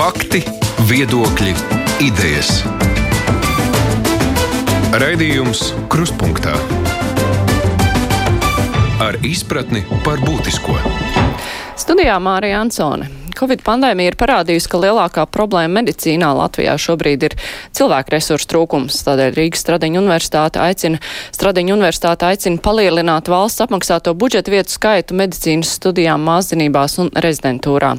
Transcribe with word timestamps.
Fakti, 0.00 0.38
viedokļi, 0.88 1.50
idejas. 2.00 2.62
Raidījums 4.96 5.60
Krustpunktā 5.92 6.54
ar 9.04 9.20
izpratni 9.28 9.84
par 10.00 10.24
būtisko. 10.24 10.78
Studijā 11.76 12.16
Mārija 12.16 12.62
Ansone. 12.64 13.19
Covid 13.40 13.62
pandēmija 13.64 14.12
ir 14.12 14.16
parādījusi, 14.20 14.68
ka 14.68 14.78
lielākā 14.82 15.22
problēma 15.32 15.78
medicīnā 15.78 16.28
Latvijā 16.36 16.74
šobrīd 16.76 17.22
ir 17.24 17.34
cilvēku 17.72 18.12
resursu 18.12 18.50
trūkums. 18.52 18.98
Tādēļ 19.06 19.30
Rīgas 19.32 19.62
Stradiņa 19.64 19.96
universitāte 19.96 20.60
aicina, 20.60 21.00
Stradiņa 21.32 21.72
universitāte 21.72 22.28
aicina 22.28 22.60
palielināt 22.60 23.30
valsts 23.32 23.64
apmaksāto 23.64 24.12
budžeta 24.12 24.52
vietu 24.52 24.74
skaitu 24.74 25.16
medicīnas 25.16 25.72
studijām 25.78 26.20
māszinībās 26.28 26.98
un 27.00 27.08
rezidentūrā. 27.16 27.94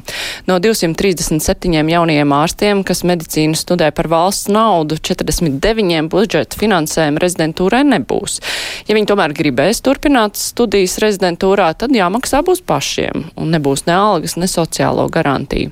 No 0.46 0.60
237 0.62 1.90
jaunajiem 1.90 2.36
ārstiem, 2.38 2.84
kas 2.86 3.02
medicīnu 3.02 3.58
studē 3.58 3.90
par 3.90 4.06
valsts 4.14 4.46
naudu, 4.46 5.00
49 5.02 6.06
budžeta 6.12 6.62
finansējuma 6.62 7.24
rezidentūrai 7.26 7.82
nebūs. 7.96 8.38
Ja 8.86 8.94
viņi 8.94 9.10
tomēr 9.10 9.34
gribēs 9.34 9.82
turpināt 9.82 10.38
studijas 10.38 11.00
rezidentūrā, 11.02 11.72
tad 11.82 11.98
jāmaksā 11.98 12.44
būs 12.46 12.62
pašiem 12.62 13.26
un 13.34 13.54
nebūs 13.58 13.88
ne 13.90 13.98
algas, 13.98 14.38
ne 14.38 14.46
sociālo 14.46 15.10
garantiju 15.10 15.31
garantiju. 15.32 15.70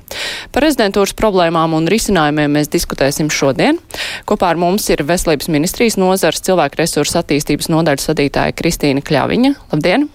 Par 0.51 0.65
rezidentūras 0.65 1.13
problēmām 1.17 1.75
un 1.77 1.87
risinājumiem 1.87 2.51
mēs 2.57 2.71
diskutēsim 2.71 3.29
šodien. 3.29 3.79
Kopā 4.25 4.51
ar 4.51 4.57
mums 4.57 4.89
ir 4.89 5.03
Veselības 5.03 5.49
ministrijas 5.51 5.97
nozars 5.97 6.41
cilvēku 6.41 6.81
resursu 6.81 7.19
attīstības 7.21 7.69
nodaļas 7.69 8.09
vadītāja 8.11 8.55
Kristīna 8.57 9.01
Kļaviņa. 9.01 9.53
Labdien! 9.71 10.09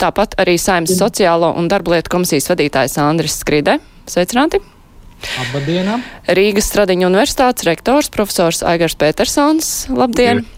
Tāpat 0.00 0.38
arī 0.40 0.56
Saimnes 0.56 0.96
sociālo 0.96 1.52
un 1.58 1.68
darblietu 1.68 2.10
komisijas 2.10 2.48
vadītājs 2.52 2.96
Andris 3.02 3.40
Skride. 3.42 3.78
Sveicināti! 4.08 4.62
Labdien! 5.52 6.00
Rīgas 6.30 6.70
Stradiņa 6.70 7.10
universitātes 7.10 7.66
rektors 7.68 8.08
profesors 8.08 8.62
Aigars 8.64 8.96
Petersons. 8.96 9.90
Labdien! 9.92 10.40
Labdien. 10.40 10.48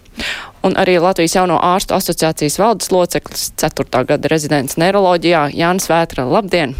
Un 0.62 0.76
arī 0.78 1.00
Latvijas 1.02 1.34
jauno 1.34 1.56
ārstu 1.58 1.96
asociācijas 1.96 2.58
valdes 2.60 2.92
loceklis 2.94 3.48
4. 3.58 4.04
gada 4.06 4.30
rezidents 4.30 4.78
neiroloģijā 4.78 5.48
Jānis 5.56 5.88
Vētra. 5.90 6.28
Labdien! 6.28 6.76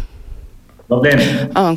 Labdien! 0.91 1.21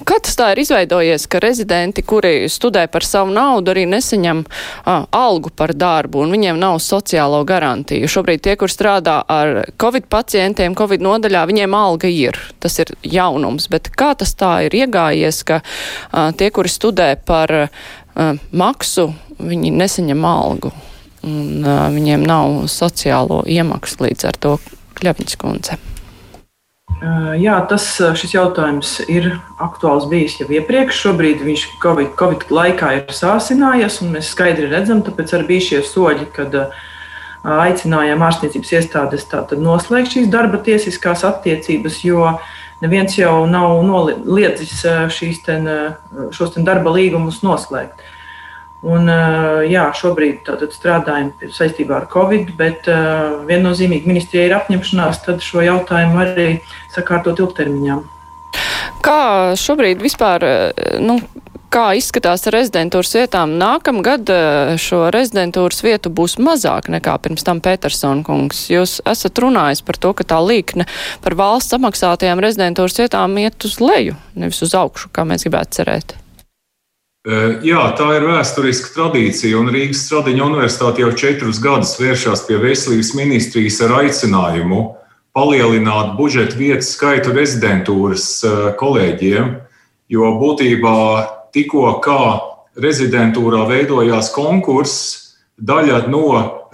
Kā 0.07 0.17
tas 0.19 0.35
tā 0.35 0.49
ir 0.51 0.61
izveidojies, 0.65 1.29
ka 1.31 1.39
rezidenti, 1.43 2.03
kuri 2.03 2.49
studē 2.51 2.87
par 2.91 3.07
savu 3.07 3.31
naudu, 3.35 3.71
arī 3.71 3.85
nesaņem 3.87 4.43
a, 4.43 4.97
algu 5.15 5.53
par 5.55 5.77
darbu 5.79 6.25
un 6.25 6.35
viņiem 6.35 6.59
nav 6.59 6.81
sociālo 6.83 7.45
garantiju? 7.47 8.11
Šobrīd 8.11 8.43
tie, 8.43 8.57
kur 8.59 8.73
strādā 8.73 9.21
ar 9.31 9.63
covid 9.79 10.11
pacientiem, 10.11 10.75
covid 10.79 11.05
nodaļā, 11.07 11.45
viņiem 11.47 11.79
alga 11.79 12.11
ir. 12.11 12.41
Tas 12.59 12.81
ir 12.83 12.97
jaunums, 13.07 13.71
bet 13.71 13.93
kā 13.95 14.11
tas 14.19 14.35
tā 14.35 14.57
ir 14.67 14.75
iegājies, 14.83 15.43
ka 15.47 15.63
a, 15.63 16.33
tie, 16.35 16.51
kuri 16.51 16.73
studē 16.73 17.13
par 17.23 17.55
a, 17.55 17.69
maksu, 18.51 19.13
viņi 19.39 19.71
nesaņem 19.77 20.31
algu 20.35 20.75
un 21.27 21.63
a, 21.63 21.85
viņiem 21.95 22.27
nav 22.27 22.65
sociālo 22.73 23.45
iemaksu 23.47 24.09
līdz 24.09 24.33
ar 24.33 24.43
to 24.43 24.59
Kļapiņas 24.97 25.39
kundze? 25.39 25.77
Jā, 27.37 27.59
tas, 27.69 27.85
šis 28.17 28.33
jautājums 28.33 28.95
ir 29.13 29.35
aktuāls 29.61 30.07
bijis 30.09 30.39
jau 30.41 30.47
iepriekš. 30.49 31.03
Šobrīd 31.05 31.43
viņš 31.45 31.65
Covid, 31.83 32.15
COVID 32.17 32.53
laikā 32.57 32.93
ir 32.97 33.13
sāsinājies, 33.13 34.01
un 34.01 34.15
mēs 34.17 34.31
skaidri 34.33 34.71
redzam, 34.71 35.03
tāpēc 35.05 35.35
arī 35.37 35.51
bija 35.51 35.67
šie 35.67 35.83
soļi, 35.85 36.31
kad 36.33 36.57
aicinājām 37.47 38.25
ārstniecības 38.27 38.73
iestādes 38.79 39.29
noslēgt 39.61 40.17
šīs 40.17 40.33
darba 40.33 40.63
tiesiskās 40.65 41.23
attiecības, 41.29 42.01
jo 42.09 42.33
neviens 42.81 43.19
jau 43.19 43.45
nav 43.51 43.77
noliedzis 43.85 44.81
šīs 45.13 45.45
ten, 45.45 45.69
šos 46.33 46.57
ten 46.57 46.65
darba 46.65 46.97
līgumus 46.97 47.43
noslēgt. 47.45 48.01
Un, 48.85 49.09
jā, 49.67 49.87
šobrīd 49.97 50.51
strādājam 50.75 51.33
saistībā 51.51 51.97
ar 52.03 52.05
Covid, 52.13 52.53
bet 52.59 52.87
uh, 52.93 53.41
viennozīmīgi 53.49 54.07
ministrijai 54.07 54.51
ir 54.51 54.59
apņemšanās 54.59 55.25
šo 55.43 55.65
jautājumu 55.65 56.21
arī 56.23 56.51
sakārtot 56.95 57.41
ilgtermiņā. 57.41 57.97
Kā 59.07 59.55
šobrīd 59.59 60.03
vispār, 60.03 60.45
nu, 61.03 61.17
kā 61.73 61.87
izskatās 61.99 62.47
ar 62.49 62.57
rezidentūras 62.57 63.15
vietām? 63.19 63.55
Nākamgad 63.61 64.31
šo 64.83 65.07
rezidentūras 65.15 65.83
vietu 65.87 66.11
būs 66.11 66.37
mazāk 66.43 66.91
nekā 66.93 67.17
pirms 67.23 67.47
tam 67.47 67.63
Petersona 67.63 68.27
kungs. 68.27 68.67
Jūs 68.73 68.99
esat 69.07 69.39
runājis 69.43 69.85
par 69.87 70.01
to, 70.03 70.13
ka 70.17 70.27
tā 70.35 70.41
līkne 70.43 70.89
par 71.25 71.39
valsts 71.39 71.75
samaksātajām 71.75 72.43
rezidentūras 72.43 72.99
vietām 73.03 73.39
iet 73.43 73.69
uz 73.69 73.81
leju, 73.83 74.19
nevis 74.35 74.63
uz 74.67 74.75
augšu, 74.79 75.13
kā 75.15 75.27
mēs 75.29 75.47
gribētu 75.47 75.81
cerēt. 75.81 76.17
Eh, 77.27 77.57
jā, 77.67 77.81
tā 77.99 78.07
ir 78.15 78.25
vēsturiska 78.29 78.93
tradīcija, 78.95 79.59
un 79.59 79.67
Rīgas 79.75 80.05
Stradiņa 80.07 80.45
universitāte 80.47 81.03
jau 81.03 81.09
četrus 81.19 81.59
gadus 81.59 81.97
vēršas 81.99 82.45
pie 82.47 82.55
veselības 82.63 83.09
ministrijas 83.19 83.81
ar 83.83 83.97
aicinājumu 84.05 84.83
palielināt 85.35 86.13
budžeta 86.15 86.55
vietu 86.55 86.87
skaitu 86.87 87.33
rezidentūras 87.35 88.27
eh, 88.47 88.61
kolēģiem, 88.79 89.49
jo 90.15 90.29
būtībā 90.39 90.99
tikko 91.57 91.97
kā 92.05 92.21
rezidentūrā 92.79 93.65
veidojās 93.73 94.29
konkurss, 94.31 95.17
daļa 95.59 96.05
no 96.13 96.29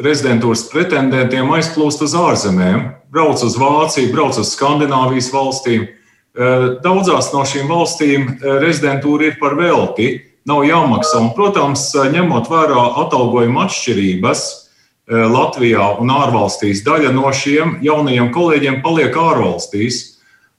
rezidentūras 0.04 0.66
pretendentiem 0.68 1.48
aizplūst 1.56 2.04
uz 2.04 2.12
ārzemēm, 2.12 2.90
brauc 3.08 3.40
uz 3.40 3.56
Vāciju, 3.56 4.10
brauc 4.12 4.36
uz 4.36 4.52
Skandināvijas 4.52 5.30
valstīm. 5.32 5.88
Eh, 5.88 6.68
daudzās 6.84 7.32
no 7.32 7.46
šīm 7.48 7.72
valstīm 7.72 8.28
rezidentūra 8.66 9.30
ir 9.30 9.40
par 9.40 9.56
velti 9.56 10.10
nav 10.48 10.64
jāmaksā. 10.66 11.20
Un, 11.22 11.30
protams, 11.36 11.88
ņemot 11.94 12.50
vērā 12.50 12.86
atalgojuma 13.04 13.66
atšķirības 13.68 14.46
eh, 14.48 15.26
Latvijā 15.32 15.92
un 16.02 16.14
ārvalstīs, 16.14 16.84
daļa 16.86 17.12
no 17.16 17.30
šiem 17.34 17.78
jaunajiem 17.84 18.32
kolēģiem 18.34 18.82
paliek 18.84 19.16
ārvalstīs. 19.18 20.12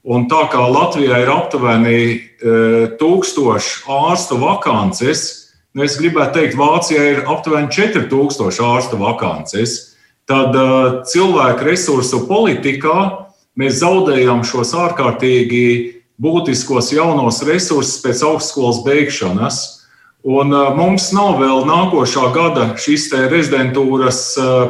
Un 0.04 0.26
tā 0.28 0.42
kā 0.52 0.60
Latvijā 0.68 1.22
ir 1.24 1.30
aptuveni 1.32 2.00
e, 2.12 2.18
tūkstoši 3.00 3.86
ārstu 3.88 4.36
vakances, 4.42 5.22
nu 5.72 5.86
es 5.86 5.96
gribētu 5.96 6.42
teikt, 6.42 6.58
Vācijā 6.60 7.06
ir 7.14 7.22
aptuveni 7.32 7.72
4000 7.72 8.60
ārstu 8.68 9.00
vakances, 9.00 9.78
tad 10.28 10.52
e, 10.60 10.66
cilvēku 11.08 11.70
resursu 11.70 12.26
politikā 12.28 12.98
mēs 13.56 13.80
zaudējam 13.80 14.44
šos 14.44 14.76
ārkārtīgi 14.76 15.64
būtiskos 16.22 16.92
jaunos 16.94 17.42
resursus 17.48 18.02
pēc 18.04 18.24
augstskolas 18.28 18.84
beigšanas. 18.86 19.62
Un 20.24 20.54
mums 20.78 21.10
nav 21.12 21.40
vēl 21.42 21.66
nākošā 21.68 22.30
gada 22.36 22.70
šis 22.80 23.10
rezidentūras 23.12 24.22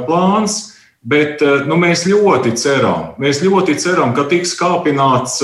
plāns, 0.08 0.74
bet 1.06 1.44
nu, 1.68 1.78
mēs 1.78 2.08
ļoti 2.10 2.56
ceram, 2.58 3.12
mēs 3.22 3.44
ļoti 3.44 3.76
ceram, 3.78 4.16
ka 4.18 4.26
tiks 4.32 4.56
kāpināts 4.58 5.44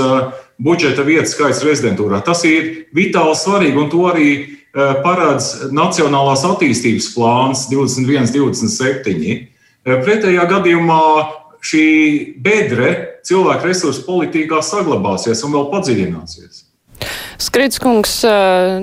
budžeta 0.60 1.06
vietas 1.06 1.36
skaits 1.36 1.62
rezidentūrā. 1.68 2.24
Tas 2.26 2.42
ir 2.48 2.88
vitāli 2.96 3.36
svarīgi, 3.38 3.78
un 3.78 3.92
to 3.92 4.08
arī 4.10 4.32
paredz 4.74 5.70
Nacionālās 5.74 6.44
attīstības 6.48 7.12
plāns 7.14 7.68
21, 7.72 8.34
27. 8.34 9.38
Pretējā 9.86 10.46
gadījumā 10.50 11.04
šī 11.66 11.86
bedre 12.42 13.09
cilvēku 13.28 13.70
resursu 13.70 14.06
politikā 14.08 14.64
saglabāsies 14.66 15.44
un 15.46 15.56
vēl 15.56 15.70
padziļināsies. 15.74 16.66
Skridskungs, 17.40 18.18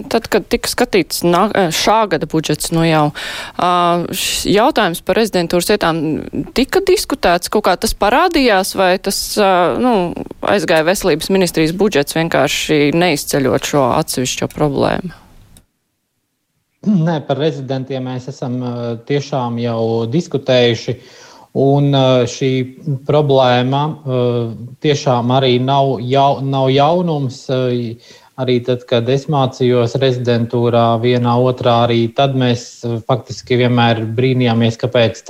tad, 0.08 0.28
kad 0.32 0.46
tika 0.48 0.70
skatīts 0.70 1.20
šā 1.76 1.96
gada 2.08 2.28
budžets, 2.30 2.70
nu 2.72 2.86
jau 2.86 3.10
jautājums 4.48 5.02
par 5.04 5.20
rezidentūras 5.20 5.68
vietām 5.74 6.00
tika 6.56 6.80
diskutēts, 6.88 7.52
kaut 7.52 7.66
kā 7.68 7.74
tas 7.80 7.92
parādījās, 7.98 8.72
vai 8.78 8.94
tas 8.96 9.20
nu, 9.82 9.92
aizgāja 10.40 10.88
veselības 10.88 11.28
ministrijas 11.34 11.76
budžets 11.76 12.16
vienkārši 12.16 12.96
neizceļot 12.96 13.70
šo 13.72 13.84
atsevišķo 13.98 14.50
problēmu? 14.54 15.12
Nē, 16.86 17.18
par 17.28 17.40
rezidentiem 17.42 18.04
mēs 18.08 18.30
esam 18.30 18.60
tiešām 19.04 19.56
jau 19.58 19.80
diskutējuši. 20.08 20.96
Uh, 20.96 21.22
Un 21.56 21.94
šī 22.28 22.50
problēma 23.08 23.82
tiešām 24.84 25.30
arī 25.38 25.54
nav, 25.64 25.96
jau, 26.04 26.42
nav 26.44 26.68
jaunums. 26.74 27.46
Arī 28.36 28.58
tad, 28.60 28.82
kad 28.84 29.08
es 29.08 29.24
mācījos 29.32 29.94
rezidentūrā, 29.96 30.84
vienā 31.00 31.38
otrā, 31.40 31.78
arī 31.86 32.02
tad 32.12 32.36
mēs 32.36 32.84
faktiski 33.08 33.56
vienmēr 33.62 34.02
brīnījāmies, 34.18 34.76
kāpēc 34.82 35.22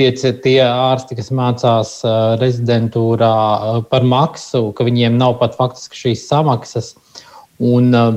tie, 0.00 0.08
tie 0.16 0.56
ārsti, 0.64 1.18
kas 1.20 1.28
mācās 1.36 1.92
rezidentūrā 2.40 3.34
par 3.90 4.08
maksu, 4.08 4.70
ka 4.72 4.88
viņiem 4.88 5.20
nav 5.20 5.36
pat 5.42 5.60
faktiski 5.60 6.06
šīs 6.06 6.24
samaksas. 6.30 6.94
Un 7.62 7.94
uh, 7.94 8.16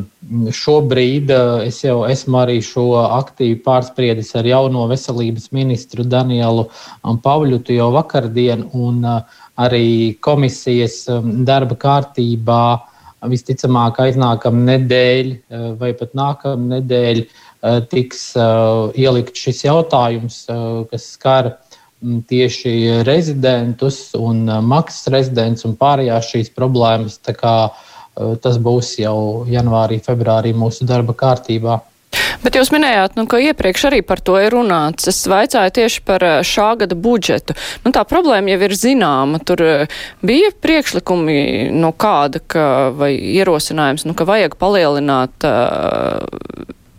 šobrīd 0.49 1.29
uh, 1.29 1.59
es 1.61 1.83
jau 1.83 1.99
esmu 2.09 2.39
arī 2.41 2.57
šo 2.65 2.87
aktīvi 3.05 3.59
pārspriedis 3.61 4.33
ar 4.39 4.47
jauno 4.49 4.87
veselības 4.89 5.51
ministru 5.53 6.03
Danielu 6.03 6.65
um, 6.65 7.19
Pavļutu 7.21 7.75
jau 7.77 7.91
vakardien, 7.93 8.65
un 8.73 9.05
uh, 9.05 9.21
arī 9.61 10.17
komisijas 10.25 11.03
um, 11.13 11.45
darba 11.45 11.77
kārtībā 11.77 12.63
visticamāk 13.29 13.97
aiznākamā 14.01 14.59
nedēļa 14.65 15.61
vai 15.79 15.89
pat 15.97 16.11
nākamā 16.15 16.77
nedēļa 16.77 17.79
tiks 17.89 18.19
ielikt 18.93 19.39
šis 19.41 19.63
jautājums, 19.65 20.37
kas 20.91 21.07
skar 21.15 21.49
tieši 22.29 23.01
rezidentus 23.09 24.13
un 24.13 24.45
maksas 24.69 25.09
rezidents 25.11 25.65
un 25.65 25.73
pārējās 25.81 26.29
šīs 26.29 26.53
problēmas. 26.53 27.17
Tas 28.41 28.57
būs 28.57 28.95
jau 29.01 29.45
janvārī, 29.49 29.99
februārī 30.01 30.55
mūsu 30.57 30.87
darba 30.89 31.13
kārtībā. 31.17 31.77
Bet 32.43 32.55
jūs 32.55 32.69
minējāt, 32.73 33.15
nu, 33.17 33.25
ka 33.29 33.39
iepriekš 33.41 33.87
arī 33.89 33.99
par 34.05 34.21
to 34.23 34.37
ir 34.39 34.53
runāts. 34.53 35.09
Es 35.09 35.23
vaicāju 35.29 35.73
tieši 35.73 36.03
par 36.07 36.23
eh, 36.23 36.37
šā 36.45 36.69
gada 36.81 36.97
budžetu. 36.97 37.55
Nu, 37.83 37.91
tā 37.95 38.03
problēma 38.07 38.53
jau 38.53 38.59
ir 38.67 38.75
zināma. 38.77 39.41
Tur 39.43 39.63
eh, 39.65 39.99
bija 40.25 40.53
priekšlikumi 40.63 41.37
no 41.75 41.91
kāda, 41.97 42.41
ka, 42.41 42.65
vai 42.97 43.11
ierosinājums, 43.17 44.05
nu, 44.07 44.15
ka 44.17 44.27
vajag 44.29 44.57
palielināt 44.61 45.47
uh, 45.47 46.23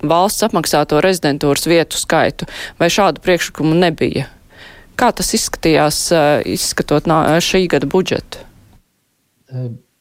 valsts 0.02 0.46
apmaksāto 0.46 1.00
rezidentūras 1.04 1.66
vietu 1.70 1.98
skaitu, 2.00 2.48
vai 2.80 2.90
šādu 2.92 3.22
priekšlikumu 3.24 3.78
nebija? 3.78 4.28
Kā 4.98 5.12
tas 5.14 5.30
izskatījās, 5.38 6.08
izskatot 6.50 7.06
nā, 7.06 7.20
šī 7.44 7.64
gada 7.70 7.86
budžetu? 7.90 8.42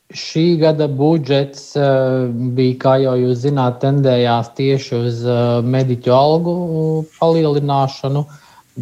Šī 0.08 0.56
gada 0.62 0.86
budžets 0.88 1.74
uh, 1.76 2.30
bija, 2.32 2.76
kā 2.80 2.94
jau 3.04 3.18
jūs 3.20 3.42
zināt, 3.42 3.82
tendējās 3.82 4.54
tieši 4.56 4.94
uz 4.96 5.18
uh, 5.28 5.60
mediķu 5.68 6.14
algu 6.16 6.54
palielināšanu, 7.18 8.22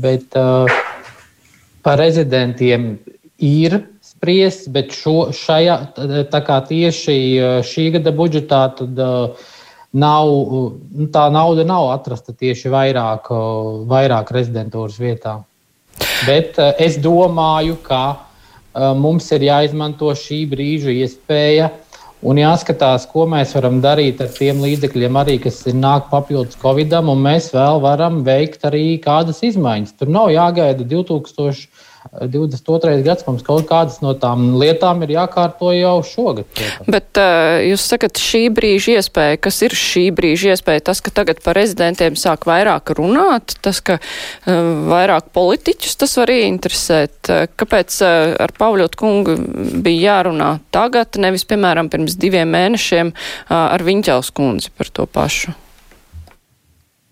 bet 0.03 0.37
uh, 0.37 0.69
par 1.81 1.97
rezidentiem 1.97 2.91
ir 3.41 3.79
spriests, 4.05 4.69
bet 4.69 4.93
šo, 4.93 5.31
šajā, 5.33 5.79
tā 6.29 6.41
kā 6.45 6.59
tieši 6.69 7.17
šī 7.65 7.87
gada 7.97 8.13
budžetā 8.15 8.61
tad, 8.77 9.01
nav, 9.93 10.29
nu, 10.29 11.09
tā 11.13 11.25
nauda 11.33 11.65
nav 11.67 11.89
atrasta 11.97 12.37
tieši 12.37 12.69
vairāk, 12.73 13.33
vairāk 13.89 14.31
rezidentūras 14.33 15.01
vietā. 15.01 15.35
Bet 16.25 16.57
es 16.79 16.97
domāju, 17.01 17.75
ka 17.85 18.05
Eh, 18.15 18.24
mums 18.99 19.31
ir 19.31 19.47
jāizmanto 19.47 20.11
šī 20.17 20.43
brīža 20.51 20.93
iespēja 20.93 21.71
un 22.25 22.39
jāskatās, 22.41 23.05
ko 23.11 23.25
mēs 23.29 23.53
varam 23.55 23.79
darīt 23.83 24.21
ar 24.23 24.31
tiem 24.33 24.61
līdzekļiem, 24.63 25.19
arī, 25.21 25.37
kas 25.43 25.61
nāk 25.71 26.09
papildus 26.11 26.57
Covidam, 26.61 27.11
un 27.13 27.21
mēs 27.25 27.51
vēl 27.53 27.81
varam 27.83 28.23
veikt 28.25 28.65
arī 28.67 28.97
kādas 29.03 29.43
izmaiņas. 29.45 29.95
Tur 29.99 30.11
nav 30.11 30.31
jāgaida 30.33 30.87
2000. 30.87 31.69
22. 32.13 33.01
gads 33.03 33.25
mums 33.27 33.43
kaut 33.45 33.65
kādas 33.69 33.97
no 34.03 34.13
tām 34.19 34.53
lietām 34.59 35.01
ir 35.03 35.15
jākārto 35.15 35.71
jau 35.75 35.97
šogad. 36.05 36.47
Protams. 36.55 36.91
Bet 36.91 37.19
uh, 37.19 37.57
jūs 37.65 37.87
sakat, 37.91 38.21
šī 38.21 38.43
brīža 38.55 38.99
iespēja, 38.99 39.39
kas 39.47 39.59
ir 39.65 39.75
šī 39.75 40.05
brīža 40.15 40.53
iespēja, 40.53 40.85
tas, 40.91 41.01
ka 41.03 41.13
tagad 41.15 41.41
par 41.45 41.57
rezidentiem 41.57 42.17
sāk 42.19 42.47
vairāk 42.49 42.93
runāt, 42.97 43.57
tas, 43.65 43.81
ka 43.85 43.97
uh, 43.99 44.71
vairāk 44.91 45.31
politiķus 45.35 45.99
tas 46.03 46.15
var 46.21 46.33
ieinteresēt. 46.35 47.19
Uh, 47.27 47.43
kāpēc 47.57 47.99
uh, 48.05 48.37
ar 48.45 48.55
Pavļotu 48.55 49.01
kungu 49.01 49.37
bija 49.83 50.15
jārunā 50.15 50.55
tagad, 50.75 51.19
nevis, 51.21 51.47
piemēram, 51.49 51.91
pirms 51.91 52.17
diviem 52.21 52.53
mēnešiem 52.55 53.11
uh, 53.11 53.59
ar 53.65 53.85
Viņķels 53.85 54.33
kundzi 54.35 54.71
par 54.77 54.93
to 54.93 55.09
pašu? 55.09 55.64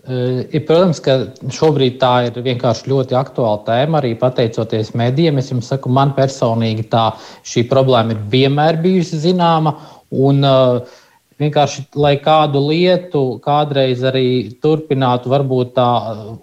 Ir, 0.04 0.64
protams, 0.68 1.00
ka 1.00 1.14
šobrīd 1.56 1.96
tā 2.02 2.26
ir 2.28 2.40
vienkārši 2.44 2.90
ļoti 2.92 3.16
aktuāla 3.16 3.62
tēma, 3.64 4.02
arī 4.02 4.18
pateicoties 4.20 4.92
medijiem. 5.00 5.40
Es 5.40 5.54
jums 5.54 5.70
saku, 5.72 5.92
man 5.96 6.12
personīgi 6.18 6.90
tā 6.92 7.06
šī 7.48 7.64
problēma 7.70 8.18
ir 8.18 8.26
vienmēr 8.34 8.82
bijusi 8.84 9.22
zināma. 9.24 9.78
Un, 10.12 10.44
uh, 10.44 11.00
vienkārši, 11.40 11.86
lai 12.00 12.14
kādu 12.22 12.62
lietu 12.68 13.22
kādreiz 13.44 14.04
arī 14.06 14.26
turpinātu, 14.64 15.32
varbūt 15.34 15.74
tā, 15.78 15.88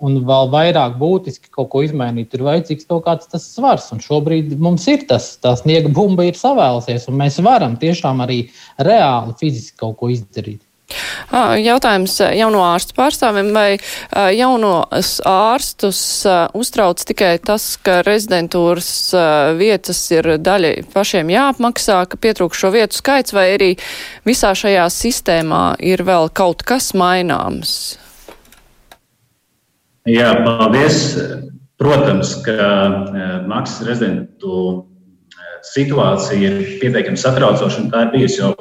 un 0.01 0.19
vēl 0.27 0.51
vairāk 0.53 0.97
būtiski 1.01 1.53
kaut 1.55 1.71
ko 1.75 1.85
izmainīt, 1.87 2.35
ir 2.35 2.47
vajadzīgs 2.47 2.89
kaut 2.91 3.05
kāds 3.07 3.31
tas 3.31 3.47
svars. 3.55 3.91
Un 3.95 4.03
šobrīd 4.05 4.57
mums 4.59 4.89
ir 4.91 5.05
tas, 5.11 5.33
tā 5.43 5.55
sniega 5.61 5.93
bumba 5.95 6.27
ir 6.29 6.39
savēlusies, 6.39 7.09
un 7.11 7.21
mēs 7.21 7.41
varam 7.45 7.77
tiešām 7.81 8.25
arī 8.27 8.43
reāli 8.81 9.37
fiziski 9.41 9.79
kaut 9.85 9.99
ko 10.01 10.11
izdarīt. 10.13 10.63
Jautājums 11.61 12.17
jauno 12.37 12.63
ārstu 12.67 12.97
pārstāvim, 12.99 13.53
vai 13.55 13.79
jaunos 14.37 15.13
ārstus 15.27 16.03
uztrauc 16.57 17.03
tikai 17.07 17.37
tas, 17.45 17.73
ka 17.83 18.01
rezidentūras 18.07 18.91
vietas 19.61 20.03
ir 20.15 20.35
daļai 20.43 20.75
pašiem 20.95 21.33
jāapmaksā, 21.35 22.03
ka 22.11 22.21
pietrūkšo 22.21 22.73
vietu 22.75 23.01
skaits, 23.01 23.35
vai 23.37 23.49
arī 23.55 23.71
visā 24.29 24.53
šajā 24.57 24.89
sistēmā 24.93 25.65
ir 25.79 26.05
vēl 26.07 26.31
kaut 26.35 26.67
kas 26.67 26.93
maināms? 26.99 27.99
Jā, 30.09 30.35
paldies. 30.45 31.15
Protams, 31.81 32.35
ka 32.45 32.65
maksas 33.49 33.87
rezidentu 33.89 34.90
situācija 35.67 36.39
ir 36.41 36.59
pietiekami 36.81 37.21
satraucoša, 37.21 37.85
un 37.85 37.91
tā 37.93 38.07
ir 38.07 38.13
bijusi 38.15 38.41
jau 38.43 38.53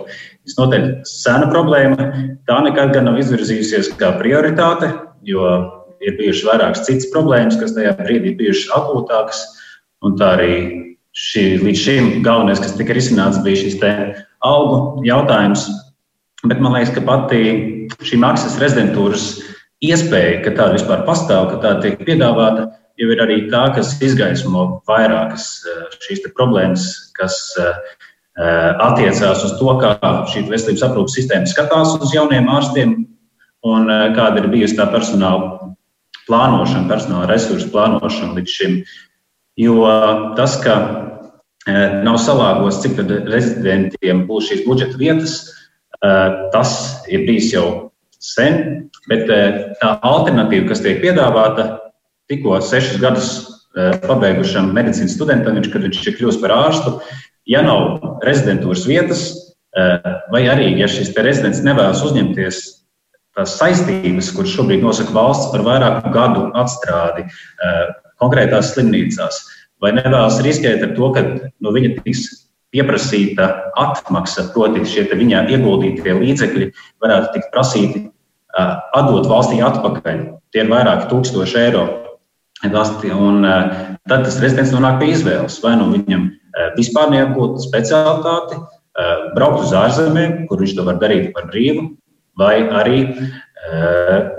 visnotaļ 0.47 0.87
sena 1.07 1.49
problēma. 1.51 2.09
Tā 2.49 2.59
nekad 2.65 2.93
gan 2.95 3.09
nav 3.09 3.19
izvirzījusies 3.21 3.93
kā 3.99 4.13
prioritāte, 4.19 4.91
jo 5.27 5.45
ir 6.03 6.15
bijušas 6.19 6.47
vairākas 6.47 6.85
citas 6.87 7.09
problēmas, 7.13 7.59
kas 7.59 7.75
tajā 7.75 7.95
brīdī 7.99 8.35
bijušas 8.39 8.71
akūtākas. 8.77 9.43
Un 10.05 10.15
tā 10.19 10.33
arī 10.37 10.53
šī, 11.15 11.45
līdz 11.65 11.83
šim 11.83 12.09
galvenais, 12.23 12.61
kas 12.63 12.77
tika 12.79 12.95
risināts, 12.95 13.41
bija 13.43 13.63
šis 13.65 13.79
algu 14.45 15.03
jautājums. 15.07 15.67
Bet 16.47 16.61
man 16.63 16.77
liekas, 16.77 16.93
ka 16.95 17.03
pati 17.03 17.41
šī 18.07 18.19
maksas 18.21 18.55
rezidentūras 18.61 19.25
iespēja, 19.83 20.39
ka 20.45 20.53
tāda 20.55 20.77
vispār 20.77 21.03
pastāv, 21.07 21.49
ka 21.51 21.59
tāda 21.63 21.83
tiek 21.83 21.99
piedāvāta, 22.07 22.69
jau 22.99 23.09
ir 23.13 23.21
arī 23.23 23.39
tā, 23.51 23.63
kas 23.75 23.95
izgaismo 24.03 24.65
vairākas 24.89 25.47
eh, 25.63 25.97
šīs 26.05 26.23
problēmas, 26.35 26.85
kas 27.17 27.37
eh, 27.59 27.77
eh, 28.39 28.71
attiecās 28.85 29.45
uz 29.47 29.55
to, 29.59 29.75
kā 29.81 29.95
šī 30.31 30.45
veselības 30.49 30.85
aprūpas 30.89 31.17
sistēma 31.17 31.49
skatās 31.49 31.95
uz 31.99 32.15
jauniem 32.15 32.49
ārstiem 32.51 32.97
un 33.67 33.91
kāda 34.15 34.39
ir 34.39 34.47
bijusi 34.53 34.77
tā 34.77 34.85
personāla 34.87 35.73
plānošana, 36.29 36.87
personāla 36.87 37.27
resursu 37.27 37.67
plānošana 37.73 38.37
līdz 38.37 38.53
šim. 38.55 38.77
Jo 39.59 39.81
tas, 40.37 40.53
ka 40.63 40.77
nav 42.05 42.21
salāgots, 42.23 42.79
cik 42.79 43.01
rezidentiem 43.27 44.23
būs 44.29 44.47
šīs 44.47 44.63
budžeta 44.63 44.95
vietas, 45.01 45.33
tas 46.55 46.71
ir 47.11 47.25
bijis 47.27 47.51
jau 47.51 47.65
sen, 48.23 48.87
bet 49.11 49.27
tā 49.27 49.91
alternatīva, 50.07 50.69
kas 50.71 50.85
tiek 50.85 51.03
piedāvāta, 51.03 51.67
tikko 52.29 52.59
sešus 52.61 52.99
gadus 53.01 53.29
e, 53.39 53.91
pabeigušam 54.05 54.71
medicīnas 54.75 55.15
studentam, 55.17 55.57
viņš, 55.57 55.69
kad 55.73 55.85
viņš 55.87 56.01
ir 56.05 56.17
kļuvis 56.19 56.41
par 56.43 56.55
ārstu, 56.55 56.97
ja 57.49 57.63
nav 57.65 58.21
rezidentūras 58.25 58.85
vietas, 58.89 59.23
e, 59.73 59.87
vai 60.33 60.45
arī, 60.51 60.71
ja 60.79 60.89
šis 60.91 61.11
rezidents 61.17 61.63
nevēlas 61.65 62.03
uzņemties 62.05 62.61
tās 63.37 63.55
saistības, 63.59 64.33
kuras 64.35 64.53
šobrīd 64.53 64.83
nosaka 64.83 65.15
valsts 65.15 65.49
par 65.53 65.63
vairāku 65.65 66.13
gadu 66.13 66.49
atstrādi 66.59 67.25
e, 67.25 67.73
konkrētās 68.21 68.75
slimnīcās, 68.75 69.41
vai 69.81 69.95
nevēlas 69.97 70.41
riskēt 70.45 70.85
ar 70.85 70.93
to, 70.97 71.09
ka 71.15 71.25
no 71.63 71.73
viņa 71.73 72.03
tiks 72.03 72.27
pieprasīta 72.69 73.47
atmaksa, 73.79 74.51
proti, 74.53 74.85
šie 74.85 75.07
viņa 75.09 75.47
ieguldītie 75.55 76.13
līdzekļi 76.13 76.67
varētu 77.01 77.31
tikt 77.33 77.49
prasīti 77.55 78.03
atdot 78.59 79.29
valstī 79.29 79.61
atpakaļ. 79.65 80.21
Tie 80.53 80.63
ir 80.63 80.69
vairāki 80.69 81.09
tūkstoši 81.09 81.57
eiro 81.63 81.83
Un 82.63 83.45
eh, 83.45 83.95
tad 84.09 84.25
tas 84.25 84.39
rezidents 84.43 84.73
nonāk 84.75 84.99
pie 84.99 85.13
izvēles. 85.13 85.59
Vai 85.63 85.75
nu 85.79 85.91
viņam 85.93 86.25
eh, 86.27 86.71
vispār 86.75 87.11
neapgūt 87.13 87.61
specialitāti, 87.63 88.59
eh, 88.59 89.13
braukt 89.35 89.63
uz 89.63 89.71
ārzemēm, 89.71 90.47
kur 90.49 90.59
viņš 90.59 90.75
to 90.75 90.83
var 90.87 90.99
darīt 90.99 91.31
par 91.33 91.47
brīvu, 91.51 91.93
vai 92.39 92.63
arī 92.63 92.99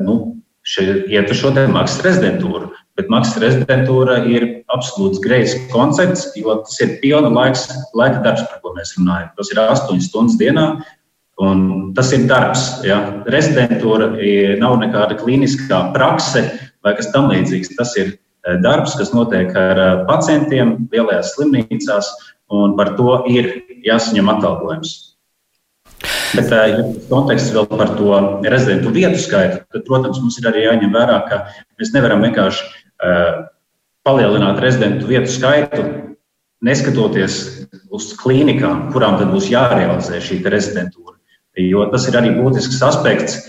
nu, 0.00 0.14
iet 1.12 1.28
uz 1.30 1.36
šo 1.36 1.50
maksas 1.68 2.00
rezidentūru. 2.06 2.70
Bet 2.96 3.10
maksas 3.12 3.36
rezidentūra 3.42 4.24
ir 4.26 4.46
absolūts 4.72 5.20
greizs 5.20 5.52
koncepts, 5.70 6.30
jo 6.34 6.56
tas 6.64 6.80
ir 6.80 6.96
pilna 7.02 7.28
laiks, 7.28 7.68
laika 7.94 8.22
darbs, 8.24 8.46
par 8.48 8.62
ko 8.64 8.72
mēs 8.78 8.96
runājam. 8.96 9.28
Tas 9.36 9.52
ir 9.52 9.60
8 9.60 10.00
stundas 10.00 10.38
dienā, 10.40 10.64
un 11.44 11.92
tas 11.94 12.10
ir 12.16 12.24
darbs. 12.32 12.80
Ja? 12.88 13.02
Rezidentūra 13.28 14.14
nav 14.64 14.80
nekāda 14.80 15.20
klīniskā 15.20 15.92
prakse, 15.92 16.48
vai 16.84 16.94
kas 16.98 17.10
tamlīdzīgs. 17.14 17.74
Tas 17.78 17.94
ir 18.00 18.14
eh, 18.14 18.58
darbs, 18.64 18.96
kas 18.98 19.12
notiek 19.16 19.52
ar 19.58 19.80
eh, 19.80 19.92
pacientiem 20.08 20.76
lielajās 20.92 21.34
slimnīcās, 21.36 22.10
un 22.50 22.74
par 22.78 22.94
to 22.98 23.20
ir 23.30 23.52
jāsaņem 23.86 24.30
atalgojums. 24.32 24.96
Bet, 26.34 26.50
eh, 26.54 26.66
ja 26.72 26.84
konteksts 27.10 27.54
vēl 27.54 27.68
par 27.74 27.94
to 27.98 28.20
rezidentu 28.46 28.92
vietu 28.94 29.20
skaitu, 29.20 29.62
tad, 29.72 29.86
protams, 29.88 30.20
mums 30.22 30.38
ir 30.40 30.50
arī 30.50 30.66
jāņem 30.68 30.94
vērā, 30.96 31.22
ka 31.28 31.42
mēs 31.80 31.92
nevaram 31.96 32.22
vienkārši 32.24 32.66
uh, 33.00 33.48
palielināt 34.06 34.60
rezidentu 34.62 35.08
vietu 35.10 35.32
skaitu 35.32 35.84
neskatoties 36.64 37.36
uz 37.90 38.10
klīnikām, 38.20 38.88
kurām 38.94 39.18
tad 39.18 39.32
būs 39.32 39.48
jārealizē 39.50 40.20
šī 40.22 40.38
rezidentūra. 40.44 41.16
Jo 41.60 41.86
tas 41.92 42.06
ir 42.08 42.16
arī 42.20 42.30
būtisks 42.36 42.78
aspekts, 42.84 43.40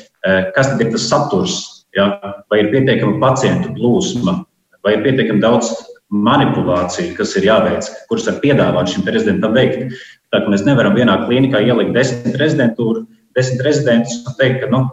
kas 0.56 0.72
tad 0.72 0.82
ir 0.84 0.90
tas 0.96 1.06
saturs. 1.12 1.60
Ja? 1.98 2.12
Vai 2.52 2.64
ir 2.64 2.72
pietiekama 2.74 3.20
pacientu 3.22 3.74
plūsma, 3.78 4.42
vai 4.86 4.98
ir 4.98 5.06
pietiekami 5.06 5.44
daudz 5.44 5.72
manipulāciju, 6.12 7.16
kas 7.16 7.36
ir 7.40 7.48
jāveic, 7.48 7.88
kuras 8.10 8.28
var 8.28 8.42
piedāvāt 8.44 8.92
šim 8.92 9.08
rezidentam 9.08 9.56
veikt. 9.56 9.96
Tā 10.32 10.44
kā 10.44 10.52
mēs 10.52 10.66
nevaram 10.68 10.96
vienā 10.96 11.18
klīnikā 11.24 11.62
ielikt 11.64 11.96
desmit 11.96 12.36
rezidentūru, 12.40 13.06
desmit 13.38 13.64
rezidentus 13.68 14.20
un 14.26 14.36
teikt, 14.40 14.64
ka 14.64 14.72
nu, 14.72 14.84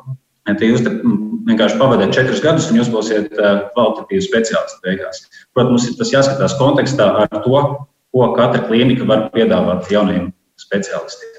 jūs 0.63 0.85
te 0.87 0.95
vienkārši 1.49 1.79
pavadiet 1.81 2.15
četrus 2.15 2.43
gadus 2.45 2.71
un 2.71 2.79
jūs 2.81 2.91
būsiet 2.93 3.35
kvalitatīvi 3.35 4.23
speciālisti 4.25 4.85
beigās. 4.87 5.25
Protams, 5.57 5.89
tas 5.99 6.15
jāskatās 6.15 6.59
kontekstā 6.61 7.11
ar 7.25 7.43
to, 7.43 7.65
ko 8.15 8.31
katra 8.39 8.63
klīnika 8.69 9.07
var 9.09 9.29
piedāvāt 9.35 9.91
jaunajiem 9.93 10.31
speciālistiem. 10.61 11.38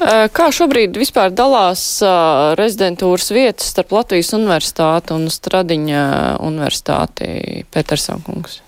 Kā 0.00 0.48
šobrīd 0.50 0.96
vispār 0.98 1.30
dalās 1.36 1.82
uh, 2.02 2.56
rezidentūras 2.58 3.28
vietas 3.34 3.68
starp 3.70 3.92
Latvijas 3.94 4.32
universitāti 4.34 5.14
un 5.14 5.28
Stradiņa 5.30 6.02
universitāti 6.42 7.62
Petersonkungs? 7.70 8.60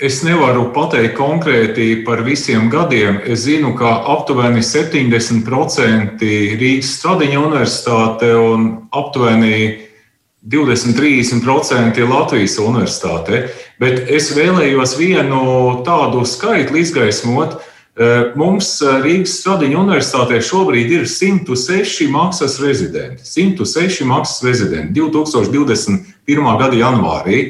Es 0.00 0.22
nevaru 0.26 0.64
pateikt 0.74 1.14
konkrēti 1.14 2.02
par 2.06 2.24
visiem 2.26 2.66
gadiem. 2.70 3.20
Es 3.22 3.44
zinu, 3.46 3.76
ka 3.78 3.92
aptuveni 4.14 4.62
70% 4.66 6.24
Rīgas 6.58 6.94
Stradiņa 6.98 7.38
universitāte 7.38 8.32
un 8.34 8.66
aptuveni 8.90 9.86
20-30% 10.50 12.06
Latvijas 12.10 12.58
universitāte. 12.58 13.44
Bet 13.78 14.10
es 14.10 14.32
vēlējos 14.34 14.96
vienu 14.98 15.42
tādu 15.86 16.26
skaitli 16.26 16.82
izgaismot, 16.82 17.60
Eh, 17.60 17.69
mums 18.38 18.68
Rīgas 19.02 19.40
Stradiņa 19.40 19.80
universitātē 19.80 20.38
šobrīd 20.44 20.92
ir 20.94 21.06
106 21.10 22.06
maksas 22.12 22.58
rezidenti. 22.62 23.24
106 23.26 24.06
maksas 24.08 24.44
rezidenti 24.46 25.00
2021. 25.00 26.50
gada 26.60 26.76
janvārī. 26.78 27.40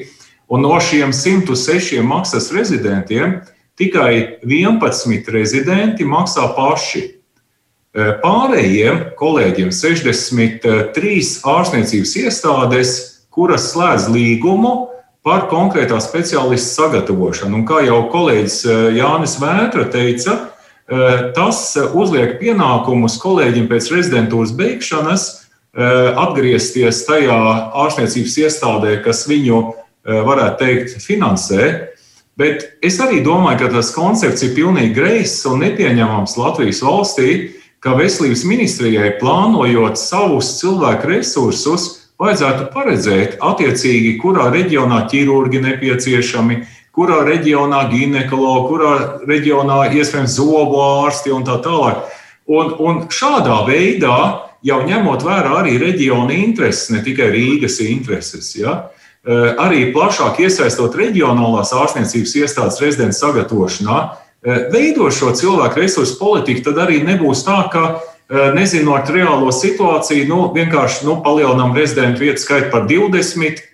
Un 0.51 0.65
no 0.65 0.75
šiem 0.83 1.13
106 1.15 2.01
maksas 2.03 2.51
rezidentiem 2.53 3.39
tikai 3.79 4.41
11 4.43 5.31
rezidenti 5.31 6.05
maksā 6.05 6.49
paši. 6.57 7.05
Pārējiem 7.95 9.01
kolēģiem 9.19 9.73
63 9.75 11.15
ārstniecības 11.51 12.13
iestādes, 12.23 12.93
kuras 13.35 13.73
slēdz 13.73 14.07
līgumu 14.15 14.75
par 15.31 15.47
konkrētā 15.47 16.01
speciālista 16.03 16.83
sagatavošanu. 16.83 17.61
Un 17.61 17.67
kā 17.69 17.85
jau 17.87 18.01
kolēģis 18.11 18.57
eh, 18.67 18.79
Jānis 18.99 19.37
Vētra 19.39 19.85
teica, 19.93 20.33
eh, 20.91 21.21
tas 21.37 21.61
uzliek 21.79 22.35
pienākumus 22.41 23.21
kolēģim 23.23 23.69
pēc 23.71 23.93
rezidentūras 23.95 24.55
beigšanas 24.59 25.29
eh, 25.31 26.11
atgriezties 26.25 27.05
tajā 27.07 27.39
ārstniecības 27.85 28.41
iestādē, 28.47 28.97
kas 29.05 29.29
viņu, 29.31 29.63
varētu 30.01 30.65
teikt, 30.65 30.95
finansē. 31.05 31.65
Bet 32.41 32.63
es 32.83 32.97
arī 33.05 33.19
domāju, 33.21 33.59
ka 33.61 33.67
tas 33.75 33.91
koncepts 33.93 34.43
ir 34.47 34.55
pilnīgi 34.57 34.95
greizs 34.97 35.45
un 35.47 35.61
nepieņemams 35.61 36.39
Latvijas 36.41 36.81
valstī, 36.81 37.35
ka 37.85 37.93
veselības 37.99 38.47
ministrijai 38.49 39.11
plānojot 39.21 40.01
savus 40.01 40.55
cilvēku 40.57 41.13
resursus, 41.13 42.00
vajadzētu 42.21 42.69
paredzēt, 42.75 43.39
attiecīgi, 43.41 44.19
kurā 44.21 44.51
reģionā 44.53 45.05
ķirurgi 45.11 45.63
nepieciešami, 45.65 46.61
kurā 46.97 47.23
reģionā 47.25 47.87
ginekologi, 47.93 48.67
kurā 48.69 48.93
reģionā 49.29 49.83
iespējams 49.97 50.37
zobu 50.37 50.81
ārsti 50.83 51.33
un 51.33 51.47
tā 51.49 51.57
tālāk. 51.65 52.05
Un, 52.51 52.73
un 52.83 53.05
šādā 53.15 53.63
veidā, 53.69 54.17
jau 54.67 54.81
ņemot 54.85 55.25
vērā 55.25 55.61
arī 55.63 55.79
reģiona 55.81 56.35
intereses, 56.37 56.91
ne 56.93 57.01
tikai 57.05 57.31
Rīgas 57.33 57.79
intereses, 57.87 58.53
ja, 58.59 58.91
eh, 59.25 59.55
arī 59.57 59.87
plašāk 59.95 60.43
iesaistot 60.45 60.99
reģionālās 60.99 61.73
ārstniecības 61.73 62.35
iestādes 62.43 62.81
rezidentu 62.83 63.17
sagatavošanā, 63.17 64.01
eh, 64.45 64.67
veidot 64.75 65.15
šo 65.15 65.33
cilvēku 65.33 65.81
resursu 65.81 66.19
politiku, 66.19 66.65
tad 66.69 66.85
arī 66.89 67.01
nebūs 67.07 67.47
tā, 67.47 67.63
ka 67.71 68.03
nezinot 68.55 69.11
reālo 69.11 69.51
situāciju, 69.55 70.29
nu, 70.31 70.39
vienkārši 70.55 71.07
nu, 71.09 71.17
palielinām 71.25 71.75
rezidentu 71.75 72.23
vietu 72.27 72.45
skaitu 72.45 72.71
par 72.71 72.87
20. 72.91 73.65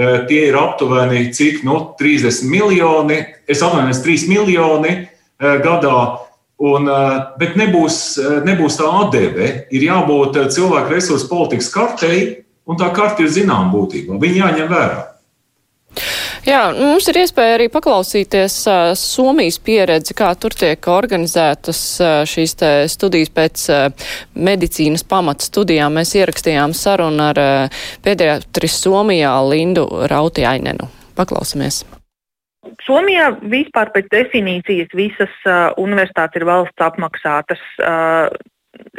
Eh, 0.00 0.16
tie 0.30 0.40
ir 0.48 0.56
aptuveni 0.58 1.28
cik, 1.34 1.62
nu, 1.66 1.76
30 1.98 2.44
miljoni, 2.50 3.20
es 3.50 3.62
atvainojos, 3.62 4.02
3 4.06 4.26
miljoni 4.30 4.96
eh, 4.96 5.56
gadā. 5.62 6.00
Un, 6.60 6.84
bet 7.40 7.54
nebūs, 7.56 7.94
nebūs 8.44 8.74
tā 8.76 8.84
atdeve. 9.06 9.46
Ir 9.72 9.86
jābūt 9.86 10.34
cilvēku 10.52 10.92
resursu 10.92 11.30
politikas 11.30 11.70
kartei, 11.72 12.18
un 12.68 12.76
tā 12.76 12.90
karte 12.92 13.24
ir 13.24 13.32
zināma 13.32 13.72
būtībā. 13.72 14.18
Viņa 14.20 14.42
jāņem 14.42 14.68
vērā. 14.68 14.98
Jā, 16.46 16.60
mums 16.72 17.04
ir 17.10 17.18
iespēja 17.20 17.58
arī 17.58 17.66
paklausīties 17.72 18.54
uh, 18.70 18.78
Somijas 18.96 19.58
pieredzi, 19.60 20.14
kā 20.16 20.30
tur 20.40 20.54
tiek 20.56 20.88
organizētas 20.88 21.80
uh, 22.00 22.14
šīs 22.28 22.56
studijas 22.88 23.32
pēc 23.36 23.64
uh, 23.68 24.08
medicīnas 24.48 25.04
pamata 25.04 25.44
studijām. 25.44 25.98
Mēs 26.00 26.14
ierakstījām 26.16 26.72
sarunu 26.76 27.26
ar 27.28 27.40
uh, 27.42 27.82
pediatris 28.04 28.78
Somijā 28.80 29.34
Lindu 29.50 29.84
Rautiainenu. 30.08 30.88
Paklausamies. 31.18 31.82
Somijā 32.86 33.34
vispār 33.44 33.92
pēc 33.92 34.08
definīcijas 34.12 34.96
visas 34.96 35.36
uh, 35.44 35.74
universitātes 35.80 36.40
ir 36.40 36.48
valsts 36.48 36.86
apmaksātas. 36.88 37.60
Uh, 37.80 38.32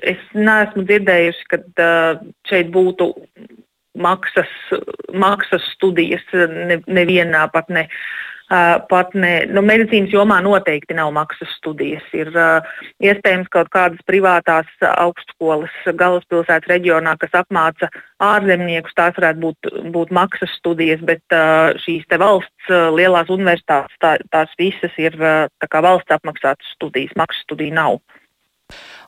es 0.05 0.21
neesmu 0.37 0.85
dzirdējusi, 0.85 1.49
ka 1.49 1.61
uh, 1.61 2.21
šeit 2.49 2.69
būtu 2.73 3.11
maksas, 3.97 4.51
maksas 5.13 5.65
studijas 5.75 6.25
ne, 6.33 6.81
nevienā 6.87 7.47
pat 7.53 7.69
ne. 7.69 7.87
Uh, 8.51 8.81
pat 8.91 9.13
ne, 9.15 9.45
nu, 9.47 9.61
medicīnas 9.63 10.11
jomā 10.11 10.41
noteikti 10.43 10.91
nav 10.97 11.13
maksas 11.15 11.53
studijas. 11.55 12.03
Ir 12.11 12.27
uh, 12.35 12.65
iespējams 12.99 13.47
kaut 13.53 13.69
kādas 13.71 14.01
privātās 14.03 14.67
augstskolas 14.89 15.71
galvaspilsētas 15.87 16.67
reģionā, 16.67 17.13
kas 17.21 17.37
apmāca 17.45 17.87
ārzemniekus, 18.19 18.97
tās 18.97 19.15
varētu 19.15 19.39
būt, 19.45 19.71
būt 19.95 20.11
maksas 20.11 20.51
studijas, 20.59 20.99
bet 20.99 21.23
uh, 21.31 21.71
šīs 21.79 22.03
valsts 22.11 22.73
lielās 22.91 23.31
universitātes, 23.31 23.95
tā, 24.03 24.17
tās 24.35 24.51
visas 24.59 24.99
ir 24.99 25.15
valsts 25.15 26.19
apmaksātas 26.19 26.75
studijas, 26.75 27.15
maksas 27.15 27.47
studiju 27.47 27.79
nav. 27.79 28.01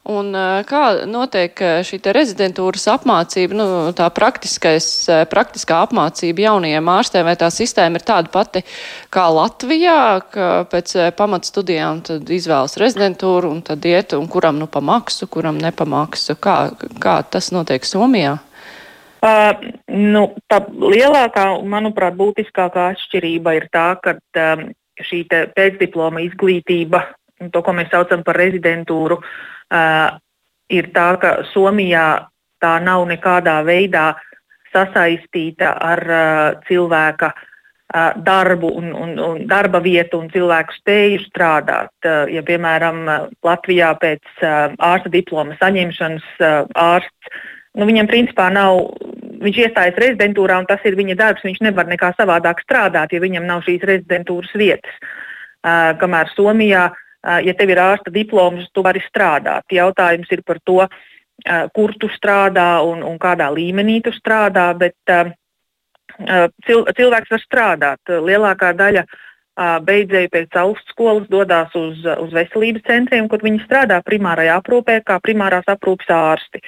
Un 0.03 0.35
kā 0.67 0.81
notiek 1.07 1.55
šī 1.87 2.01
rezidentūras 2.11 2.89
apmācība, 2.91 3.55
nu, 3.55 3.65
tā 3.95 4.09
praktiskā 4.11 5.77
apmācība 5.79 6.43
jaunajiem 6.43 6.89
ārstiem, 6.91 7.23
vai 7.23 7.37
tā 7.39 7.47
sistēma 7.47 8.01
ir 8.01 8.03
tāda 8.03 8.27
pati 8.33 8.65
kā 9.07 9.29
Latvijā, 9.31 10.01
ka 10.33 10.47
pēc 10.67 10.97
pamatstudijām 11.15 12.01
tad 12.09 12.27
izvēlas 12.35 12.75
rezidentūru 12.81 13.53
un 13.55 13.61
tad 13.63 13.87
iet, 13.87 14.11
un 14.17 14.27
kuram 14.27 14.59
nu 14.59 14.67
pamaksu, 14.67 15.29
kuram 15.31 15.61
nepamaksu. 15.63 16.35
Kā, 16.35 16.57
kā 16.99 17.21
tas 17.23 17.53
notiek 17.55 17.87
Somijā? 17.87 18.35
Uh, 19.23 19.55
nu, 19.87 20.25
tā 20.51 20.59
lielākā, 20.67 21.47
manuprāt, 21.63 22.19
būtiskākā 22.19 22.89
atšķirība 22.91 23.55
ir 23.55 23.69
tā, 23.71 23.87
ka 24.03 24.17
um, 24.19 24.67
šī 24.99 25.23
pēcdiploma 25.31 26.25
izglītība, 26.27 27.05
to, 27.55 27.63
ko 27.63 27.71
mēs 27.71 27.87
saucam 27.93 28.27
par 28.27 28.35
rezidentūru, 28.43 29.21
uh, 29.23 29.49
uh, 29.73 30.19
ir 30.69 30.91
tā, 30.93 31.07
ka 31.21 31.33
Somijā 31.53 32.27
tā 32.63 32.77
nav 32.83 33.05
nekādā 33.09 33.59
veidā 33.67 34.13
sasaistīta 34.73 35.75
ar 35.83 36.01
uh, 36.07 36.61
cilvēka 36.67 37.31
uh, 37.33 38.13
darbu 38.25 38.71
un, 38.79 38.91
un, 38.97 39.15
un 39.21 39.41
darba 39.49 39.83
vietu 39.83 40.21
un 40.23 40.29
cilvēku 40.33 40.77
spēju 40.79 41.23
strādāt. 41.27 41.93
Uh, 42.05 42.25
ja, 42.33 42.43
piemēram, 42.45 43.03
Latvijā 43.45 43.93
pēc 44.01 44.23
uh, 44.41 44.77
ārsta 44.79 45.11
diploma 45.13 45.57
saņemšanas 45.61 46.29
uh, 46.39 46.63
ārsts, 46.79 47.35
nu, 47.77 47.89
viņam 47.89 48.09
principā 48.09 48.49
nav, 48.53 48.81
viņš 49.43 49.61
iestājas 49.67 49.99
rezidentūrā 49.99 50.61
un 50.61 50.69
tas 50.69 50.81
ir 50.87 50.97
viņa 50.97 51.19
darbs, 51.19 51.45
viņš 51.45 51.61
nevar 51.67 51.89
nekā 51.91 52.13
savādāk 52.17 52.63
strādāt, 52.65 53.13
ja 53.13 53.21
viņam 53.21 53.45
nav 53.49 53.65
šīs 53.67 53.85
rezidentūras 53.89 54.57
vietas. 54.57 54.97
Uh, 55.63 55.93
kamēr 56.01 56.31
Somijā 56.33 56.89
uh, 56.89 57.02
ja 57.23 57.53
tev 57.57 57.71
ir 57.71 57.81
ārsta 57.81 58.11
diploms, 58.13 58.67
tu 58.75 58.83
vari 58.83 59.01
strādāt. 59.07 59.65
Jautājums 59.71 60.31
ir 60.31 60.43
par 60.45 60.59
to, 60.67 60.83
kur 61.75 61.93
tu 61.99 62.09
strādā 62.13 62.83
un, 62.85 63.03
un 63.03 63.19
kādā 63.19 63.49
līmenī 63.53 64.01
tu 64.03 64.11
strādā, 64.15 64.69
bet 64.77 64.97
cilvēks 66.67 67.31
var 67.31 67.41
strādāt. 67.43 68.11
Lielākā 68.27 68.73
daļa 68.77 69.05
beidzēju 69.85 70.29
pēc 70.33 70.55
augstskolas 70.57 71.27
dodas 71.29 71.73
uz, 71.77 72.01
uz 72.01 72.31
veselības 72.33 72.85
centriem, 72.87 73.27
kur 73.29 73.43
viņi 73.43 73.63
strādā 73.67 73.99
primārajā 74.05 74.59
aprūpē, 74.61 74.99
kā 75.05 75.19
primārās 75.21 75.67
aprūpes 75.69 76.09
ārsti. 76.09 76.63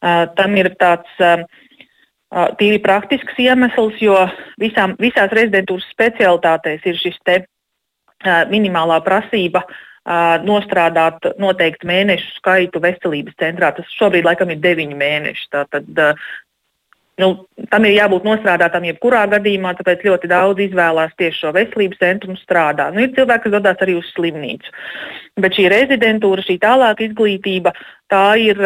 Tam 0.00 0.56
ir 0.56 0.72
tāds 0.80 1.12
tīri 2.58 2.80
praktisks 2.82 3.38
iemesls, 3.38 3.98
jo 4.00 4.16
visām, 4.60 4.96
visās 5.00 5.32
rezidentūras 5.36 5.88
specialitātēs 5.92 6.86
ir 6.88 7.00
šis 7.00 7.18
te 7.26 7.42
minimālā 8.48 9.00
prasība 9.04 9.64
nostrādāt 10.42 11.28
noteiktu 11.38 11.86
mēnešu 11.86 12.38
skaitu 12.38 12.80
veselības 12.82 13.36
centrā. 13.38 13.72
Tas 13.76 13.98
šobrīd 13.98 14.26
laikam 14.26 14.50
ir 14.50 14.58
deviņi 14.62 14.96
mēneši. 14.98 15.44
Tātad, 15.54 15.86
nu, 17.22 17.28
tam 17.70 17.86
ir 17.86 17.94
jābūt 18.00 18.26
nostrādātam 18.26 18.86
jebkurā 18.88 19.24
gadījumā, 19.36 19.76
tāpēc 19.78 20.02
ļoti 20.08 20.30
daudz 20.32 20.64
izvēlās 20.66 21.14
tieši 21.18 21.44
šo 21.44 21.52
veselības 21.54 22.02
centru 22.02 22.34
un 22.34 22.40
strādā. 22.40 22.90
Nu, 22.90 23.04
ir 23.04 23.14
cilvēki, 23.14 23.46
kas 23.46 23.54
dodas 23.54 23.84
arī 23.86 23.98
uz 24.00 24.10
slimnīcu. 24.16 24.74
Bet 25.42 25.54
šī 25.54 25.68
rezidentūra, 25.70 26.42
šī 26.42 26.58
tālāka 26.62 27.06
izglītība, 27.06 27.76
tā 28.10 28.26
ir 28.42 28.58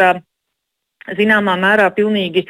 zināmā 1.17 1.53
mērā 1.59 1.91
pilnīgi 1.93 2.47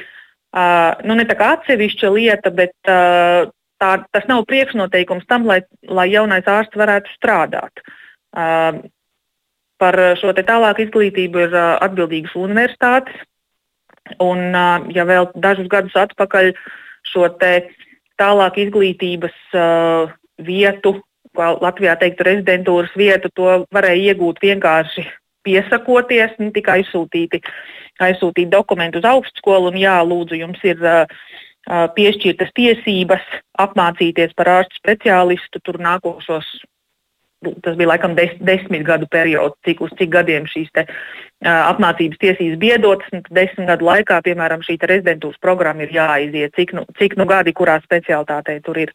nu, 1.04 1.18
ne 1.18 1.26
tā 1.28 1.36
kā 1.38 1.54
atsevišķa 1.58 2.10
lieta, 2.16 2.52
bet 2.56 2.74
tā, 2.88 3.92
tas 4.16 4.28
nav 4.30 4.46
priekšnoteikums 4.50 5.28
tam, 5.30 5.46
lai, 5.50 5.62
lai 5.84 6.08
jaunais 6.14 6.48
ārsts 6.48 6.80
varētu 6.80 7.12
strādāt. 7.18 7.84
Par 9.78 9.98
šo 10.18 10.34
tālāku 10.38 10.86
izglītību 10.86 11.44
ir 11.46 11.58
atbildīgas 11.58 12.36
universitātes. 12.38 13.26
Un, 14.24 14.54
ja 14.96 15.04
vēl 15.08 15.28
dažus 15.36 15.68
gadus 15.72 15.96
atpakaļ 16.00 16.54
šo 17.08 17.28
tālāk 18.18 18.60
izglītības 18.64 19.36
vietu, 20.48 20.94
kā 21.38 21.52
Latvijā 21.62 21.96
teiktu, 22.00 22.26
rezidentūras 22.28 22.94
vietu, 22.98 23.30
to 23.36 23.50
varēja 23.74 24.14
iegūt 24.14 24.40
vienkārši 24.42 25.06
piesakoties, 25.48 26.38
ne 26.40 26.50
tikai 26.56 26.82
aizsūtīti, 26.82 27.42
aizsūtīt 28.08 28.50
dokumentu 28.54 29.02
uz 29.02 29.10
augstskolu. 29.12 29.72
Un, 29.72 29.82
jā, 29.82 29.98
lūdzu, 30.08 30.40
jums 30.40 30.64
ir 30.68 30.82
piešķirtas 31.68 32.56
tiesības 32.58 33.30
apmācīties 33.60 34.34
par 34.40 34.54
ārstu 34.58 34.82
speciālistu 34.82 35.62
tur 35.64 35.82
nākošos 35.84 36.48
Nu, 36.56 36.77
tas 37.44 37.78
bija 37.78 37.92
laikam 37.92 38.16
des, 38.18 38.34
desmit 38.42 38.84
gadu 38.86 39.08
periods, 39.12 39.56
cik 39.66 39.82
uz 39.86 39.94
cik 40.00 40.10
gadiem 40.14 40.48
šīs 40.50 40.72
te, 40.74 40.86
uh, 40.88 41.70
apmācības 41.72 42.20
tiesības 42.22 42.58
bija 42.62 42.80
dotas. 42.82 43.26
Desmit 43.30 43.70
gadu 43.70 43.88
laikā, 43.88 44.20
piemēram, 44.26 44.64
šī 44.66 44.80
rezidentūras 44.82 45.40
programma 45.44 45.86
ir 45.86 45.94
jāaiziet, 45.96 46.56
cik 46.58 46.74
nu, 46.78 46.86
cik 47.00 47.18
nu 47.20 47.28
gadi, 47.30 47.54
kurā 47.54 47.78
specialitātei 47.86 48.60
tur 48.66 48.82
ir. 48.82 48.94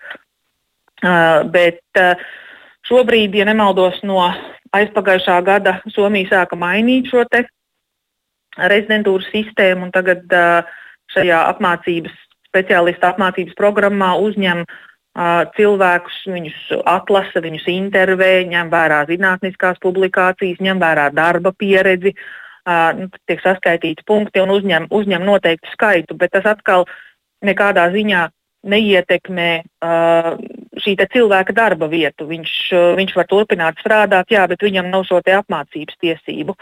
Uh, 1.03 1.43
bet 1.55 1.83
uh, 1.99 2.19
šobrīd, 2.87 3.35
ja 3.35 3.47
nemaldos, 3.49 4.03
no 4.07 4.21
aizpagājušā 4.73 5.41
gada 5.47 5.79
Somija 5.95 6.31
sāka 6.31 6.59
mainīt 6.59 7.11
šo 7.11 7.25
rezidentūras 8.59 9.31
sistēmu, 9.33 9.89
un 9.89 9.95
tagad 9.95 10.27
uh, 10.35 10.79
šajā 11.15 11.43
apmācības, 11.55 12.15
speciālista 12.53 13.15
apmācības 13.15 13.57
programmā 13.59 14.15
uzņem 14.21 14.67
uh, 14.67 14.81
cilvēkus, 15.57 16.23
viņus 16.33 16.59
atlasa, 16.89 17.43
viņus 17.45 17.67
intervē, 17.69 18.45
ņem 18.49 18.71
vērā 18.73 19.03
zinātniskās 19.11 19.81
publikācijas, 19.83 20.63
ņem 20.65 20.81
vērā 20.81 21.11
darba 21.13 21.53
pieredzi, 21.53 22.15
nu, 22.97 23.09
tiek 23.29 23.43
saskaitīti 23.45 24.07
punkti 24.09 24.41
un 24.41 24.55
uzņem, 24.55 24.89
uzņem 24.91 25.27
noteiktu 25.27 25.69
skaitu, 25.75 26.17
bet 26.17 26.33
tas 26.33 26.47
atkal 26.55 26.87
nekādā 27.45 27.91
ziņā 27.93 28.31
neietekmē 28.63 29.51
uh, 29.59 30.29
šī 30.79 30.95
cilvēka 31.13 31.55
darba 31.57 31.89
vietu. 31.91 32.29
Viņš, 32.31 32.53
uh, 32.73 32.93
viņš 32.99 33.17
var 33.19 33.27
turpināt 33.27 33.83
strādāt, 33.83 34.31
jā, 34.31 34.47
bet 34.47 34.63
viņam 34.63 34.91
nav 34.93 35.05
šo 35.09 35.19
apmācības 35.19 35.99
tiesību. 35.99 36.55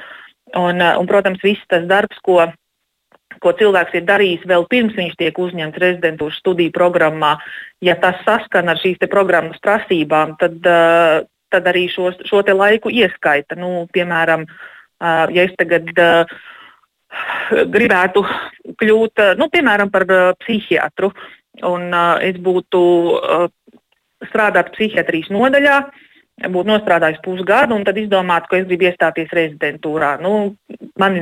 Un, 0.57 0.80
uh, 0.80 0.97
un, 0.97 1.07
protams, 1.07 1.42
viss 1.45 1.61
tas 1.69 1.85
darbs, 1.85 2.19
ko 2.25 2.49
ko 3.41 3.53
cilvēks 3.57 3.97
ir 3.97 4.07
darījis 4.09 4.47
vēl 4.49 4.67
pirms 4.71 4.97
viņš 4.99 5.17
tiek 5.21 5.39
uzņemts 5.41 5.81
rezidentūras 5.81 6.39
studiju 6.43 6.73
programmā, 6.77 7.37
ja 7.85 7.97
tas 8.01 8.21
saskan 8.27 8.69
ar 8.73 8.81
šīs 8.81 9.01
programmas 9.11 9.61
prasībām, 9.65 10.37
tad, 10.41 10.61
uh, 10.69 11.25
tad 11.53 11.71
arī 11.73 11.87
šo, 11.93 12.13
šo 12.29 12.45
laiku 12.55 12.93
ieskaita. 12.93 13.57
Nu, 13.59 13.87
piemēram, 13.93 14.47
uh, 14.47 15.27
ja 15.33 15.47
es 15.49 15.57
tagad 15.59 15.89
uh, 15.97 16.39
gribētu 17.75 18.25
kļūt 18.81 19.25
nu, 19.41 19.49
piemēram, 19.51 19.91
par 19.91 20.07
psihiatru, 20.45 21.11
un 21.67 21.91
es 22.23 22.37
būtu 22.39 22.81
strādāt 24.29 24.71
psihiatrijas 24.76 25.33
nodaļā, 25.35 25.81
būtu 26.49 26.71
nostrādājis 26.71 27.19
pusgadu, 27.25 27.75
un 27.76 27.85
tad 27.85 27.99
izdomātu, 28.00 28.50
ka 28.50 28.61
es 28.61 28.69
gribu 28.69 28.87
iestāties 28.89 29.35
rezidentūrā. 29.35 30.15
Nu, 30.23 30.55
man 31.00 31.19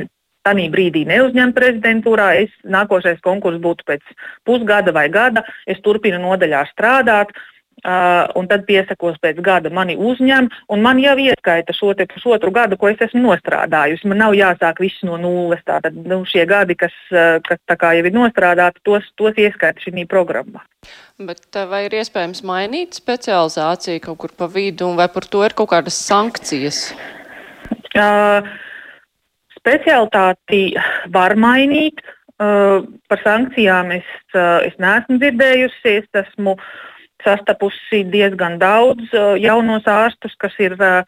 Tanī 0.49 0.65
brīdī 0.73 1.05
neuzņemt 1.09 1.53
prezidentūrā, 1.53 2.31
es 2.41 2.53
nākošais 2.65 3.21
konkurss 3.25 3.61
būtu 3.61 3.85
pēc 3.85 4.17
pusgada 4.49 4.95
vai 4.95 5.05
gada, 5.13 5.45
es 5.69 5.77
turpinu 5.85 6.17
nodaļā 6.25 6.65
strādāt, 6.73 7.37
Uh, 7.79 8.25
un 8.35 8.43
tad 8.43 8.65
piesakos 8.67 9.15
pēc 9.23 9.37
gada, 9.39 9.69
mani 9.71 9.93
uzņem, 9.95 10.49
un 10.67 10.81
man 10.83 10.97
jau 10.99 11.13
ieskaita 11.15 11.71
šo 11.71 11.93
pusotru 12.11 12.51
gadu, 12.51 12.75
ko 12.75 12.89
es 12.91 12.99
esmu 13.05 13.21
nostrādājusi. 13.23 14.03
Man 14.11 14.19
nav 14.19 14.35
jāsāk 14.35 14.81
viss 14.83 14.99
no 15.07 15.15
nulles. 15.15 15.61
Tātad 15.63 15.95
nu, 15.95 16.17
šie 16.27 16.43
gadi, 16.43 16.75
kas, 16.75 16.91
kas 17.47 17.59
jau 17.79 17.93
ir 17.95 18.11
nostrādāti, 18.11 18.83
tos, 18.83 19.07
tos 19.15 19.39
ieskaita 19.39 19.79
šī 19.79 20.03
programmā. 20.11 20.65
Bet 21.23 21.55
vai 21.71 21.85
ir 21.87 21.95
iespējams 22.01 22.43
mainīt 22.43 22.99
specializāciju 22.99 24.03
kaut 24.09 24.19
kur 24.25 24.35
pa 24.35 24.51
vidu, 24.51 24.91
vai 24.99 25.07
par 25.07 25.23
to 25.23 25.47
ir 25.47 25.55
kaut 25.55 25.71
kādas 25.71 25.95
sankcijas? 26.03 26.89
Uh, 27.95 28.43
Specialitāti 29.59 30.63
var 31.13 31.35
mainīt. 31.39 32.01
Uh, 32.39 32.85
par 33.11 33.19
sankcijām 33.19 33.89
es, 33.91 34.07
uh, 34.31 34.61
es 34.63 34.77
neesmu 34.79 35.17
dzirdējusi. 35.19 35.97
Es 35.99 36.21
esmu 36.21 36.53
sastapusi 37.25 38.05
diezgan 38.13 38.55
daudz 38.61 39.11
uh, 39.11 39.33
jaunos 39.35 39.87
ārstus, 39.91 40.37
kas 40.39 40.55
ir, 40.63 40.77
uh, 40.79 41.03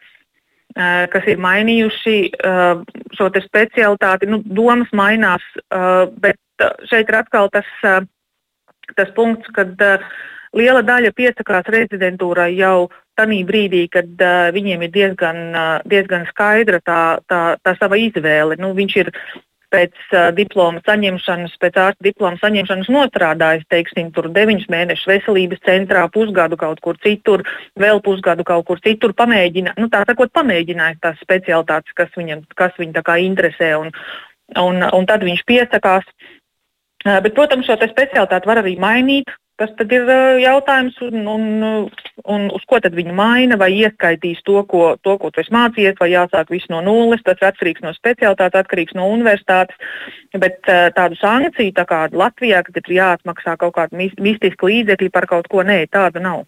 uh 0.76 1.06
kas 1.12 1.30
ir 1.32 1.40
mainījuši 1.40 2.18
uh, 2.36 2.84
šo 3.16 3.30
specialitāti. 3.46 4.28
Nu, 4.28 4.42
domas 4.44 4.92
mainās, 4.92 5.44
bet 6.20 6.36
šeit 6.90 7.08
ir 7.08 7.16
atkal 7.22 7.48
tas, 7.52 7.68
tas 8.92 9.10
punkts, 9.16 9.48
kad 9.56 9.72
liela 10.56 10.82
daļa 10.86 11.12
piesakās 11.16 11.70
rezidentūrai 11.72 12.52
jau 12.56 12.90
tajā 13.18 13.44
brīdī, 13.48 13.86
kad 13.92 14.08
uh, 14.24 14.50
viņiem 14.54 14.84
ir 14.86 14.92
diezgan, 14.92 15.40
uh, 15.52 15.78
diezgan 15.88 16.26
skaidra 16.30 16.80
tā, 16.84 17.00
tā, 17.28 17.42
tā 17.62 17.74
sava 17.78 17.98
izvēle. 18.00 18.56
Nu, 18.60 18.72
viņš 18.76 18.96
ir 19.02 19.10
pēc 19.72 19.92
uh, 20.12 20.30
diploma 20.36 20.82
saņemšanas, 20.84 21.54
pēc 21.60 21.78
ārsta 21.80 22.04
diploma 22.04 22.40
saņemšanas 22.40 22.90
nostrādājis, 22.92 23.68
teiksim, 23.72 24.10
tur 24.16 24.28
deviņus 24.32 24.68
mēnešus 24.72 25.08
veselības 25.12 25.62
centrā, 25.68 26.06
pusgadu 26.12 26.58
kaut 26.60 26.80
kur 26.84 26.98
citur, 27.04 27.44
vēl 27.80 28.02
pusgadu 28.04 28.44
kaut 28.48 28.66
kur 28.68 28.80
citur, 28.84 29.16
pamēģina, 29.16 29.76
nu, 29.80 29.88
tā 29.92 30.04
sakot, 30.08 30.32
pamēģinājis 30.36 31.02
tās 31.04 31.20
specialitātes, 31.24 31.96
kas 31.96 32.12
viņam, 32.16 32.44
kas 32.56 32.76
viņu 32.80 32.96
tā 32.96 33.04
kā 33.06 33.18
interesē, 33.24 33.74
un, 33.80 33.92
un, 34.60 34.84
un 34.88 35.08
tad 35.08 35.24
viņš 35.24 35.44
piesakās. 35.48 36.08
Bet, 37.02 37.32
protams, 37.34 37.66
šo 37.66 37.74
specialitāti 37.80 38.46
var 38.46 38.60
arī 38.60 38.76
mainīt. 38.78 39.32
Tas 39.62 39.70
tad 39.78 39.92
ir 39.94 40.08
jautājums, 40.42 40.96
un, 41.06 41.20
un, 41.30 41.42
un 42.34 42.46
uz 42.50 42.64
ko 42.66 42.80
tad 42.82 42.96
viņi 42.98 43.12
maina, 43.14 43.54
vai 43.60 43.68
ieskaitīs 43.76 44.40
to, 44.42 44.56
ko, 44.66 44.96
to, 45.06 45.14
ko 45.22 45.30
tu 45.30 45.38
esi 45.38 45.54
mācījies, 45.54 46.00
vai 46.00 46.08
jāsāk 46.10 46.50
viss 46.50 46.66
no 46.72 46.80
nulles. 46.82 47.22
Tas 47.22 47.38
ir 47.38 47.46
atkarīgs 47.52 47.84
no 47.84 47.92
specialitātes, 47.94 48.58
atkarīgs 48.58 48.98
no 48.98 49.06
universitātes. 49.14 49.78
Bet 50.34 50.58
tādu 50.66 51.20
sankciju, 51.20 51.76
tā 51.78 51.86
kā 51.86 52.00
Latvijā, 52.10 52.64
kad 52.66 52.82
ir 52.82 52.96
jāatmaksā 52.98 53.54
kaut 53.62 53.76
kāda 53.78 54.02
mistiska 54.02 54.66
līdzekļa 54.66 55.14
par 55.14 55.30
kaut 55.30 55.46
ko, 55.52 55.62
nē, 55.62 55.84
tāda 55.94 56.18
nav. 56.26 56.42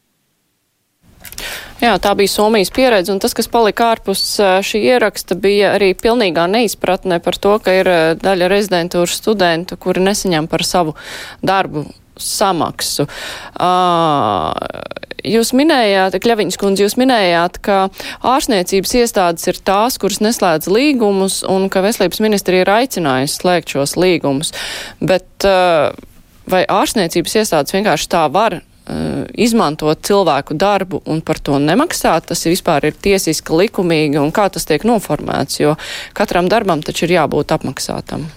Jā, 1.79 1.95
tā 2.03 2.19
bija 2.19 2.35
Somijas 2.35 2.75
pieredze, 2.75 3.15
un 3.15 3.23
tas, 3.23 3.35
kas 3.37 3.47
palika 3.47 3.93
ārpus 3.95 4.27
šī 4.67 4.87
ieraksta, 4.91 5.39
bija 5.39 5.77
arī 5.79 5.95
pilnīgā 5.95 6.51
neizpratne 6.51 7.23
par 7.23 7.39
to, 7.39 7.61
ka 7.63 7.79
ir 7.79 7.97
daļa 8.19 8.51
rezidentūras 8.51 9.21
studentu, 9.23 9.79
kuri 9.79 10.03
nesaņem 10.03 10.51
par 10.51 10.67
savu 10.67 10.99
darbu 11.47 11.87
samaksu. 12.21 13.09
Uh, 13.59 14.53
Jūs 15.25 15.55
minējāt, 15.57 16.19
Kļaviņas 16.21 16.59
kundze, 16.61 16.83
jūs 16.85 16.99
minējāt, 17.01 17.55
ka 17.65 17.87
ārstniecības 18.29 18.91
iestādes 19.01 19.49
ir 19.49 19.57
tās, 19.65 19.97
kuras 19.97 20.21
neslēdz 20.21 20.69
līgumus 20.69 21.39
un 21.49 21.71
ka 21.73 21.81
veselības 21.81 22.21
ministrija 22.21 22.67
ir 22.67 22.73
aicinājusi 22.75 23.39
slēgt 23.41 23.73
šos 23.73 23.97
līgumus. 23.97 24.53
Bet 25.01 25.49
uh, 25.49 25.97
vai 26.45 26.63
ārstniecības 26.69 27.39
iestādes 27.41 27.73
vienkārši 27.73 28.11
tā 28.13 28.27
var 28.37 28.61
izmantot 29.35 30.03
cilvēku 30.05 30.57
darbu 30.61 31.01
un 31.09 31.23
par 31.25 31.41
to 31.41 31.59
nemaksāt? 31.61 32.29
Tas 32.29 32.45
vispār 32.45 32.91
ir 32.91 32.99
tiesiski 33.01 33.57
likumīgi 33.57 34.21
un 34.21 34.33
kā 34.35 34.51
tas 34.53 34.69
tiek 34.69 34.85
noformēts, 34.85 35.61
jo 35.63 35.75
katram 36.17 36.51
darbam 36.53 36.85
taču 36.85 37.09
ir 37.09 37.17
jābūt 37.19 37.57
apmaksātam. 37.57 38.29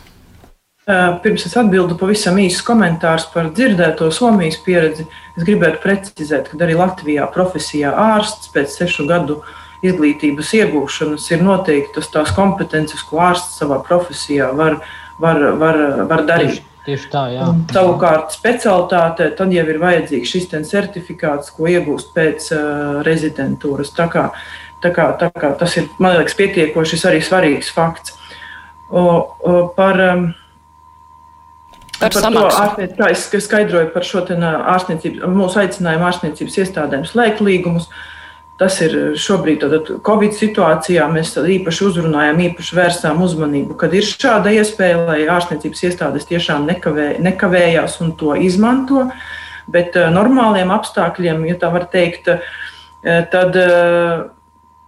Pirms 0.88 1.44
es 1.44 1.56
atbildu 1.60 1.98
pavisam 2.00 2.38
īsu 2.40 2.64
komentāru 2.64 3.26
par 3.34 3.50
dzirdēto 3.52 4.08
Somijas 4.16 4.56
pieredzi, 4.64 5.04
es 5.36 5.44
gribētu 5.44 5.82
precizēt, 5.84 6.48
ka 6.48 6.60
arī 6.64 6.78
Latvijā 6.80 7.26
profesijā 7.34 7.92
ārsts 7.92 8.48
pēc 8.54 8.72
sešu 8.72 9.04
gadu 9.10 9.42
izglītības 9.84 10.54
iegūšanas 10.62 11.26
ir 11.34 11.44
noteiktas 11.44 12.08
tās 12.14 12.32
kompetences, 12.38 13.04
ko 13.04 13.20
ārsts 13.26 13.60
savā 13.60 13.82
profesijā 13.84 14.48
var, 14.56 14.80
var, 15.20 15.44
var, 15.60 15.82
var 16.08 16.26
darīt. 16.30 16.64
Tieši 16.88 17.12
tā, 17.12 17.26
jā. 17.36 17.44
Un, 17.52 17.66
savukārt, 17.76 18.32
specialitāte 18.32 19.28
tad 19.36 19.52
jau 19.52 19.68
ir 19.68 19.84
vajadzīgs 19.84 20.32
šis 20.38 20.48
certifikāts, 20.72 21.52
ko 21.52 21.68
iegūst 21.68 22.16
pēc 22.16 22.48
uh, 22.56 23.02
rezidentūras. 23.04 23.92
Tā 23.92 24.08
kā, 24.08 24.30
tā 24.80 24.96
kā, 24.96 25.12
tā 25.20 25.34
kā 25.36 25.52
tas 25.60 25.76
ir, 25.76 25.92
man 26.00 26.16
liekas, 26.16 26.40
pietiekoši 26.40 27.04
arī 27.12 27.20
svarīgs 27.20 27.76
fakts. 27.76 28.16
O, 28.88 29.04
o, 29.04 29.58
par, 29.76 30.00
um, 30.14 30.30
Par, 31.98 32.14
par 32.14 32.30
to 32.30 32.44
ārstniec, 32.46 32.92
kā 32.98 33.08
es 33.10 33.24
skaidroju 33.48 33.90
par 33.94 34.06
šo 34.06 34.22
ārstniecību, 34.22 35.30
mūsu 35.34 35.64
aicinājumu 35.64 36.06
ārstniecības 36.12 36.60
iestādēm 36.62 37.08
slēgt 37.10 37.42
līgumus. 37.42 37.90
Tas 38.58 38.80
ir 38.82 38.94
šobrīd, 39.22 39.64
Covid 40.06 40.34
situācijā, 40.34 41.06
mēs 41.14 41.36
īpaši 41.38 41.84
uzrunājām, 41.86 42.40
īpaši 42.48 42.78
vērstām 42.78 43.20
uzmanību, 43.22 43.76
kad 43.78 43.94
ir 43.94 44.06
šāda 44.06 44.54
iespēja, 44.58 45.04
lai 45.06 45.18
ārstniecības 45.30 45.84
iestādes 45.90 46.26
tiešām 46.30 46.66
nekavē, 46.70 47.12
nekavējās 47.22 48.00
un 48.06 48.16
to 48.18 48.34
izmanto. 48.34 49.06
Bet 49.70 49.98
normāliem 50.14 50.74
apstākļiem, 50.74 51.46
ja 51.50 51.58
tā 51.62 51.70
var 51.74 51.86
teikt, 51.94 52.32
tad 53.04 53.60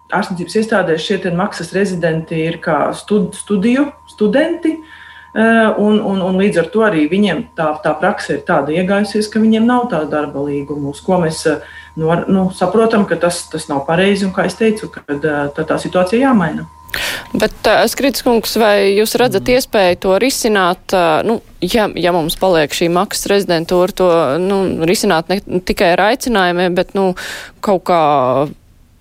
ārstniecības 0.09 0.57
iestādēs 0.63 1.05
šie 1.05 1.33
maksas 1.37 1.73
rezidenti 1.77 2.41
ir 2.47 2.57
kā 2.63 2.87
stud, 2.97 3.35
studiju 3.37 3.91
studenti. 4.09 4.77
Uh, 4.79 4.95
un, 5.33 5.99
un, 5.99 6.21
un 6.25 6.39
līdz 6.41 6.63
ar 6.63 6.69
to 6.73 6.81
arī 6.87 7.05
viņiem 7.11 7.43
tā, 7.57 7.69
tā 7.83 7.93
praksa 7.99 8.35
ir 8.37 8.41
tāda 8.47 8.73
iegājusies, 8.73 9.29
ka 9.29 9.41
viņiem 9.41 9.67
nav 9.67 9.89
tāda 9.91 10.09
darba 10.09 10.41
līguma, 10.47 10.89
uz 10.89 11.03
ko 11.05 11.19
mēs 11.21 11.43
eh, 11.49 11.61
nu, 11.99 12.09
nu, 12.27 12.49
saprotam, 12.55 13.05
ka 13.09 13.19
tas, 13.21 13.43
tas 13.51 13.69
nav 13.69 13.85
pareizi 13.85 14.25
un, 14.25 14.33
kā 14.33 14.47
es 14.49 14.57
teicu, 14.57 14.89
ka 14.93 15.05
eh, 15.05 15.21
tā, 15.21 15.67
tā 15.69 15.79
situācija 15.81 16.29
jāmaina. 16.29 16.65
Bet, 17.37 17.53
uh, 17.69 17.83
Skrits 17.85 18.23
kungs, 18.25 18.55
vai 18.57 18.95
jūs 18.97 19.13
redzat 19.21 19.45
mm. 19.45 19.59
iespēju 19.59 19.97
to 20.01 20.15
risināt, 20.21 20.95
uh, 20.97 21.19
nu, 21.21 21.35
ja, 21.61 21.85
ja 21.93 22.13
mums 22.15 22.33
paliek 22.41 22.73
šī 22.73 22.87
maksas 22.89 23.29
rezidentūra, 23.29 23.93
to 23.93 24.07
nu, 24.41 24.57
risināt 24.89 25.29
ne 25.29 25.61
tikai 25.61 25.91
ar 25.93 26.07
aicinājumiem, 26.07 26.73
bet 26.73 26.95
nu, 26.97 27.11
kaut 27.61 27.85
kā 27.91 28.01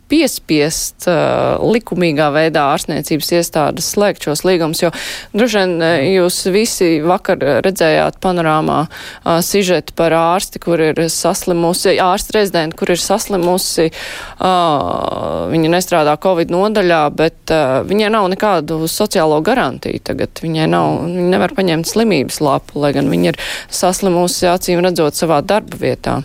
piespiest 0.09 1.09
uh, 1.11 1.59
likumīgā 1.63 2.29
veidā 2.35 2.65
ārstniecības 2.75 3.33
iestādes 3.39 3.91
slēgt 3.95 4.27
šos 4.27 4.45
līgumus, 4.47 4.83
jo 4.83 4.91
droši 5.37 5.61
vien 5.61 5.75
uh, 5.83 5.95
jūs 6.05 6.41
visi 6.55 6.91
vakar 7.05 7.43
redzējāt 7.67 8.21
panorāmā 8.25 8.79
uh, 8.87 9.39
sižetu 9.45 9.95
par 9.99 10.17
ārsti, 10.17 10.63
kur 10.65 10.81
ir 10.91 11.03
saslimusi, 11.13 11.99
ārsta 12.03 12.39
rezidenti, 12.39 12.79
kur 12.79 12.95
ir 12.95 13.03
saslimusi, 13.03 13.91
uh, 13.91 15.49
viņa 15.53 15.75
nestrādā 15.77 16.17
Covid 16.23 16.53
nodaļā, 16.55 17.03
bet 17.19 17.55
uh, 17.55 17.81
viņai 17.89 18.13
nav 18.15 18.31
nekādu 18.33 18.81
sociālo 18.91 19.41
garantiju 19.45 20.03
tagad, 20.09 20.41
viņai 20.45 20.71
nav, 20.73 21.03
viņa 21.05 21.29
nevar 21.37 21.55
paņemt 21.57 21.91
slimības 21.91 22.41
lapu, 22.45 22.81
lai 22.83 22.95
gan 22.97 23.13
viņa 23.13 23.35
ir 23.35 23.41
saslimusi, 23.69 24.49
acīm 24.51 24.85
redzot, 24.85 25.19
savā 25.19 25.43
darba 25.45 25.81
vietā. 25.81 26.21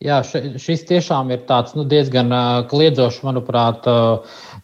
Jā, 0.00 0.22
šis 0.24 0.86
tiešām 0.88 1.28
ir 1.34 1.42
tāds 1.44 1.74
nu, 1.76 1.82
diezgan 1.84 2.32
kliedzošs, 2.70 3.18
manuprāt, 3.20 3.84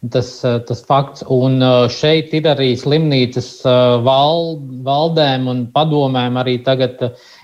tas, 0.09 0.29
tas 0.41 0.79
fakts. 0.87 1.21
Un 1.29 1.61
šeit 1.93 2.31
ir 2.33 2.47
arī 2.49 2.71
slimnīcas 2.73 3.51
val, 4.07 4.55
valdēm 4.87 5.45
un 5.51 5.59
padomēm 5.75 6.39
arī 6.41 6.55
tagad 6.65 7.03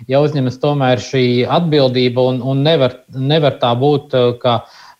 jāuzņemas 0.09 0.57
tomēr 0.63 1.03
šī 1.05 1.25
atbildība 1.45 2.25
un, 2.31 2.39
un 2.41 2.63
nevar, 2.65 2.95
nevar 3.13 3.59
tā 3.61 3.75
būt, 3.77 4.17
ka 4.41 4.55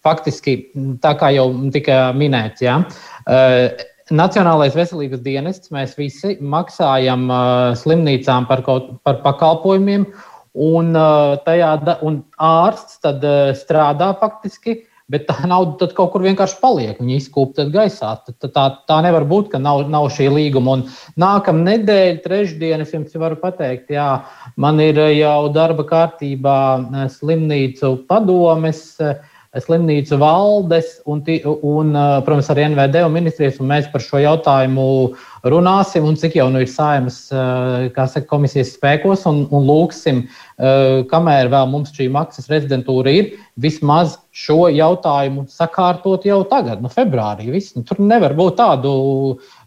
faktiski 0.05 0.59
tā 1.01 1.15
kā 1.17 1.31
jau 1.33 1.47
tika 1.73 2.11
minēts. 2.13 2.61
Jā, 2.61 2.77
Nacionālais 4.13 4.75
veselības 4.75 5.21
dienests, 5.23 5.71
mēs 5.71 5.93
visi 5.95 6.35
maksājam 6.43 7.23
uh, 7.31 7.71
slimnīcām 7.79 8.45
par, 8.49 8.59
kaut, 8.65 8.89
par 9.07 9.21
pakalpojumiem, 9.23 10.03
Un, 10.53 10.91
uh, 10.93 11.35
tajā, 11.45 11.73
un 12.05 12.21
ārsts 12.37 12.99
tad 13.01 13.23
uh, 13.25 13.53
strādā 13.57 14.11
faktiski, 14.19 14.83
bet 15.09 15.25
tā 15.27 15.47
nauda 15.49 15.87
kaut 15.97 16.13
kur 16.13 16.23
vienkārši 16.23 16.59
paliek. 16.61 16.99
Viņa 17.01 17.17
izkūpta 17.17 17.65
gaisā. 17.73 18.13
Tā, 18.27 18.49
tā, 18.53 18.67
tā 18.89 18.99
nevar 19.05 19.25
būt, 19.29 19.49
ka 19.53 19.61
nav, 19.61 19.87
nav 19.89 20.11
šī 20.13 20.29
līguma. 20.29 20.77
Un 20.77 20.85
nākamā 21.19 21.65
nedēļa, 21.71 22.21
trešdiena, 22.23 22.85
es 22.85 22.93
jums 22.93 23.17
varu 23.17 23.39
pateikt, 23.41 23.91
jā, 23.97 24.07
man 24.55 24.81
ir 24.83 25.01
jau 25.17 25.49
darba 25.53 25.85
kārtībā 25.89 26.57
slimnīcu 27.17 27.95
padomes. 28.09 28.85
Uh, 29.01 29.17
slimnīcu 29.61 30.17
valdes 30.17 30.95
un, 31.05 31.19
un, 31.61 31.93
protams, 32.25 32.49
arī 32.49 32.65
NVD 32.71 33.03
un 33.05 33.13
ministrijas, 33.13 33.59
un 33.61 33.69
mēs 33.69 33.89
par 33.93 34.01
šo 34.01 34.21
jautājumu 34.23 34.85
runāsim, 35.45 36.07
un 36.07 36.17
cik 36.17 36.39
jau 36.39 36.47
nu 36.49 36.63
ir 36.63 36.71
saimas 36.71 37.19
saka, 37.29 38.23
komisijas 38.29 38.73
spēkos, 38.77 39.27
un, 39.29 39.43
un 39.53 39.67
lūksim, 39.67 40.23
kamēr 41.11 41.51
vēl 41.53 41.69
mums 41.69 41.93
šī 41.93 42.09
maksas 42.13 42.49
rezidentūra 42.49 43.13
ir, 43.13 43.31
vismaz 43.53 44.17
šo 44.33 44.71
jautājumu 44.73 45.45
sakārtot 45.53 46.25
jau 46.25 46.41
tagad, 46.49 46.81
no 46.81 46.89
februārī. 46.89 47.51
Viss, 47.53 47.75
nu, 47.77 47.85
tur 47.85 48.01
nevar 48.01 48.33
būt 48.37 48.57
tādu 48.57 48.93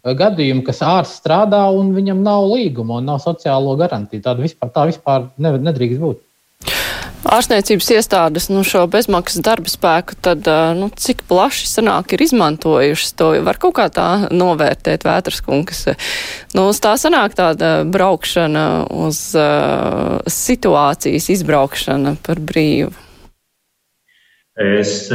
gadījumu, 0.03 0.65
kas 0.67 0.83
ārsts 0.83 1.21
strādā 1.21 1.63
un 1.71 1.95
viņam 1.95 2.25
nav 2.27 2.49
līguma 2.51 2.99
un 2.99 3.07
nav 3.13 3.23
sociālo 3.23 3.77
garantiju. 3.79 4.25
Tāda 4.25 4.43
vispār, 4.43 4.73
tā 4.75 4.89
vispār 4.91 5.29
nedrīkst 5.39 6.03
būt 6.03 6.26
ārstniecības 7.33 7.89
iestādes 7.97 8.47
nu, 8.51 8.63
šo 8.67 8.85
bezmaksas 8.91 9.43
darba 9.45 9.71
spēku, 9.71 10.17
tad 10.23 10.47
nu, 10.77 10.89
cik 10.95 11.23
plaši 11.29 11.67
sanāk 11.69 12.15
ir 12.15 12.23
izmantojušas 12.27 13.15
to, 13.19 13.31
var 13.45 13.59
kaut 13.61 13.77
kā 13.79 13.87
tā 13.93 14.07
novērtēt 14.31 15.05
vētras 15.07 15.41
kungas. 15.45 15.83
Nu, 16.57 16.69
tā 16.71 16.95
sanāk 16.99 17.35
tāda 17.37 17.81
braukšana 17.87 18.67
uz 19.05 19.19
uh, 19.37 20.21
situācijas 20.31 21.29
izbraukšana 21.37 22.17
par 22.25 22.41
brīvu. 22.43 22.93
Es 24.57 25.11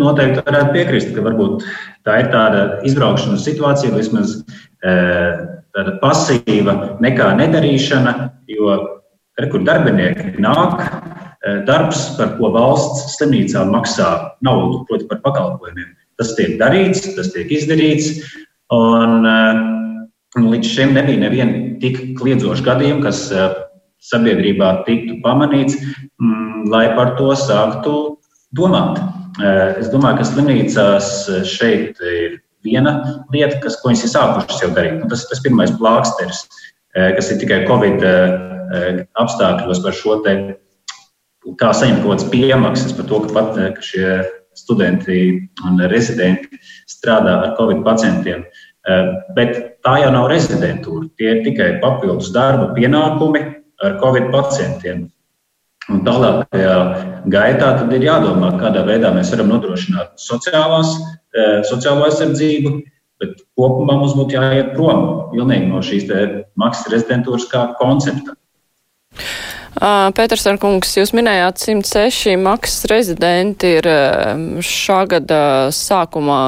noteikti 0.00 0.40
varētu 0.40 0.72
piekrist, 0.72 1.10
ka 1.12 1.24
varbūt 1.26 1.66
tā 2.06 2.22
ir 2.22 2.30
tāda 2.32 2.62
izbraukšana 2.88 3.36
uz 3.36 3.44
situāciju, 3.44 3.92
vismaz 3.98 4.38
tāda 4.80 5.96
pasīva 6.00 6.76
nekā 7.04 7.26
nedarīšana, 7.42 8.14
jo 8.48 8.78
re, 9.36 9.50
kur 9.52 9.66
darbinieki 9.66 10.40
nāk, 10.40 10.80
darbs, 11.66 12.02
par 12.18 12.34
ko 12.38 12.50
valsts 12.54 13.16
slimnīcām 13.16 13.70
maksā 13.74 14.08
naudu, 14.46 14.84
proti, 14.88 15.06
par 15.10 15.20
pakalpojumiem. 15.24 15.92
Tas 16.16 16.32
tiek 16.38 16.56
darīts, 16.60 17.04
tas 17.16 17.30
tiek 17.34 17.50
izdarīts. 17.52 18.22
Un, 18.72 19.26
eh, 19.26 19.60
un 20.36 20.48
līdz 20.52 20.72
šim 20.72 20.94
nebija 20.96 21.22
neviena 21.22 21.78
tik 21.80 22.16
kliedzoša 22.18 22.64
gadījuma, 22.66 23.04
kas 23.06 23.30
eh, 23.32 23.54
sabiedrībā 24.02 24.84
tiktu 24.88 25.20
pamanīts, 25.22 25.76
mm, 26.20 26.66
lai 26.72 26.88
par 26.96 27.14
to 27.20 27.30
sāktu 27.38 28.16
domāt. 28.56 29.02
Es 29.36 29.90
domāju, 29.92 30.16
ka 30.16 30.24
slimnīcās 30.24 31.08
šeit 31.44 31.98
ir 32.00 32.38
viena 32.64 32.94
lieta, 33.34 33.58
kas, 33.60 33.76
ko 33.82 33.90
viņas 33.90 34.04
ir 34.06 34.12
sākušas 34.14 34.62
jau 34.62 34.70
darīt. 34.72 35.02
Un 35.02 35.10
tas 35.10 35.26
ir 35.26 35.28
tas 35.28 35.42
pirmais 35.44 35.74
plāksteris, 35.76 36.46
kas 36.94 37.28
ir 37.34 37.42
tikai 37.42 37.58
Covid 37.68 38.00
apstākļos 39.20 39.82
par 39.84 39.98
šo 39.98 40.16
kā 41.60 41.70
saņemt 41.76 42.02
kaut 42.02 42.16
kādas 42.16 42.30
piemaksas 42.32 42.96
par 42.96 43.06
to, 43.10 43.20
ka, 43.24 43.32
pat, 43.36 43.58
ka 43.76 43.84
šie 43.84 44.08
studenti 44.56 45.18
un 45.66 45.82
rezidenti 45.90 46.58
strādā 46.88 47.36
ar 47.44 47.52
covid 47.58 47.84
pacientiem. 47.86 48.46
Eh, 48.86 49.06
bet 49.34 49.82
tā 49.82 49.96
jau 50.04 50.12
nav 50.14 50.28
rezidentūra. 50.30 51.08
Tie 51.18 51.30
ir 51.34 51.44
tikai 51.46 51.76
papildus 51.82 52.30
darba 52.34 52.70
pienākumi 52.76 53.42
ar 53.82 53.98
covid 54.02 54.30
pacientiem. 54.34 55.08
Un 55.90 56.02
tālākajā 56.06 56.76
gaitā 57.30 57.72
tad 57.78 57.92
ir 57.94 58.06
jādomā, 58.08 58.52
kādā 58.58 58.82
veidā 58.86 59.12
mēs 59.14 59.30
varam 59.34 59.52
nodrošināt 59.54 60.18
sociālās, 60.22 60.94
eh, 61.34 61.62
sociālo 61.66 62.06
aizsardzību, 62.06 62.72
bet 63.20 63.42
kopumā 63.58 63.98
mums 63.98 64.14
būtu 64.14 64.38
jāiet 64.38 64.74
prom 64.74 65.30
no 65.32 65.80
šīs 65.82 66.06
maksas 66.56 66.92
rezidentūras 66.92 67.50
kā 67.50 67.74
koncepta. 67.78 68.36
Pētersona 69.76 70.56
kungs, 70.56 70.94
jūs 70.96 71.12
minējāt 71.12 71.60
106 71.60 72.38
maksas 72.40 72.86
rezidenti 72.88 73.74
ir 73.76 73.88
šā 74.64 75.02
gada 75.10 75.40
sākumā. 75.74 76.40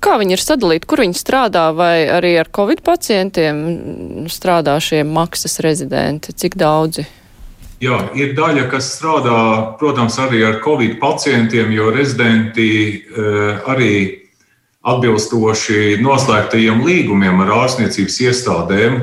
Kā 0.00 0.16
viņi 0.16 0.36
ir 0.36 0.40
sadalīti, 0.40 0.86
kur 0.88 1.02
viņi 1.02 1.18
strādā, 1.18 1.66
vai 1.76 2.06
arī 2.08 2.36
ar 2.40 2.48
covid 2.54 2.84
pacientiem 2.86 3.58
strādā 4.30 4.78
šie 4.80 5.02
maksas 5.04 5.58
rezidenti? 5.66 6.32
Cik 6.32 6.54
daudzi? 6.60 7.04
Jā, 7.80 7.98
ir 8.14 8.34
daļa, 8.36 8.68
kas 8.70 8.94
strādā, 8.94 9.40
protams, 9.80 10.16
arī 10.22 10.44
ar 10.46 10.60
covid 10.64 10.98
pacientiem, 11.02 11.72
jo 11.74 11.90
rezidenti 11.92 12.70
arī 13.66 13.94
atbilstoši 14.80 15.98
noslēgtajiem 16.00 16.84
līgumiem 16.86 17.42
ar 17.44 17.56
ārstniecības 17.64 18.20
iestādēm 18.30 19.00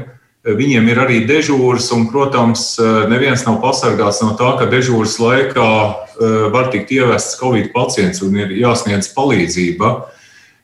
Viņiem 0.47 0.85
ir 0.87 0.99
arī 1.03 1.17
dežūras, 1.27 1.89
un, 1.91 2.05
protams, 2.07 2.77
neviens 3.11 3.41
nav 3.43 3.57
pasargāts 3.59 4.21
no 4.23 4.31
tā, 4.39 4.53
ka 4.55 4.69
dežūras 4.71 5.17
laikā 5.19 5.71
eh, 5.91 6.45
var 6.53 6.69
tikt 6.71 6.93
ievests 6.95 7.35
Covid 7.41 7.73
pacients 7.73 8.23
un 8.23 8.37
ir 8.39 8.53
jāsniedz 8.55 9.11
palīdzība. 9.17 9.91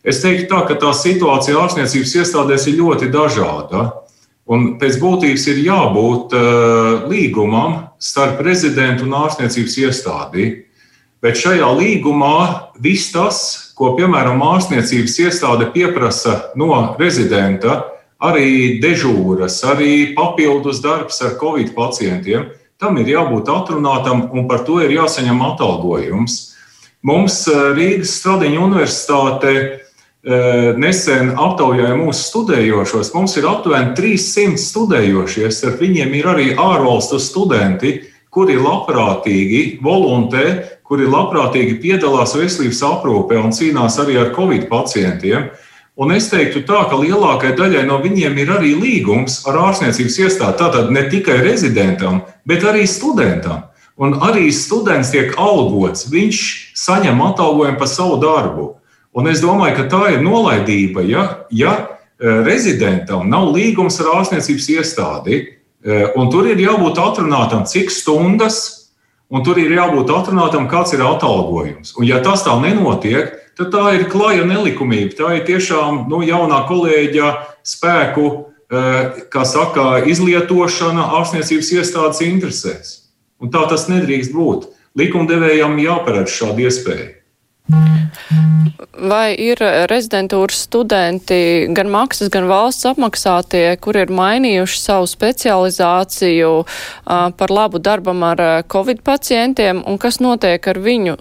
Es 0.04 0.22
teiktu, 0.24 0.48
tā, 0.52 0.62
ka 0.70 0.78
tā 0.80 0.94
situācija 0.96 1.60
ārstniecības 1.60 2.16
iestādēs 2.22 2.68
ir 2.72 2.80
ļoti 2.80 3.12
dažāda. 3.12 3.90
Un 4.52 4.74
pēc 4.80 4.98
būtības 5.00 5.46
ir 5.54 5.62
jābūt 5.64 6.34
uh, 6.36 7.06
līgumam 7.08 7.78
starp 8.04 8.42
prezidentu 8.42 9.06
un 9.08 9.16
ārstniecības 9.22 9.78
iestādi. 9.80 10.48
Bet 11.24 11.40
šajā 11.40 11.70
līgumā 11.80 12.74
viss 12.84 13.14
tas, 13.16 13.40
ko 13.80 13.94
piemēram 13.96 14.44
ārstniecības 14.44 15.16
iestāde 15.24 15.70
pieprasa 15.72 16.52
no 16.60 16.74
rezidenta, 17.00 17.80
arī 18.24 18.80
dežūras, 18.84 19.60
arī 19.68 20.14
papildus 20.16 20.82
darbs 20.84 21.20
ar 21.26 21.36
covid 21.42 21.74
pacientiem, 21.76 22.50
tam 22.80 22.98
ir 23.00 23.12
jābūt 23.14 23.52
atrunātam 23.52 24.30
un 24.32 24.48
par 24.48 24.64
to 24.68 24.80
ir 24.84 24.96
jāsaņem 24.96 25.44
atalgojums. 25.52 26.40
Mums 27.04 27.44
Rīgas 27.52 28.16
Stradiņa 28.22 28.60
universitāte 28.64 29.54
nesen 30.80 31.34
aptaujāja 31.36 31.98
mūsu 32.00 32.30
studējošos. 32.30 33.12
Mums 33.16 33.36
ir 33.40 33.48
aptuveni 33.50 33.92
300 33.98 34.62
studējošie, 34.62 35.50
starp 35.52 35.84
viņiem 35.84 36.16
ir 36.16 36.30
arī 36.32 36.48
ārvalstu 36.56 37.20
studenti, 37.20 37.98
kuri 38.34 38.56
labprātīgi 38.58 39.84
voluntē, 39.84 40.46
kuri 40.88 41.10
labprātīgi 41.12 41.76
piedalās 41.84 42.34
veselības 42.40 42.80
aprūpē 42.88 43.38
un 43.44 43.52
cīnās 43.54 44.00
arī 44.02 44.18
ar 44.22 44.32
covid 44.36 44.70
pacientiem. 44.72 45.52
Un 45.94 46.10
es 46.10 46.26
teiktu, 46.32 46.64
tā, 46.66 46.88
ka 46.90 46.98
lielākajai 46.98 47.54
daļai 47.54 47.84
no 47.86 48.00
viņiem 48.02 48.38
ir 48.42 48.52
arī 48.56 48.72
līgums 48.74 49.44
ar 49.50 49.60
ārstniecības 49.68 50.16
iestādi. 50.24 50.58
Tātad 50.58 50.90
ne 50.90 51.04
tikai 51.10 51.38
rezidentam, 51.44 52.24
bet 52.50 52.66
arī 52.66 52.88
studentam. 52.90 53.68
Un 54.02 54.16
arī 54.26 54.48
students 54.50 55.12
tiek 55.14 55.36
algots, 55.38 56.08
viņš 56.10 56.40
saņem 56.82 57.22
atalgojumu 57.22 57.78
par 57.78 57.92
savu 57.92 58.18
darbu. 58.24 58.72
Un 59.14 59.30
es 59.30 59.44
domāju, 59.44 59.76
ka 59.78 59.86
tā 59.92 60.02
ir 60.16 60.24
nolaidība, 60.26 61.04
ja, 61.06 61.28
ja 61.54 61.76
e, 61.78 62.40
rezidentam 62.42 63.30
nav 63.30 63.52
līgums 63.54 64.00
ar 64.02 64.16
ārstniecības 64.16 64.70
iestādi, 64.74 65.44
e, 65.46 66.00
un 66.18 66.34
tur 66.34 66.50
ir 66.50 66.58
jābūt 66.58 66.98
atrunātam, 66.98 67.68
cik 67.70 67.94
stundas, 67.94 68.90
un 69.30 69.46
tur 69.46 69.62
ir 69.62 69.78
jābūt 69.78 70.10
atrunātam, 70.10 70.66
kāds 70.74 70.98
ir 70.98 71.06
atalgojums. 71.06 71.94
Un 72.02 72.10
ja 72.10 72.18
tas 72.26 72.42
tā 72.48 72.58
nenotiek, 72.66 73.43
tad 73.58 73.72
tā 73.74 73.84
ir 73.98 74.08
klaja 74.12 74.46
nelikumība. 74.48 75.16
Tā 75.18 75.32
ir 75.38 75.46
tiešām 75.48 76.06
nu, 76.12 76.22
jaunā 76.26 76.64
kolēģa 76.70 77.32
spēku, 77.68 78.28
e, 78.70 78.84
kā 79.34 79.46
saka, 79.48 80.04
izlietošana 80.10 81.10
ārstniecības 81.20 81.74
iestādes 81.80 82.24
interesēs. 82.26 82.94
Un 83.42 83.52
tā 83.54 83.66
tas 83.70 83.90
nedrīkst 83.92 84.34
būt. 84.36 84.70
Likumdevējam 85.00 85.80
jāparedz 85.82 86.34
šāda 86.34 86.68
iespēja. 86.68 87.12
Vai 89.04 89.34
ir 89.36 89.60
rezidentūras 89.90 90.62
studenti, 90.64 91.66
gan 91.76 91.90
maksas, 91.92 92.30
gan 92.32 92.46
valsts 92.48 92.86
apmaksātie, 92.88 93.66
kur 93.84 93.98
ir 94.00 94.14
mainījuši 94.14 94.80
savu 94.80 95.10
specializāciju 95.12 96.52
par 97.40 97.54
labu 97.54 97.82
darbam 97.84 98.24
ar 98.24 98.44
uh, 98.44 98.54
covid 98.70 99.02
pacientiem, 99.04 99.82
un 99.90 100.00
kas 100.00 100.22
notiek 100.24 100.64
ar 100.72 100.80
viņu 100.80 101.18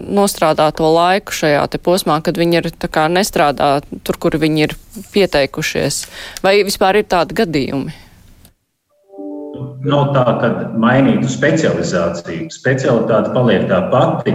nostrādāto 0.00 0.88
laiku 0.94 1.36
šajā 1.36 1.66
te 1.74 1.82
posmā, 1.82 2.20
kad 2.24 2.38
viņi 2.40 2.60
ir 2.62 2.70
tā 2.72 2.88
kā 2.92 3.06
nestrādā 3.12 3.80
tur, 4.06 4.16
kur 4.22 4.38
viņi 4.40 4.66
ir 4.68 4.76
pieteikušies? 5.12 6.04
Vai 6.46 6.62
vispār 6.64 7.02
ir 7.02 7.10
tādi 7.12 7.36
gadījumi? 7.42 8.02
Nav 9.86 10.10
tā, 10.16 10.24
ka 10.40 10.48
mainītu 10.80 11.28
specializāciju. 11.30 12.48
Specialitāte 12.52 13.32
paliek 13.36 13.68
tā 13.70 13.84
pati 13.92 14.34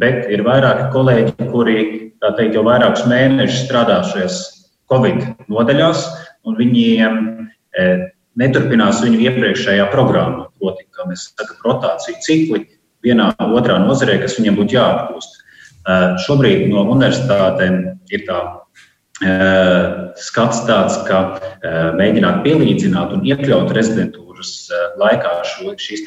bet 0.00 0.28
ir 0.32 0.44
vairāki 0.46 0.88
kolēģi, 0.94 1.48
kuri 1.50 1.78
teikt, 2.22 2.56
jau 2.56 2.64
vairākus 2.66 3.06
mēnešus 3.10 3.66
strādā 3.66 4.00
šajās 4.06 4.38
Covid 4.88 5.24
nodaļās, 5.52 6.04
un 6.48 6.56
viņiem 6.58 7.18
e, 7.18 7.88
neturpinās 8.40 9.02
viņu 9.04 9.20
iepriekšējā 9.26 9.88
programmā. 9.92 10.48
Proti, 10.58 10.86
kā 10.94 11.04
mēs 11.10 11.28
sakām, 11.34 11.58
rotāciju 11.66 12.22
cikli 12.24 12.62
vienā 13.04 13.30
otrā 13.52 13.76
nozarē, 13.82 14.16
kas 14.22 14.38
viņiem 14.38 14.56
būtu 14.58 14.78
jāapgūst. 14.78 15.36
E, 15.36 15.98
šobrīd 16.24 16.66
no 16.72 16.86
universitātēm 16.94 17.82
ir 18.14 18.24
tā 18.30 18.40
e, 19.20 19.36
skats 20.24 20.64
tāds, 20.70 21.02
ka 21.10 21.20
mēģināt 21.98 22.42
pielīdzināt 22.46 23.12
un 23.18 23.28
iekļaut 23.28 23.74
rezidentūras 23.76 24.54
laikā 24.98 25.36
šo, 25.52 25.74
šīs 25.78 26.06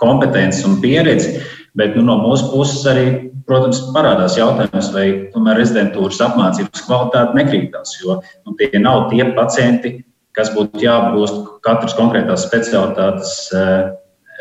kompetences 0.00 0.64
un 0.66 0.78
pieredzi, 0.82 1.38
Bet 1.80 1.96
nu, 1.96 2.04
no 2.04 2.18
mūsu 2.20 2.50
puses 2.52 2.84
arī, 2.90 3.06
protams, 3.48 3.80
parādās 3.94 4.36
jautājums, 4.36 4.90
vai 4.92 5.06
tomēr 5.32 5.60
rezidentūras 5.62 6.20
apmācības 6.26 6.84
kvalitāte 6.84 7.38
nekrītās. 7.38 7.96
Jo 8.02 8.18
nu, 8.20 8.54
tie 8.60 8.82
nav 8.82 9.08
tie 9.12 9.24
pacienti, 9.36 9.94
kas 10.36 10.52
būtu 10.52 10.84
jāapgūst 10.84 11.40
katras 11.64 11.96
konkrētās 11.96 12.44
specialitātes 12.46 13.32
uh, 13.56 13.90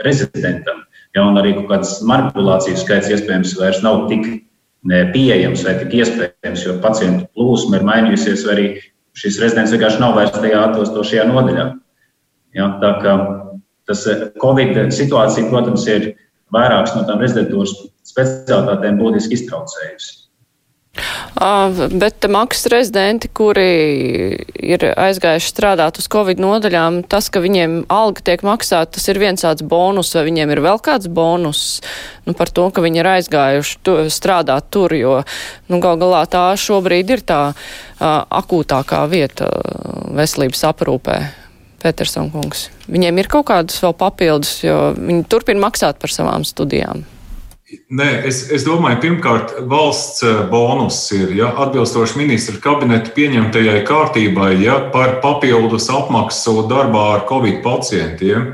rezidentam. 0.05 0.83
Ja, 1.15 1.23
un 1.25 1.39
arī 1.41 1.55
kaut 1.57 1.71
kādas 1.71 1.95
manipulācijas 2.05 2.83
skaits 2.83 3.09
iespējams 3.15 3.55
vairs 3.57 3.81
nav 3.85 4.05
tik 4.11 4.27
pieejams 4.85 5.65
vai 5.65 5.75
tik 5.81 5.95
iespējams, 5.99 6.63
jo 6.67 6.77
pacientu 6.83 7.25
plūsma 7.35 7.79
ir 7.79 7.87
mainījusies, 7.87 8.45
vai 8.47 8.53
arī 8.55 8.67
šis 9.17 9.39
rezidents 9.41 9.73
vienkārši 9.73 9.99
nav 10.03 10.15
vairs 10.15 10.35
tajā 10.35 10.61
atbilstošajā 10.67 11.25
nodaļā. 11.31 11.65
Ja, 12.57 12.69
tā 12.81 12.91
kā 13.03 13.15
tas 13.89 14.05
eh, 14.09 14.29
Covid 14.41 14.77
situācija, 14.93 15.49
protams, 15.49 15.85
ir 15.89 16.13
vairākas 16.55 16.95
no 16.97 17.05
tām 17.07 17.21
rezidentūras 17.23 17.75
specialitātēm 18.09 18.97
būtiski 19.01 19.37
iztraucējusi. 19.39 20.17
Bet 22.01 22.25
maksas 22.27 22.67
rezidenti, 22.73 23.29
kuri 23.31 23.67
ir 24.59 24.83
aizgājuši 24.89 25.51
strādāt 25.51 25.99
uz 26.01 26.09
Covid 26.11 26.41
nodaļām, 26.41 27.03
tas, 27.07 27.29
ka 27.31 27.39
viņiem 27.43 27.83
alga 27.93 28.25
tiek 28.31 28.43
maksāta, 28.43 28.97
tas 28.97 29.05
ir 29.11 29.21
viens 29.21 29.45
tāds 29.45 29.63
bonus, 29.63 30.11
vai 30.17 30.25
viņiem 30.27 30.51
ir 30.55 30.63
vēl 30.65 30.81
kāds 30.83 31.07
bonus 31.07 31.61
nu, 32.25 32.33
par 32.35 32.51
to, 32.51 32.67
ka 32.73 32.83
viņi 32.83 33.03
ir 33.03 33.11
aizgājuši 33.13 33.77
tu, 33.85 33.95
strādāt 34.11 34.71
tur, 34.73 34.95
jo 34.97 35.19
nu, 35.69 35.79
gal 35.79 36.01
galā 36.01 36.25
tā 36.27 36.49
šobrīd 36.59 37.13
ir 37.15 37.23
tā 37.23 37.43
uh, 37.53 38.25
akūtākā 38.41 39.05
vieta 39.13 39.47
veselības 40.17 40.65
aprūpē. 40.73 41.21
Petersona 41.81 42.31
kungs. 42.33 42.67
Viņiem 42.91 43.21
ir 43.21 43.29
kaut 43.31 43.47
kādas 43.49 43.79
vēl 43.83 43.95
papildus, 43.97 44.59
jo 44.65 44.91
viņi 44.97 45.23
turpina 45.31 45.67
maksāt 45.67 46.01
par 46.01 46.13
savām 46.13 46.47
studijām. 46.47 47.05
Nē, 47.69 48.07
es, 48.25 48.47
es 48.49 48.63
domāju, 48.65 48.97
pirmkārt, 49.03 49.51
valsts 49.69 50.23
eh, 50.25 50.39
bonus 50.49 51.03
ir 51.13 51.35
ja, 51.37 51.51
atbilstoši 51.65 52.17
ministra 52.17 52.57
kabineta 52.63 53.11
pieņemtajai 53.13 53.83
kārtībai 53.85 54.55
ja, 54.63 54.79
par 54.93 55.19
papildus 55.21 55.85
apmaksu 55.93 56.63
darbā 56.69 57.03
ar 57.19 57.27
covid 57.29 57.61
pacientiem. 57.65 58.47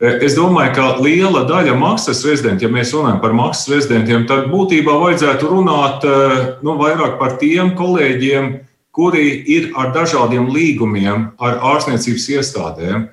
Eh, 0.00 0.16
es 0.24 0.38
domāju, 0.38 0.72
ka 0.78 0.86
liela 1.04 1.44
daļa 1.48 1.74
maksas 1.76 2.22
rezidentiem, 2.24 2.70
ja 2.70 2.78
mēs 2.78 2.94
runājam 2.96 3.20
par 3.20 3.36
maksas 3.36 3.68
rezidentiem, 3.74 4.24
tad 4.30 4.48
būtībā 4.48 4.96
vajadzētu 5.02 5.52
runāt 5.52 6.08
eh, 6.08 6.36
nu, 6.64 6.78
vairāk 6.80 7.18
par 7.20 7.36
tiem 7.42 7.74
kolēģiem, 7.76 8.54
kuri 8.90 9.26
ir 9.46 9.70
ar 9.78 9.92
dažādiem 9.94 10.48
līgumiem 10.50 11.30
ar 11.38 11.58
ārstniecības 11.74 12.28
iestādēm. 12.36 13.08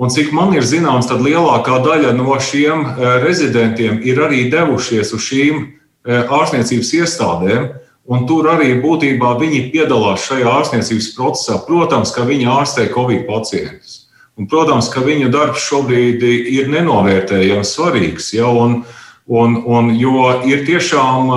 Un 0.00 0.10
cik 0.12 0.32
man 0.32 0.54
ir 0.56 0.64
zināms, 0.64 1.08
tad 1.08 1.22
lielākā 1.24 1.78
daļa 1.84 2.14
no 2.16 2.36
šiem 2.40 2.84
eh, 2.86 3.16
rezidentiem 3.24 4.00
ir 4.04 4.20
arī 4.24 4.46
devušies 4.52 5.12
uz 5.16 5.24
šīm 5.28 5.62
eh, 5.62 6.24
ārstniecības 6.26 6.92
iestādēm. 7.02 7.70
Un 8.12 8.24
tur 8.26 8.48
arī 8.50 8.72
būtībā 8.82 9.36
viņi 9.38 9.68
piedalās 9.70 10.24
šajā 10.26 10.48
ārstniecības 10.50 11.12
procesā. 11.14 11.60
Protams, 11.68 12.10
ka 12.10 12.24
viņi 12.26 12.48
ārstē 12.50 12.88
covid 12.90 13.28
pacientus. 13.28 14.08
Un, 14.40 14.48
protams, 14.50 14.88
ka 14.90 15.04
viņu 15.04 15.28
darbs 15.30 15.62
šobrīd 15.68 16.24
ir 16.24 16.70
nenovērtējami 16.72 17.68
svarīgs. 17.68 18.32
Ja, 18.34 18.48
un, 18.48 18.80
un, 19.28 19.58
un, 19.62 19.92
jo 20.00 20.32
ir 20.48 20.64
tiešām 20.66 21.30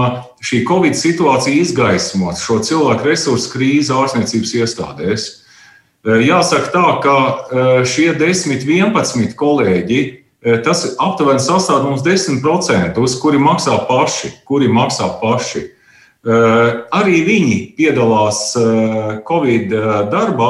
šī 0.43 0.65
Covid 0.67 0.97
situācija 0.97 1.61
izgaismot 1.61 2.39
šo 2.41 2.59
cilvēku 2.65 3.07
resursu 3.07 3.51
krīzi 3.53 3.93
ārstniecības 3.95 4.53
iestādēs. 4.61 5.27
E, 6.05 6.19
jāsaka 6.27 6.71
tā, 6.73 6.85
ka 7.01 7.15
e, 7.15 7.63
šie 7.89 8.11
10, 8.19 8.65
11 8.67 9.33
kolēģi, 9.39 10.01
e, 10.45 10.57
tas 10.65 10.85
aptuveni 11.01 11.41
sastāv 11.41 11.87
mums 11.87 12.05
10%, 12.05 12.99
kuri 13.21 13.41
maksā 13.41 13.79
paši, 13.89 14.33
kuri 14.45 14.69
maksā 14.71 15.09
paši. 15.21 15.71
Arī 16.25 17.19
viņi 17.21 17.57
piedalās 17.77 18.55
Covid 19.27 19.69
darbā, 20.09 20.47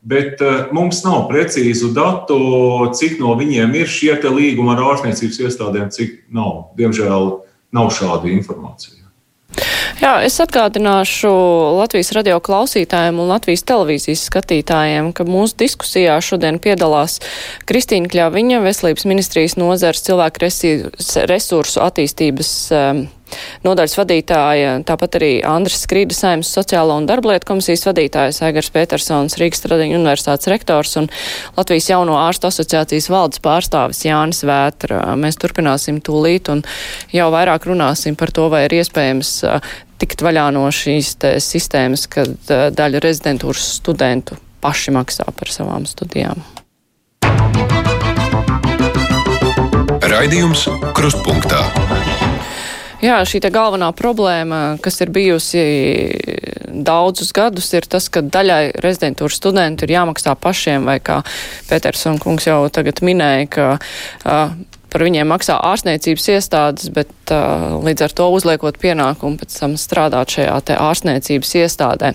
bet 0.00 0.40
mums 0.72 1.02
nav 1.04 1.26
precīzu 1.28 1.90
datu, 1.92 2.38
cik 2.96 3.18
no 3.20 3.34
viņiem 3.36 3.76
ir 3.76 3.92
šie 3.92 4.16
līgumi 4.24 4.72
ar 4.72 4.80
ārstniecības 4.94 5.42
iestādēm, 5.44 5.92
cik 5.92 6.22
nav. 6.32 6.70
Diemžēl 6.80 7.28
nav 7.76 7.92
šāda 7.92 8.32
informācija. 8.32 8.97
Jā, 9.98 10.12
es 10.22 10.36
atgādināšu 10.38 11.30
Latvijas 11.74 12.12
radio 12.14 12.36
klausītājiem 12.44 13.16
un 13.18 13.32
Latvijas 13.32 13.64
televīzijas 13.66 14.22
skatītājiem, 14.28 15.10
ka 15.10 15.26
mūsu 15.26 15.58
diskusijā 15.64 16.14
šodien 16.22 16.60
piedalās 16.62 17.16
Kristīna 17.66 18.06
Kļaviņa, 18.12 18.60
Veselības 18.62 19.08
ministrijas 19.10 19.58
nozars 19.58 20.04
cilvēku 20.06 20.46
resursu 21.26 21.82
attīstības 21.82 22.52
um, 22.70 23.02
nodaļas 23.66 23.96
vadītāja, 23.98 24.72
tāpat 24.88 25.18
arī 25.18 25.30
Andris 25.46 25.82
Skrīda 25.84 26.16
saimnes 26.16 26.50
sociālo 26.54 26.96
un 26.98 27.08
darblietu 27.08 27.48
komisijas 27.48 27.86
vadītājs 27.88 28.42
Aigars 28.46 28.70
Petersons, 28.74 29.38
Rīgas 29.40 29.62
Stradiņu 29.62 29.98
universitātes 29.98 30.50
rektors 30.52 30.96
un 31.00 31.08
Latvijas 31.56 31.90
jauno 31.90 32.18
ārstu 32.20 32.50
asociācijas 32.50 33.10
valdes 33.12 33.42
pārstāvis 33.44 34.04
Jānis 34.06 34.44
Vētra. 34.48 35.02
Mēs 35.20 35.40
turpināsim 35.40 36.02
tūlīt 36.04 36.52
un 36.52 36.64
jau 37.14 37.28
vairāk 37.34 37.68
runāsim 37.70 38.18
par 38.18 38.32
to, 38.34 38.48
vai 38.52 38.64
ir 38.66 38.78
iespējams 38.80 39.32
tikt 39.98 40.22
vaļā 40.22 40.48
no 40.54 40.66
šīs 40.72 41.16
sistēmas, 41.42 42.06
kad 42.10 42.36
daļa 42.48 43.02
rezidentūras 43.02 43.74
studentu 43.80 44.38
paši 44.62 44.94
maksā 44.94 45.26
par 45.34 45.52
savām 45.54 45.86
studijām. 45.90 46.42
Raidījums 50.08 50.64
Krustpunktā. 50.96 51.66
Jā, 52.98 53.20
šī 53.22 53.38
galvenā 53.54 53.92
problēma, 53.94 54.78
kas 54.82 54.96
ir 55.04 55.12
bijusi 55.14 55.62
daudzus 56.82 57.30
gadus, 57.36 57.68
ir 57.76 57.86
tas, 57.86 58.08
ka 58.10 58.24
daļai 58.26 58.80
rezidentūras 58.82 59.38
studentu 59.38 59.86
ir 59.86 59.94
jāmaksā 59.94 60.34
pašiem, 60.38 60.88
vai 60.88 60.98
kā 60.98 61.20
Petersona 61.68 62.18
kungs 62.22 62.48
jau 62.48 62.64
tagad 62.74 62.98
minēja, 63.06 63.46
ka 63.54 63.68
uh, 63.78 64.56
par 64.90 65.04
viņiem 65.04 65.30
maksā 65.30 65.60
ārstniecības 65.70 66.28
iestādes, 66.34 66.90
bet 66.94 67.32
uh, 67.34 67.78
līdz 67.86 68.08
ar 68.08 68.16
to 68.18 68.28
uzliekot 68.34 68.80
pienākumu 68.82 69.38
pēc 69.40 69.58
tam 69.60 69.78
strādāt 69.80 70.34
šajā 70.34 70.58
te 70.66 70.78
ārstniecības 70.82 71.54
iestādē. 71.62 72.14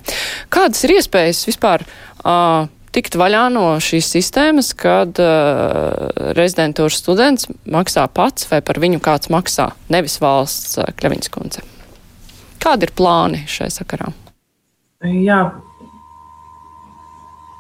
Kādas 0.54 0.84
ir 0.84 0.98
iespējas 0.98 1.46
vispār 1.48 1.86
uh, 1.88 2.68
tikt 2.94 3.18
vaļā 3.20 3.48
no 3.54 3.66
šīs 3.84 4.12
sistēmas, 4.16 4.72
kad 4.78 5.20
uh, 5.22 6.08
rezidentūras 6.38 7.02
students 7.02 7.50
maksā 7.70 8.06
pats 8.14 8.48
vai 8.52 8.62
par 8.66 8.80
viņu 8.84 9.02
kāds 9.04 9.32
maksā, 9.34 9.72
nevis 9.94 10.20
valsts 10.24 10.78
uh, 10.80 10.90
Kļaviņas 11.00 11.34
kundze. 11.34 11.66
Kādi 12.64 12.88
ir 12.88 12.96
plāni 12.96 13.44
šai 13.50 13.70
sakarā? 13.74 14.14
Jā. 15.04 15.44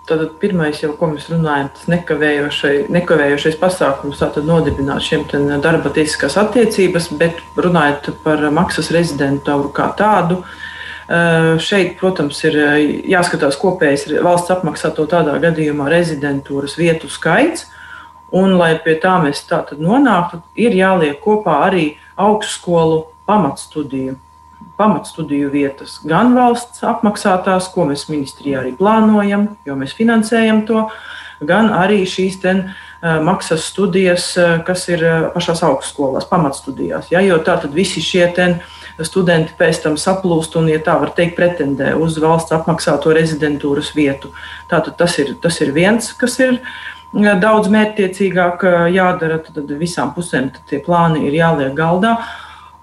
Tātad 0.03 0.33
pirmais, 0.41 0.81
jau, 0.83 0.91
ko 0.99 1.07
mēs 1.13 1.29
runājam, 1.31 1.69
tas 1.75 1.87
nekavējošais, 1.91 2.89
nekavējošais 2.91 3.55
pasākums, 3.59 4.19
tātad 4.19 4.47
nodibināt 4.47 5.03
šiem 5.05 5.23
darba 5.63 5.91
tiesiskās 5.95 6.35
attiecības, 6.41 7.07
bet 7.19 7.39
runājot 7.55 8.11
par 8.25 8.43
maksas 8.51 8.91
rezidentūru 8.95 9.71
kā 9.75 9.87
tādu, 9.99 10.41
uh, 10.41 10.62
šeit, 11.59 11.97
protams, 11.99 12.39
ir 12.47 12.57
eh, 12.57 12.73
jāskatās 13.11 13.57
kopējais 13.61 14.07
valsts 14.23 14.53
apmaksāto 14.55 15.05
tādā 15.09 15.35
gadījumā 15.43 15.89
rezidentūras 15.91 16.77
vietu 16.79 17.11
skaits. 17.11 17.67
Un, 18.33 18.55
lai 18.57 18.71
pie 18.81 18.95
tā 18.97 19.19
mēs 19.21 19.43
tā 19.45 19.59
nonāktu, 19.77 20.39
ir 20.57 20.73
jāliek 20.73 21.19
kopā 21.21 21.59
arī 21.67 21.91
augstskolu 22.17 23.03
pamatstudiju, 23.29 24.15
pamatstudiju 24.79 25.51
vietas. 25.53 25.99
Gan 26.01 26.33
valsts 26.33 26.81
apmaksātās, 26.81 27.69
ko 27.75 27.85
mēs 27.91 28.07
ministrijā 28.09 28.63
arī 28.63 28.71
plānojam, 28.79 29.51
jo 29.67 29.77
mēs 29.77 29.93
finansējam 29.93 30.63
to, 30.65 30.87
gan 31.45 31.69
arī 31.77 32.07
šīs 32.09 32.39
ten, 32.41 32.63
uh, 32.71 33.19
maksas 33.21 33.67
studijas, 33.69 34.31
uh, 34.41 34.55
kas 34.65 34.87
ir 34.89 35.05
uh, 35.05 35.29
pašās 35.35 35.61
augstskolās, 35.69 36.25
pamatstudijās. 36.31 37.13
Ja, 37.13 37.21
jo 37.21 37.37
tā 37.37 37.59
tad 37.61 37.77
visi 37.77 38.01
šie 38.01 38.25
ten, 38.33 38.57
uh, 38.57 38.82
studenti 39.01 39.55
pēc 39.57 39.81
tam 39.83 39.97
saplūst 39.97 40.57
un, 40.59 40.69
ja 40.69 40.79
tā 40.83 40.99
var 41.01 41.13
teikt, 41.17 41.35
pretendē 41.39 41.93
uz 41.97 42.19
valsts 42.21 42.53
apmaksāto 42.53 43.13
rezidentūras 43.15 43.93
vietu. 43.97 44.33
Tātad 44.69 44.97
tas 44.99 45.17
ir, 45.21 45.33
tas 45.41 45.59
ir 45.65 45.73
viens, 45.73 46.11
kas 46.13 46.37
ir 46.43 46.59
daudz 47.13 47.69
mērķtiecīgāk 47.73 48.65
jādara. 48.93 49.41
Tad 49.45 49.69
visām 49.79 50.13
pusēm 50.15 50.51
tie 50.69 50.81
plāni 50.83 51.27
ir 51.27 51.37
jāliek 51.41 51.73
galdā. 51.77 52.17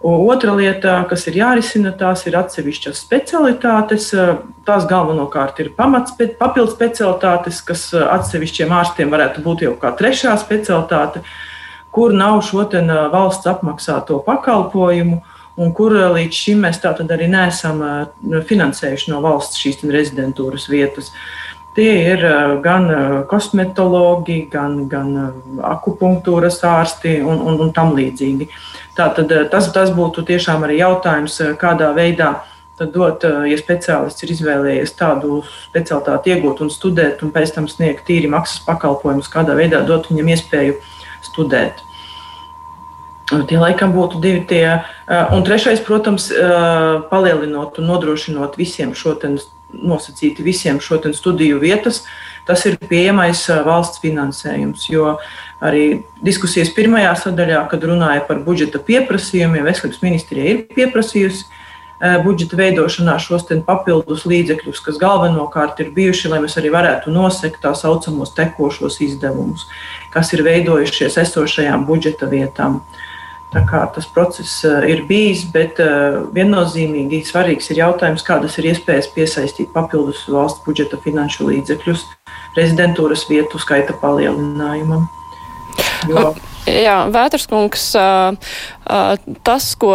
Otra 0.01 0.55
lieta, 0.57 0.95
kas 1.11 1.27
ir 1.29 1.37
jārisina, 1.43 1.91
tās 1.93 2.23
ir 2.25 2.39
atsevišķas 2.39 3.03
specialitātes. 3.05 4.09
Tās 4.65 4.87
galvenokārt 4.89 5.61
ir 5.61 5.75
pamats, 5.77 6.15
papildus 6.17 6.73
specialitātes, 6.73 7.61
kas 7.61 7.91
atsevišķiem 7.93 8.73
ārstiem 8.73 9.13
varētu 9.13 9.45
būt 9.45 9.67
jau 9.67 9.75
kā 9.77 9.93
trešā 9.99 10.39
specialitāte, 10.41 11.21
kur 11.93 12.15
nav 12.17 12.41
šo 12.47 12.65
valsts 13.13 13.51
apmaksāto 13.51 14.23
pakalpojumu 14.25 15.21
un 15.61 15.75
kur 15.77 15.95
eh, 15.97 16.09
līdz 16.17 16.41
šim 16.45 16.65
mēs 16.65 16.81
tātad 16.83 17.11
arī 17.13 17.29
neesam 17.31 17.85
eh, 17.85 18.41
finansējuši 18.49 19.13
no 19.13 19.21
valsts 19.25 19.61
šīs 19.61 19.83
rezidentūras 19.85 20.69
vietas. 20.73 21.13
Tie 21.77 21.91
ir 22.13 22.25
eh, 22.27 22.55
gan 22.65 22.89
kosmetologi, 23.31 24.43
gan, 24.53 24.85
gan 24.91 25.11
akupunktūras 25.71 26.63
ārsti 26.67 27.19
un, 27.21 27.43
un, 27.45 27.59
un 27.67 27.75
tam 27.77 27.95
līdzīgi. 27.99 28.49
Tātad 28.97 29.33
tas, 29.53 29.69
tas 29.73 29.93
būtu 29.97 30.25
tiešām 30.29 30.65
arī 30.67 30.81
jautājums, 30.81 31.39
kādā 31.61 31.93
veidā 31.97 32.35
dot, 32.81 33.25
ja 33.25 33.57
speciālists 33.61 34.25
ir 34.25 34.33
izvēlējies 34.35 34.95
tādu 34.97 35.43
specialitāti 35.69 36.33
iegūt 36.33 36.63
un 36.65 36.73
studēt, 36.73 37.21
un 37.25 37.33
pēc 37.33 37.53
tam 37.55 37.69
sniegt 37.69 38.07
tīri 38.09 38.29
maksas 38.33 38.65
pakalpojumus, 38.65 39.29
kādā 39.33 39.57
veidā 39.57 39.83
dot 39.87 40.09
viņam 40.11 40.33
iespēju 40.35 40.79
studēt. 41.29 41.85
Tie 43.31 43.59
laikam 43.61 43.93
būtu 43.95 44.19
divi 44.23 44.43
tie. 44.49 44.65
Un 45.07 45.45
trešais, 45.47 45.83
protams, 45.87 46.29
palielinot 47.11 47.79
un 47.79 47.91
nodrošinot 47.93 48.59
visiem 48.59 48.95
šo 48.99 49.15
nosacīti 49.71 50.43
visiem 50.43 50.81
šo 50.83 50.99
studiju 51.15 51.61
vietas, 51.63 52.03
tas 52.47 52.65
ir 52.67 52.79
pieejamais 52.91 53.45
valsts 53.67 54.01
finansējums. 54.03 54.89
Jo 54.91 55.19
arī 55.63 56.03
diskusijas 56.27 56.73
pirmajā 56.75 57.13
sadaļā, 57.23 57.63
kad 57.71 57.87
runāja 57.87 58.25
par 58.27 58.43
budžeta 58.43 58.83
pieprasījumiem, 58.83 59.69
Veselības 59.69 60.03
ministrija 60.03 60.55
ir 60.55 60.65
pieprasījusi 60.75 61.47
budžeta 62.25 62.57
veidošanā 62.57 63.19
šos 63.21 63.45
papildus 63.67 64.25
līdzekļus, 64.27 64.81
kas 64.83 64.99
galvenokārt 64.99 65.85
ir 65.85 65.93
bijuši, 65.95 66.33
lai 66.33 66.41
mēs 66.43 66.57
arī 66.59 66.73
varētu 66.73 67.13
nosekt 67.15 67.63
tā 67.63 67.75
saucamos 67.77 68.33
tekošos 68.35 68.99
izdevumus, 69.05 69.69
kas 70.11 70.33
ir 70.33 70.43
veidojušies 70.43 71.21
esošajām 71.21 71.85
budžeta 71.87 72.27
vietām. 72.27 72.81
Uh, 72.81 73.00
Tā 73.51 73.65
kā 73.67 73.81
tas 73.95 74.07
process 74.07 74.61
eh, 74.67 74.85
ir 74.93 75.03
bijis, 75.09 75.43
bet 75.51 75.81
eh, 75.83 76.21
viennozīmīgi 76.37 77.25
svarīgs 77.27 77.73
ir 77.73 77.81
jautājums, 77.83 78.23
kādas 78.27 78.55
ir 78.61 78.71
iespējas 78.71 79.11
piesaistīt 79.15 79.73
papildus 79.75 80.23
valsts 80.31 80.63
budžeta 80.67 81.01
finanšu 81.03 81.49
līdzekļus 81.49 82.07
rezidentūras 82.59 83.27
vietu 83.31 83.59
skaita 83.63 83.97
palielinājumam. 84.03 85.09
Jo 86.09 86.31
Jā, 86.69 86.97
Vēterskungs, 87.09 87.85
tas, 89.47 89.69
ko 89.81 89.93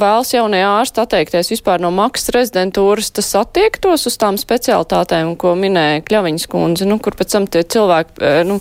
vēlas 0.00 0.32
jaunie 0.34 0.60
ārsti 0.66 1.00
atteikties 1.02 1.52
vispār 1.54 1.80
no 1.82 1.88
maksas 1.94 2.34
rezidentūras, 2.36 3.08
tas 3.16 3.30
attiektos 3.40 4.04
uz 4.10 4.18
tām 4.20 4.36
specialitātēm, 4.40 5.32
ko 5.40 5.54
minēja 5.58 6.02
Kļaviņas 6.04 6.48
kundze, 6.52 6.88
nu, 6.88 6.98
kur 7.02 7.16
pēc 7.16 7.36
tam 7.36 7.48
tie 7.48 7.64
cilvēki 7.64 8.34
nu, 8.48 8.58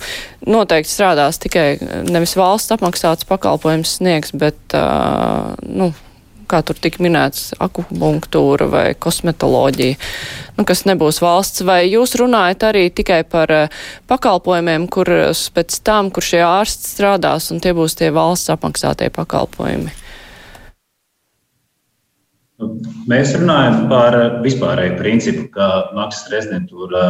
noteikti 0.47 0.93
strādās 0.93 1.41
tikai 1.43 1.67
nevis 2.07 2.37
valsts 2.39 2.71
apmaksāts 2.77 3.27
pakalpojums 3.27 3.97
sniegs, 3.99 4.31
bet, 4.31 4.79
nu, 5.67 5.91
kā 6.51 6.61
tur 6.67 6.79
tika 6.81 7.01
minēts, 7.03 7.51
akupunktūra 7.63 8.67
vai 8.71 8.85
kosmetoloģija, 8.99 9.97
nu, 10.57 10.67
kas 10.67 10.83
nebūs 10.89 11.21
valsts, 11.23 11.63
vai 11.67 11.85
jūs 11.87 12.17
runājat 12.19 12.67
arī 12.71 12.85
tikai 12.93 13.21
par 13.27 13.55
uh, 13.55 13.81
pakalpojumiem, 14.11 14.89
kurus 14.91 15.47
pēc 15.55 15.79
tam, 15.87 16.11
kur 16.13 16.25
šie 16.27 16.43
ārsti 16.45 16.93
strādās, 16.95 17.49
un 17.55 17.63
tie 17.63 17.73
būs 17.77 17.97
tie 17.99 18.11
valsts 18.15 18.53
apmaksātie 18.53 19.09
pakalpojumi? 19.15 19.97
Mēs 23.09 23.33
runājam 23.39 23.87
par 23.89 24.17
vispārēju 24.43 24.97
principu, 24.99 25.47
ka 25.55 25.69
maksas 25.97 26.29
rezidentūra 26.29 27.05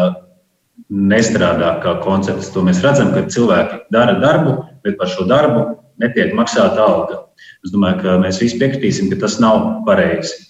nestrādā 0.92 1.74
kā 1.84 1.98
koncepts. 2.06 2.52
To 2.56 2.64
mēs 2.66 2.82
redzam, 2.86 3.12
ka 3.16 3.26
cilvēki 3.32 3.82
dara 3.94 4.16
darbu, 4.22 4.56
bet 4.86 4.98
par 5.00 5.12
šo 5.12 5.28
darbu 5.28 5.66
netiek 6.02 6.34
maksāta 6.38 6.86
alga. 6.86 7.20
Es 7.66 7.74
domāju, 7.74 8.02
ka 8.02 8.18
mēs 8.22 8.40
visi 8.42 8.58
piekritīsim, 8.62 9.12
ka 9.12 9.20
tas 9.22 9.38
nav 9.42 9.84
pareizi. 9.86 10.48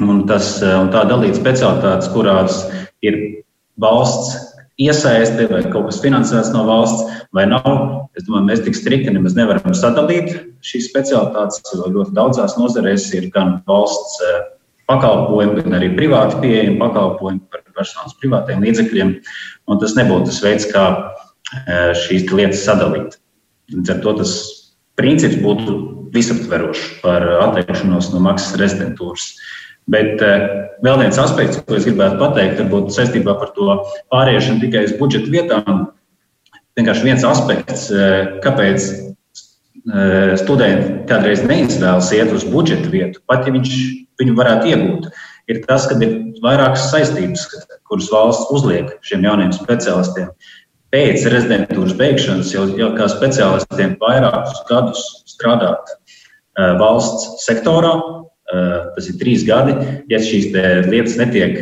Un, 0.00 0.22
tas, 0.30 0.58
un 0.62 0.92
tā 0.94 1.02
dalīt 1.10 1.36
specialitātes, 1.36 2.08
kurās 2.14 2.62
ir 3.04 3.18
valsts 3.82 4.36
iesaiste 4.78 5.48
vai 5.50 5.64
kaut 5.66 5.88
kas 5.88 5.98
finansēts 6.02 6.52
no 6.54 6.62
valsts 6.68 7.24
vai 7.34 7.48
nav. 7.50 7.66
Es 8.18 8.26
domāju, 8.26 8.46
mēs 8.48 8.62
tik 8.66 8.78
strikti 8.78 9.12
nemaz 9.14 9.34
nevaram 9.38 9.74
sadalīt 9.74 10.30
šīs 10.66 10.88
specialitātes, 10.90 11.60
jo 11.74 11.90
ļoti 11.94 12.14
daudzās 12.16 12.56
nozarēs 12.58 13.08
ir 13.18 13.28
gan 13.34 13.58
valsts 13.68 14.22
eh, 14.22 14.38
pakalpojumi, 14.90 15.64
gan 15.66 15.78
arī 15.80 15.90
privāti 15.98 16.38
pieejami 16.44 16.78
pakalpojumi 16.80 17.42
par 17.50 17.66
personas 17.76 18.16
privātiem 18.22 18.62
līdzekļiem. 18.64 19.14
Tas 19.82 19.94
nebūtu 19.98 20.30
tas 20.30 20.40
veids, 20.46 20.70
kā 20.70 20.86
eh, 20.94 21.92
šīs 22.06 22.30
lietas 22.30 22.64
sadalīt. 22.66 23.18
Līdz 23.74 23.96
ar 23.96 24.02
to 24.06 24.14
tas 24.22 24.34
princips 24.98 25.42
būtu 25.42 25.97
visaptverošs 26.14 27.00
par 27.02 27.24
atteikšanos 27.48 28.12
no 28.14 28.22
maksas 28.24 28.56
rezidentūras. 28.60 29.30
Bet 29.88 30.20
uh, 30.24 30.48
vēl 30.84 31.02
viens 31.04 31.20
aspekts, 31.20 31.60
ko 31.64 31.78
es 31.78 31.86
gribētu 31.88 32.20
pateikt, 32.20 32.58
varbūt 32.62 32.92
saistībā 32.96 33.38
par 33.40 33.54
to 33.56 33.78
pāriešanu 34.12 34.62
tikai 34.64 34.84
uz 34.88 34.96
budžeta 35.00 35.32
vietām. 35.32 35.86
Vienkārši 36.78 37.06
viens 37.08 37.24
aspekts, 37.26 37.88
uh, 37.94 38.40
kāpēc 38.44 38.90
studenti 40.36 41.06
kādreiz 41.08 41.40
neizvēlas 41.48 42.10
iet 42.12 42.32
uz 42.34 42.42
budžeta 42.44 42.90
vietu, 42.92 43.22
pat 43.30 43.46
ja 43.46 43.54
viņš 43.54 43.74
viņu 44.20 44.34
varētu 44.36 44.72
iegūt, 44.72 45.08
ir 45.48 45.60
tas, 45.64 45.86
ka 45.88 45.96
ir 46.02 46.14
vairākas 46.44 46.90
saistības, 46.92 47.46
kuras 47.88 48.10
valsts 48.12 48.52
uzliek 48.54 48.90
šiem 49.06 49.24
jauniem 49.26 49.54
specialistiem. 49.56 50.32
Pēc 50.88 51.26
rezidentūras 51.28 51.92
beigšanas 51.98 52.54
jau, 52.54 52.64
jau 52.78 52.88
kā 52.96 53.08
speciālistiem 53.12 53.98
vairākus 54.00 54.62
gadus 54.70 55.02
strādāt 55.28 55.90
valsts 56.80 57.44
sektorā. 57.44 57.92
Tas 58.48 59.10
ir 59.10 59.18
trīs 59.20 59.44
gadi. 59.44 59.74
Ja 60.08 60.22
šīs 60.24 60.48
lietas 60.88 61.18
netiek 61.20 61.60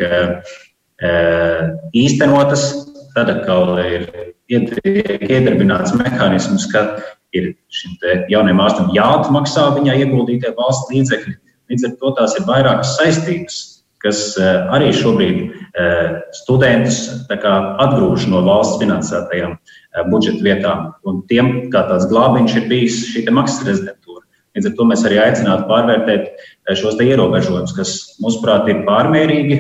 īstenotas, 1.91 2.69
tad 3.17 3.33
atkal 3.35 3.75
ir 3.83 4.07
iedarbināts 4.47 5.97
mehānisms, 5.99 6.69
ka 6.71 6.87
ir 7.35 7.51
šim 7.75 7.99
jaunajam 8.31 8.63
ārstam 8.63 8.93
jāatmaksā 8.95 9.73
viņai 9.75 9.99
ieguldītie 10.05 10.55
valsts 10.55 10.93
līdzekļi. 10.95 11.35
Līdz 11.67 11.89
ar 11.89 11.97
to 11.99 12.13
tās 12.21 12.39
ir 12.39 12.47
vairākas 12.47 12.95
saistības, 13.01 13.76
kas 14.05 14.37
eh, 14.41 14.67
arī 14.75 14.91
šobrīd 14.95 15.39
eh, 15.47 16.19
studentus 16.37 17.01
atgrūž 17.31 18.29
no 18.33 18.43
valsts 18.47 18.81
finansētajām 18.83 19.57
eh, 19.57 20.05
budžeta 20.11 20.45
vietām. 20.45 20.85
Un 21.09 21.23
tiem 21.31 21.69
kā 21.73 21.87
tāds 21.91 22.09
glābiņš 22.11 22.59
ir 22.61 22.69
bijis 22.71 23.01
šī 23.13 23.27
maksas 23.31 23.67
rezidentūra. 23.69 24.25
Līdz 24.57 24.71
ar 24.71 24.77
to 24.77 24.89
mēs 24.89 25.05
arī 25.05 25.21
aicinātu 25.21 25.69
pārvērtēt 25.69 26.77
šos 26.81 26.97
ierobežojumus, 27.05 27.75
kas, 27.77 27.97
mūsuprāt, 28.25 28.71
ir 28.73 28.87
pārmērīgi, 28.87 29.59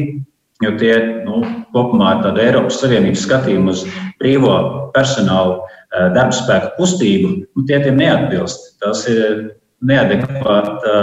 jo 0.64 0.72
tie 0.80 0.94
nu, 1.26 1.42
kopumā 1.74 2.14
ir 2.14 2.22
tāda 2.24 2.46
Eiropas 2.46 2.80
Savienības 2.80 3.26
skatījuma 3.26 3.74
uz 3.74 3.82
brīvo 4.22 4.54
personālu 4.96 5.58
darbspēku 6.16 6.72
kustību, 6.78 7.34
nu, 7.44 7.66
tie 7.68 7.82
tiem 7.84 8.00
neatbilst. 8.00 8.78
Tas 8.80 9.04
ir 9.12 9.42
neadekvāti, 9.84 10.96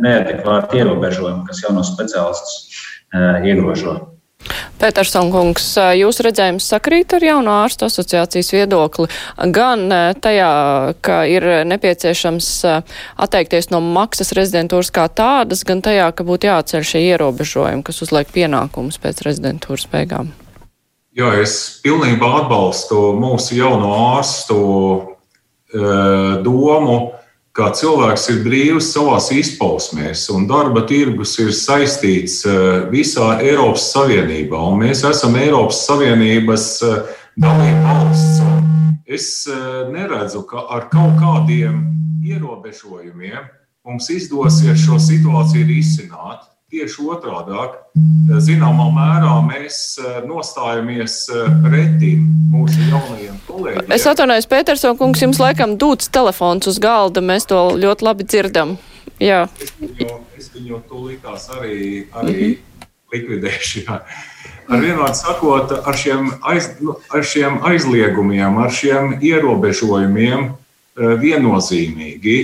neadekvāti 0.00 0.82
ierobežojumi, 0.82 1.46
kas 1.48 1.62
jaunos 1.64 1.92
speciālistus 1.94 2.82
iegrožo. 3.44 3.98
Pētersson 4.80 5.30
kungs, 5.32 5.70
jūsu 5.96 6.26
redzējums 6.26 6.66
sakrīt 6.68 7.14
ar 7.16 7.24
jauno 7.24 7.52
ārstu 7.62 7.86
asociācijas 7.86 8.50
viedokli 8.52 9.06
gan 9.54 9.86
tajā, 10.20 10.50
ka 11.04 11.22
ir 11.30 11.46
nepieciešams 11.70 12.48
atteikties 13.24 13.70
no 13.72 13.80
maksas 13.80 14.34
rezidentūras 14.36 14.92
kā 14.92 15.06
tādas, 15.08 15.64
gan 15.64 15.80
tajā, 15.84 16.10
ka 16.12 16.26
būtu 16.26 16.50
jāceļ 16.50 16.88
šie 16.90 17.04
ierobežojumi, 17.14 17.84
kas 17.86 18.02
uzliek 18.04 18.28
pienākumus 18.34 19.00
pēc 19.00 19.24
rezidentūras 19.24 19.88
beigām. 19.94 20.34
Jā, 21.14 21.30
es 21.38 21.78
pilnībā 21.84 22.28
atbalstu 22.42 23.12
mūsu 23.14 23.54
jauno 23.54 23.92
ārstu 24.18 24.56
e, 24.58 25.82
domu 26.42 26.96
ka 27.54 27.68
cilvēks 27.70 28.24
ir 28.32 28.40
brīvs 28.42 28.88
savā 28.96 29.20
izpausmēs, 29.38 30.26
un 30.34 30.48
darba 30.50 30.82
tirgus 30.88 31.36
ir 31.38 31.52
saistīts 31.54 32.40
eh, 32.50 32.86
visā 32.90 33.36
Eiropas 33.46 33.86
Savienībā, 33.92 34.58
un 34.58 34.82
mēs 34.82 35.04
esam 35.06 35.36
Eiropas 35.38 35.84
Savienības 35.86 36.66
eh, 36.82 37.12
dalība 37.38 37.92
valsts. 37.92 38.42
Es 39.06 39.28
eh, 39.46 39.84
neredzu, 39.92 40.42
ka 40.50 40.66
ar 40.74 40.88
kaut 40.90 41.14
kādiem 41.20 41.78
ierobežojumiem 42.26 43.46
mums 43.86 44.10
izdosies 44.10 44.82
šo 44.82 44.98
situāciju 44.98 45.68
risināt. 45.70 46.42
Tieši 46.74 47.04
otrādi, 47.06 47.54
zināmā 48.42 48.88
mērā 48.90 49.34
mēs 49.46 49.76
eh, 50.02 50.16
nostājamies 50.26 51.12
eh, 51.30 51.42
pretim 51.62 52.24
mūsu 52.50 52.88
jaunajiem 52.88 53.36
kolēģiem. 53.46 53.92
Es 53.94 54.06
atvainojos, 54.10 54.48
Pētersona 54.50 54.98
kungs, 54.98 55.20
jums 55.22 55.38
laikam 55.38 55.76
dūts 55.78 56.08
telefons 56.10 56.66
uz 56.66 56.80
galda, 56.82 57.22
mēs 57.22 57.46
to 57.46 57.60
ļoti 57.78 58.06
labi 58.08 58.26
dzirdam. 58.26 58.72
Jā. 59.22 59.44
Es 59.62 59.70
viņu, 59.78 60.16
es 60.34 60.48
viņu 60.56 60.80
tūlītās 60.88 61.44
arī, 61.54 61.76
arī 62.10 62.34
mm 62.34 62.40
-hmm. 62.40 62.88
likvidēšu. 63.14 63.82
Jā. 63.84 64.00
Ar 64.66 64.82
vienvārdu 64.82 65.20
sakot, 65.20 65.74
ar 65.78 65.98
šiem, 66.00 66.32
aiz, 66.42 66.72
nu, 66.80 66.96
ar 67.14 67.22
šiem 67.22 67.60
aizliegumiem, 67.70 68.58
ar 68.58 68.74
šiem 68.74 69.20
ierobežojumiem 69.22 70.48
eh, 70.50 71.14
viennozīmīgi 71.22 72.40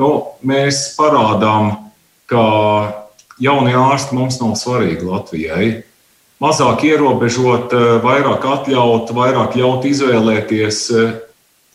nu, 0.00 0.10
mēs 0.40 0.80
parādām, 0.96 1.74
ka 2.24 2.46
jaunie 3.42 3.76
ārsti 3.78 4.16
mums 4.18 4.40
nav 4.42 4.56
svarīgi 4.58 5.06
Latvijai. 5.06 5.68
Mazāk 6.38 6.84
ierobežot, 6.86 7.72
eh, 7.74 7.96
vairāk 8.02 8.44
atļaut, 8.46 9.10
vairāk 9.10 9.56
ļaut 9.58 9.82
izvēlēties. 9.88 10.78
Eh, 10.94 11.16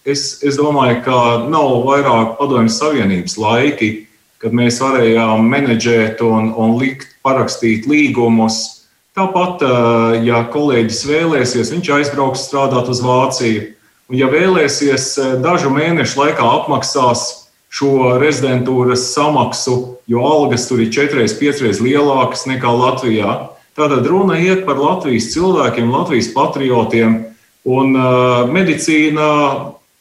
es, 0.05 0.39
es 0.43 0.55
domāju, 0.55 1.03
ka 1.03 1.17
nav 1.51 1.83
vairāk 1.83 2.37
padomju 2.37 2.71
savienības 2.71 3.35
laiki, 3.37 4.07
kad 4.39 4.55
mēs 4.55 4.79
varējām 4.79 5.43
menedžēt 5.43 6.21
un, 6.23 6.53
un 6.55 6.77
likt 6.79 7.11
parakstīt 7.23 7.87
līgumus. 7.87 8.87
Tāpat, 9.15 9.63
eh, 9.67 10.23
ja 10.29 10.45
kolēģis 10.47 11.03
vēlēsies, 11.11 11.71
viņš 11.75 11.93
aizbrauks 11.99 12.47
strādāt 12.47 12.87
uz 12.87 13.03
Vāciju. 13.03 13.73
Un, 14.09 14.15
ja 14.15 14.27
vēlēsies, 14.31 15.17
dažu 15.43 15.75
mēnešu 15.75 16.23
laikā 16.23 16.43
apmaksās 16.43 17.42
šo 17.73 18.17
rezidentūras 18.21 19.07
samaksu, 19.15 19.97
jo 20.09 20.21
algas 20.27 20.67
tur 20.69 20.83
ir 20.83 20.91
četras, 20.93 21.33
piecas 21.39 21.81
lielākas 21.81 22.45
nekā 22.49 22.69
Latvijā. 22.69 23.37
Tātad 23.73 24.05
runa 24.05 24.37
iet 24.37 24.67
par 24.67 24.77
Latvijas 24.77 25.31
cilvēkiem, 25.33 25.89
Latvijas 25.89 26.29
patriotiem, 26.35 27.23
un 27.65 27.95
uh, 27.97 28.43
medicīna 28.45 29.29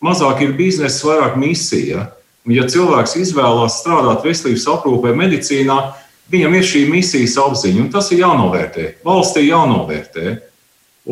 mazāk 0.05 0.45
ir 0.45 0.53
biznesa, 0.59 1.07
vairāk 1.09 1.39
misija. 1.41 2.11
Un, 2.45 2.57
ja 2.59 2.67
cilvēks 2.69 3.17
izvēlās 3.23 3.81
strādāt 3.81 4.27
veselības 4.27 4.69
aprūpē, 4.75 5.15
medicīnā, 5.17 5.79
viņam 6.33 6.57
ir 6.59 6.67
šī 6.67 6.87
misijas 6.91 7.39
apziņa, 7.41 7.85
un 7.87 7.91
tas 7.95 8.11
ir 8.13 8.25
jānovērtē. 8.27 8.89
Valstī 9.07 9.47
jānovērtē. 9.47 10.37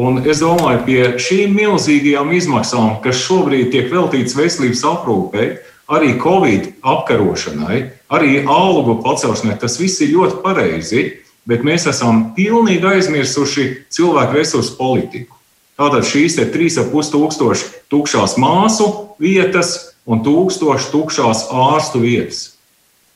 Un 0.00 0.20
es 0.28 0.42
domāju, 0.42 0.84
pie 0.86 1.00
šīm 1.18 1.56
milzīgajām 1.56 2.28
izmaksām, 2.36 2.98
kas 3.02 3.24
šobrīd 3.24 3.72
tiek 3.72 3.88
veltītas 3.90 4.36
veselības 4.38 4.84
aprūpei, 4.86 5.48
arī 5.91 6.14
Covid 6.22 6.70
apkarošanai, 6.86 7.80
arī 8.14 8.45
algu 8.47 9.01
pacelšanai. 9.03 9.59
Tas 9.59 9.78
viss 9.80 10.01
ir 10.05 10.14
ļoti 10.14 10.41
pareizi, 10.45 11.05
bet 11.51 11.66
mēs 11.66 11.88
esam 11.91 12.30
pilnīgi 12.36 12.86
aizmirsuši 12.86 13.66
cilvēku 13.91 14.38
resursu 14.38 14.76
politiku. 14.78 15.36
Tātad 15.80 16.05
šīs 16.05 16.36
ir 16.38 16.51
3,5 16.53 17.12
tūkstoši 17.14 17.68
tukšās 17.91 18.36
māsu 18.38 18.86
vietas 19.20 19.95
un 20.07 20.22
tūkstoši 20.24 20.91
tukšās 20.93 21.47
ārstu 21.51 22.03
vietas. 22.05 22.43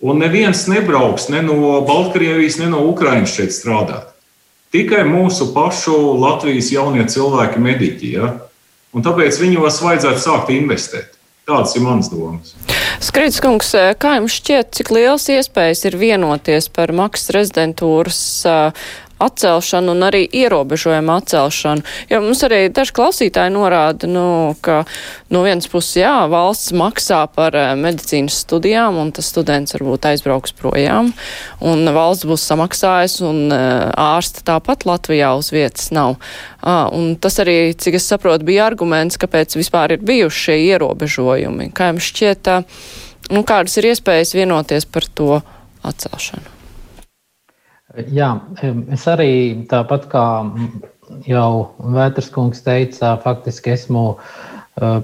Un 0.04 0.18
neviens 0.20 0.66
nebrauks 0.68 1.28
ne 1.32 1.40
no 1.44 1.80
Baltkrievijas, 1.86 2.58
ne 2.60 2.70
no 2.72 2.82
Ukrainas 2.90 3.36
šeit 3.36 3.54
strādāt. 3.54 4.10
Tikai 4.74 5.04
mūsu 5.06 5.52
pašu 5.54 5.94
Latvijas 6.18 6.72
jaunie 6.74 7.04
cilvēki, 7.06 7.62
mediķi. 7.62 8.08
Ja? 8.16 8.32
Un 8.94 9.04
tāpēc 9.06 9.38
viņos 9.38 9.78
vajadzētu 9.84 10.22
sākt 10.24 10.50
investēt. 10.50 11.13
Tādas 11.44 11.74
ir 11.76 11.82
manas 11.84 12.08
domas. 12.08 12.54
Skrits 13.04 13.36
kungs, 13.44 13.74
kā 14.00 14.14
jums 14.16 14.36
šķiet, 14.38 14.70
cik 14.78 14.92
liels 14.96 15.26
iespējas 15.28 15.84
ir 15.84 15.98
vienoties 16.00 16.70
par 16.72 16.94
maksas 16.96 17.34
rezidentūras 17.36 18.20
atcelšanu 19.22 19.92
un 19.94 20.04
arī 20.06 20.24
ierobežojumu 20.26 21.12
atcelšanu. 21.14 21.84
Jo 22.10 22.20
mums 22.24 22.42
arī 22.46 22.66
daži 22.74 22.94
klausītāji 22.96 23.52
norāda, 23.54 24.08
nu, 24.10 24.26
ka 24.64 24.82
no 25.32 25.44
vienas 25.46 25.68
puses, 25.70 26.00
jā, 26.02 26.12
valsts 26.30 26.74
maksā 26.76 27.22
par 27.34 27.56
eh, 27.58 27.72
medicīnas 27.78 28.40
studijām, 28.44 28.98
un 29.00 29.12
tas 29.14 29.28
students 29.30 29.76
varbūt 29.76 30.08
aizbrauks 30.10 30.54
projām, 30.58 31.12
un 31.64 31.94
valsts 31.94 32.28
būs 32.28 32.46
samaksājis, 32.50 33.18
un 33.26 33.54
eh, 33.54 33.86
ārsta 34.06 34.44
tāpat 34.52 34.86
Latvijā 34.88 35.34
uz 35.38 35.52
vietas 35.54 35.90
nav. 35.94 36.18
À, 36.64 36.88
un 36.92 37.14
tas 37.20 37.38
arī, 37.42 37.74
cik 37.78 37.98
es 38.00 38.08
saprotu, 38.08 38.46
bija 38.48 38.66
arguments, 38.66 39.20
kāpēc 39.20 39.58
vispār 39.58 39.96
ir 39.96 40.04
bijuši 40.06 40.44
šie 40.48 40.58
ierobežojumi. 40.70 41.70
Kā 41.76 41.92
jums 41.92 42.08
šķiet, 42.10 42.50
nu, 43.34 43.44
kādas 43.46 43.78
ir 43.80 43.92
iespējas 43.92 44.34
vienoties 44.36 44.88
par 44.88 45.08
to 45.12 45.38
atcelšanu? 45.84 46.53
Jā, 47.94 48.28
es 48.90 49.04
arī 49.06 49.66
tāpat 49.70 50.08
kā 50.10 50.24
jau 51.28 51.50
Vētras 51.94 52.30
kungs 52.34 52.64
teica, 52.64 53.12
faktiski 53.22 53.74
esmu 53.76 54.16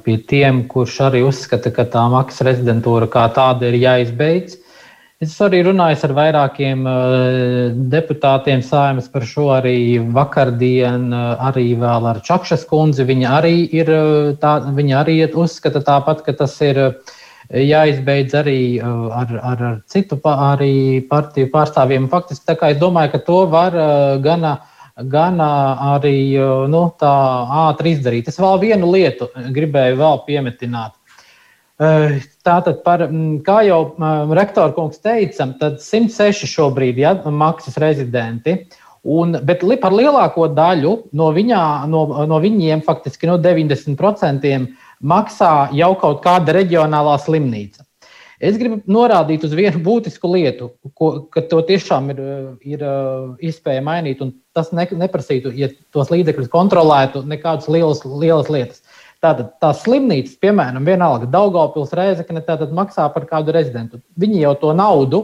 pie 0.02 0.16
tiem, 0.26 0.64
kurš 0.66 0.96
arī 1.06 1.20
uzskata, 1.22 1.70
ka 1.70 1.84
tā 1.86 2.08
maksas 2.10 2.42
rezidentūra 2.48 3.06
kā 3.10 3.28
tāda 3.36 3.70
ir 3.70 3.78
jāizbeidz. 3.78 4.56
Es 5.22 5.36
arī 5.44 5.60
runāju 5.62 6.00
ar 6.08 6.14
vairākiem 6.16 6.82
deputātiem 7.92 8.64
sājumas 8.64 9.06
par 9.12 9.28
šo 9.28 9.50
arī 9.60 10.00
vakardien, 10.16 11.12
arī 11.12 11.68
vēl 11.78 12.10
ar 12.10 12.22
Čakšas 12.26 12.64
kundzi. 12.66 13.06
Viņa 13.06 13.34
arī 13.38 13.54
ir 13.70 13.92
tā, 14.42 14.56
viņa 14.74 15.00
arī 15.04 15.20
uzskata 15.28 15.84
tāpat, 15.84 16.24
ka 16.26 16.34
tas 16.40 16.56
ir 16.64 16.80
uh, 16.88 17.18
jāizbeidz 17.50 18.34
arī 18.38 18.60
uh, 18.78 19.08
ar, 19.14 19.32
ar, 19.42 19.62
ar 19.70 19.78
citu 19.90 20.18
arī 20.22 21.00
partiju 21.10 21.50
pārstāvjiem. 21.52 22.08
Faktiski 22.12 22.56
es 22.70 22.78
domāju, 22.78 23.12
ka 23.14 23.22
to 23.26 23.40
var 23.50 23.74
uh, 23.74 24.18
gana, 24.22 24.60
gana 25.10 25.50
arī 25.96 26.16
uh, 26.38 26.68
nu, 26.70 26.86
tā 27.00 27.14
ātri 27.66 27.96
izdarīt. 27.96 28.30
Es 28.30 28.38
vēl 28.38 28.60
vienu 28.62 28.92
lietu 28.92 29.30
gribēju 29.34 30.00
vēl 30.00 30.24
piemetināt. 30.26 30.96
Tātad, 31.80 32.82
par, 32.84 33.06
kā 33.40 33.54
jau 33.64 33.78
rektora 34.36 34.74
kungs 34.76 34.98
teica, 35.00 35.46
tad 35.56 35.78
106 35.80 36.44
šobrīd 36.44 36.98
ir 37.00 37.06
ja, 37.06 37.12
maksas 37.32 37.78
rezidenti. 37.80 38.58
Un, 39.00 39.32
bet 39.48 39.64
par 39.80 39.94
lielāko 39.96 40.50
daļu 40.52 40.90
no, 41.16 41.30
viņā, 41.32 41.62
no, 41.88 42.02
no 42.28 42.40
viņiem, 42.42 42.82
faktiski 42.84 43.30
no 43.30 43.38
90%, 43.40 44.66
maksā 45.00 45.70
jau 45.76 45.94
kaut 46.00 46.20
kāda 46.24 46.54
reģionālā 46.60 47.16
slimnīca. 47.22 47.84
Es 48.40 48.56
gribu 48.56 48.78
norādīt 48.88 49.42
uz 49.44 49.52
vienu 49.52 49.82
būtisku 49.84 50.30
lietu, 50.32 50.70
ko, 50.96 51.10
ka 51.28 51.42
to 51.44 51.58
tiešām 51.68 52.08
ir, 52.14 52.22
ir 52.64 52.84
iespēja 53.44 53.82
mainīt, 53.84 54.22
un 54.24 54.32
tas 54.56 54.70
ne, 54.72 54.86
neprasītu, 55.02 55.52
ja 55.60 55.68
tos 55.92 56.08
līdzekļus 56.08 56.48
kontrolētu, 56.52 57.20
nekādas 57.28 57.68
lielas, 57.68 58.00
lielas 58.08 58.48
lietas. 58.48 58.80
Tātad 59.20 59.50
tās 59.60 59.82
slimnīcas, 59.84 60.38
piemēram, 60.40 60.86
vienalga 60.88 61.28
Daugaupils 61.28 61.92
Rēzekne, 61.92 62.40
tātad 62.46 62.72
maksā 62.72 63.04
par 63.12 63.28
kādu 63.28 63.52
rezidentu. 63.52 64.00
Viņi 64.16 64.40
jau 64.46 64.54
to 64.62 64.72
naudu 64.72 65.20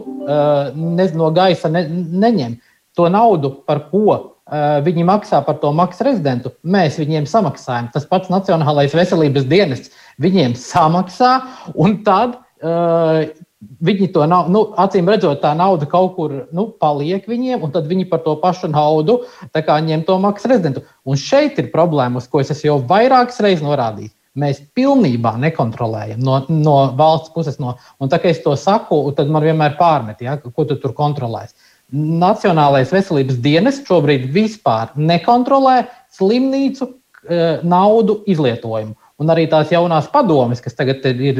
ne, 0.77 1.07
no 1.17 1.31
gaisa 1.33 1.71
ne, 1.73 1.87
neņem. 1.89 2.59
To 2.97 3.09
naudu, 3.09 3.55
par 3.65 3.87
ko 3.89 4.36
viņi 4.85 5.05
maksā 5.07 5.41
par 5.45 5.57
to 5.61 5.73
maksu 5.75 6.05
rezidentu, 6.07 6.53
mēs 6.63 6.99
viņiem 7.01 7.27
samaksājam. 7.27 7.91
Tas 7.93 8.07
pats 8.07 8.31
Nacionālais 8.31 8.95
veselības 8.95 9.47
dienests 9.49 9.91
viņiem 10.23 10.55
samaksā, 10.59 11.39
un 11.75 12.01
tad 12.07 12.39
Uh, 12.57 13.27
viņi 13.57 14.07
to 14.13 14.25
nav, 14.29 14.47
nu, 14.53 14.63
acīm 14.81 15.09
redzot, 15.09 15.39
tā 15.41 15.53
nauda 15.57 15.85
kaut 15.89 16.15
kur 16.15 16.33
nu, 16.53 16.67
paliek 16.81 17.25
viņiem, 17.29 17.61
un 17.65 17.73
tad 17.73 17.85
viņi 17.89 18.07
par 18.09 18.23
to 18.25 18.35
pašu 18.41 18.69
naudu 18.69 19.19
ņem 19.53 20.05
to 20.05 20.17
maksas 20.21 20.49
rezidentu. 20.51 20.81
Un 21.05 21.17
šeit 21.17 21.57
ir 21.61 21.71
problēma, 21.73 22.17
uz 22.17 22.27
ko 22.27 22.41
es 22.41 22.63
jau 22.63 22.79
vairākas 22.81 23.41
reizes 23.41 23.65
norādīju. 23.65 24.13
Mēs 24.37 24.61
pilnībā 24.77 25.33
nekontrolējam 25.41 26.21
no, 26.21 26.43
no 26.49 26.75
valsts 26.97 27.33
puses. 27.33 27.57
No, 27.57 27.75
un 27.97 28.09
tā 28.09 28.19
kā 28.21 28.29
es 28.29 28.43
to 28.43 28.53
saku, 28.53 28.99
tad 29.17 29.29
man 29.33 29.41
vienmēr 29.41 29.77
pārmet, 29.79 30.21
ja, 30.21 30.37
ko 30.37 30.65
tu 30.65 30.77
tur 30.77 30.93
kontrolēsi. 30.97 31.57
Nacionālais 31.95 32.91
veselības 32.91 33.37
dienas 33.39 33.81
šobrīd 33.87 34.27
vispār 34.35 34.91
nekontrolē 34.99 35.85
slimnīcu 36.17 36.87
eh, 36.87 37.61
naudu 37.63 38.21
izlietojumu 38.27 38.95
un 39.17 39.33
arī 39.33 39.47
tās 39.49 39.71
jaunās 39.73 40.09
padomes, 40.13 40.61
kas 40.61 40.77
tagad 40.77 41.05
ir 41.09 41.39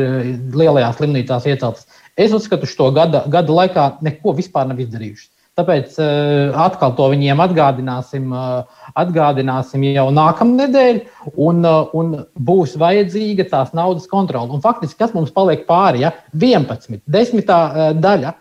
lielajās 0.55 0.97
slimnīcās 0.97 1.45
ieceltas, 1.45 1.85
es 2.17 2.33
uzskatu, 2.33 2.65
ka 2.65 2.71
šo 2.71 2.91
gada, 2.95 3.23
gada 3.29 3.53
laikā 3.53 3.89
neko 4.07 4.33
vispār 4.37 4.65
nav 4.69 4.81
izdarījušas. 4.81 5.29
Tāpēc 5.57 5.95
uh, 5.97 6.53
atkal 6.61 6.91
to 6.93 7.07
viņiem 7.09 7.39
atgādināsim, 7.41 8.27
uh, 8.29 8.89
atgādināsim 9.01 9.87
jau 9.89 10.05
nākamnedēļ, 10.13 10.99
un, 11.33 11.63
uh, 11.65 11.95
un 11.97 12.11
būs 12.49 12.75
vajadzīga 12.77 13.47
tās 13.49 13.71
naudas 13.77 14.05
kontrole. 14.11 14.53
Un 14.53 14.61
faktiski, 14.61 14.99
kas 15.01 15.15
mums 15.17 15.33
paliek 15.33 15.65
pāri, 15.69 16.03
ja 16.05 16.13
11, 16.37 17.01
desmitā 17.09 17.57
uh, 17.65 17.87
daļa, 17.97 18.35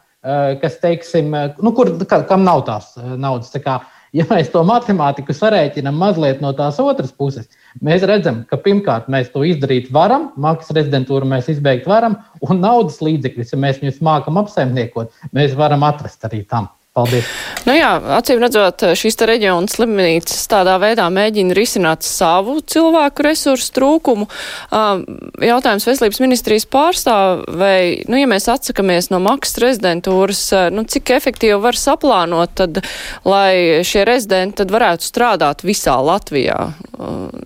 kas, 0.63 0.81
teiksim, 0.83 1.31
uh, 1.35 1.61
nu, 1.63 1.75
kur, 1.77 1.93
ka, 2.09 2.23
kam 2.29 2.47
nav 2.47 2.65
tās 2.69 2.93
uh, 2.99 3.15
naudas. 3.21 3.53
Tā 3.55 3.63
kā, 3.65 3.79
ja 4.17 4.27
mēs 4.31 4.51
to 4.55 4.65
matemātiku 4.67 5.37
sarēķinām 5.37 5.97
mazliet 6.01 6.43
no 6.45 6.55
tās 6.57 6.81
otras 6.83 7.15
puses, 7.15 7.49
Mēs 7.85 8.05
redzam, 8.09 8.41
ka 8.49 8.57
pirmkārt 8.57 9.11
mēs 9.13 9.29
to 9.35 9.43
izdarīt 9.45 9.91
varam, 9.93 10.31
maksas 10.41 10.73
rezidentūru 10.79 11.29
mēs 11.29 11.51
izbeigt 11.53 11.89
varam, 11.91 12.17
un 12.41 12.63
naudas 12.63 13.03
līdzekļus, 13.05 13.53
ja 13.53 13.59
mēs 13.61 13.83
viņus 13.83 14.01
mākam 14.07 14.41
apsaimniekot, 14.41 15.13
mēs 15.37 15.53
varam 15.59 15.85
atrast 15.85 16.25
arī 16.25 16.41
tam. 16.49 16.71
Paldies. 16.97 17.29
Nu 17.69 17.75
jā, 17.77 17.91
acīm 18.17 18.41
redzot, 18.41 18.81
šīs 18.97 19.19
reģiona 19.29 19.69
slimnīcas 19.69 20.47
tādā 20.49 20.79
veidā 20.81 21.11
mēģina 21.13 21.53
risināt 21.57 22.07
savu 22.09 22.55
cilvēku 22.65 23.27
resursu 23.27 23.75
trūkumu. 23.77 24.29
Jautājums 25.45 25.85
veselības 25.91 26.23
ministrijas 26.25 26.65
pārstāv, 26.73 27.45
vai, 27.61 28.01
nu, 28.09 28.17
ja 28.17 28.31
mēs 28.31 28.49
atsakamies 28.49 29.11
no 29.13 29.21
maksas 29.21 29.61
rezidentūras, 29.67 30.43
nu, 30.73 30.87
cik 30.89 31.13
efektīvi 31.19 31.61
var 31.61 31.77
saplānot, 31.77 32.57
tad, 32.57 32.81
lai 33.29 33.85
šie 33.85 34.07
rezidenti 34.09 34.63
tad 34.63 34.73
varētu 34.73 35.05
strādāt 35.05 35.67
visā 35.69 35.99
Latvijā? 36.01 36.71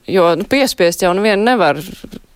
Jo, 0.06 0.30
nu, 0.38 0.46
piespiest 0.46 1.02
jau 1.02 1.16
nevienu 1.18 1.50
nevar 1.50 1.82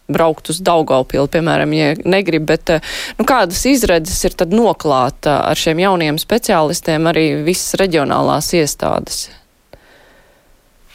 braukt 0.08 0.50
uz 0.52 0.60
Daugavpilu, 0.64 1.28
piemēram, 1.32 1.72
ja 1.76 1.92
negrib, 2.04 2.46
bet 2.48 2.74
eh, 2.76 2.90
nu, 3.18 3.26
kādas 3.28 3.62
izredzes 3.68 4.20
ir 4.28 4.36
tad 4.36 4.52
noklāt 4.54 5.28
eh, 5.28 5.32
ar 5.32 5.58
šiem 5.58 5.80
jauniem 5.80 6.20
speciālistiem 6.20 7.08
arī 7.10 7.26
visas 7.46 7.78
reģionālās 7.80 8.52
iestādes? 8.58 9.26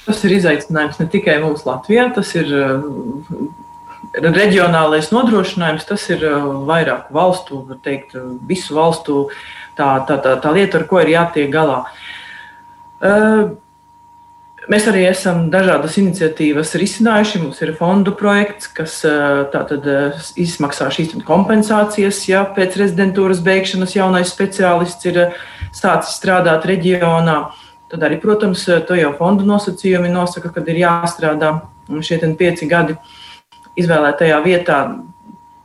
Tas 0.05 0.21
ir 0.25 0.37
izaicinājums 0.39 1.01
ne 1.01 1.07
tikai 1.11 1.39
mums 1.41 1.65
Latvijā, 1.67 2.09
tas 2.13 2.33
ir 2.37 2.53
eh, 2.53 4.21
reģionālais 4.25 5.09
nodrošinājums, 5.13 5.87
tas 5.89 6.05
ir 6.13 6.25
vairāk 6.69 7.09
valstu, 7.13 7.63
teikt, 7.85 8.15
visu 8.49 8.77
valstu 8.77 9.25
tā, 9.77 9.99
tā, 10.05 10.17
tā, 10.21 10.37
tā 10.41 10.53
lieta, 10.53 10.81
ar 10.81 10.87
ko 10.89 11.01
ir 11.01 11.13
jātiek 11.13 11.51
galā. 11.53 11.83
Uh, 12.99 13.53
Mēs 14.69 14.85
arī 14.85 15.07
esam 15.09 15.47
dažādas 15.49 15.95
iniciatīvas 15.97 16.75
risinājuši. 16.77 17.39
Mums 17.41 17.61
ir 17.65 17.71
fondu 17.77 18.11
projekts, 18.17 18.67
kas 18.69 18.99
tātad, 19.49 19.87
izmaksā 20.37 20.91
šīs 20.93 21.15
kompensācijas, 21.25 22.19
ja 22.29 22.43
pēc 22.53 22.77
rezidentūras 22.77 23.41
beigšanas 23.41 23.95
jaunais 23.97 24.29
speciālists 24.29 25.09
ir 25.09 25.17
sācis 25.73 26.19
strādāt 26.19 26.69
reģionā. 26.69 27.39
Tad 27.89 28.05
arī, 28.05 28.19
protams, 28.21 28.67
to 28.85 28.99
jau 28.99 29.09
fondu 29.17 29.49
nosacījumi 29.49 30.13
nosaka, 30.13 30.53
kad 30.53 30.69
ir 30.69 30.83
jāstrādā 30.83 31.55
šie 32.05 32.21
pieci 32.37 32.69
gadi 32.69 32.93
izvēlētajā 33.81 34.39
vietā. 34.45 34.79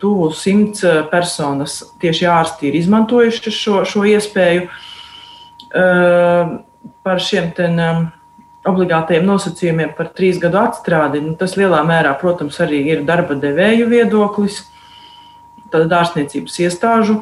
Tuvu 0.00 0.32
simts 0.32 0.80
personas 1.12 1.82
tieši 2.00 2.32
ārsti 2.32 2.70
ir 2.70 2.80
izmantojuši 2.80 3.52
šo, 3.52 3.84
šo 3.84 4.08
iespēju. 4.08 4.64
Par 7.04 7.20
šiem 7.20 7.52
ten, 7.56 7.80
obligātajiem 8.68 9.26
nosacījumiem 9.28 9.92
par 9.96 10.10
trīs 10.16 10.40
gadu 10.42 10.60
atstrādi, 10.62 11.20
nu, 11.24 11.34
tas 11.38 11.56
lielā 11.60 11.82
mērā, 11.86 12.14
protams, 12.20 12.58
arī 12.64 12.80
ir 12.92 13.04
darba 13.06 13.36
devēju 13.40 13.88
viedoklis, 13.92 14.62
tad 15.72 15.92
ārstniecības 15.92 16.60
iestāžu. 16.64 17.18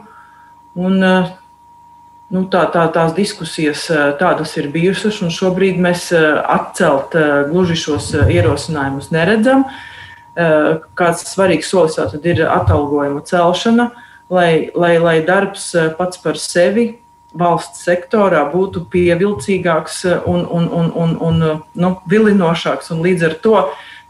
Un, 0.79 0.99
nu, 1.03 2.45
tā, 2.53 2.63
tā, 2.73 2.87
tās 2.95 3.15
diskusijas 3.17 3.89
tādas 4.21 4.55
ir 4.61 4.71
bijušas, 4.73 5.21
un 5.25 5.35
šobrīd 5.35 5.81
mēs 5.83 6.11
atcelt 6.15 7.17
gluži 7.51 7.77
šos 7.81 8.13
ierosinājumus 8.23 9.11
neredzam. 9.15 9.67
Kāds 10.97 11.27
svarīgs 11.29 11.69
solis 11.69 11.99
ir 12.23 12.47
atalgojuma 12.47 13.21
celšana, 13.29 13.91
lai, 14.33 14.71
lai, 14.73 14.95
lai 15.03 15.19
darbs 15.27 15.73
pats 15.99 16.23
par 16.23 16.41
sevi 16.41 17.02
valsts 17.39 17.85
sektorā 17.87 18.43
būtu 18.53 18.85
pievilcīgāks 18.93 20.05
un, 20.29 20.45
un, 20.45 20.69
un, 20.69 20.93
un, 20.95 21.17
un 21.21 21.43
nu, 21.75 21.91
vilinošāks. 22.11 22.93
Un 22.95 23.03
līdz 23.05 23.27
ar 23.29 23.37
to, 23.45 23.57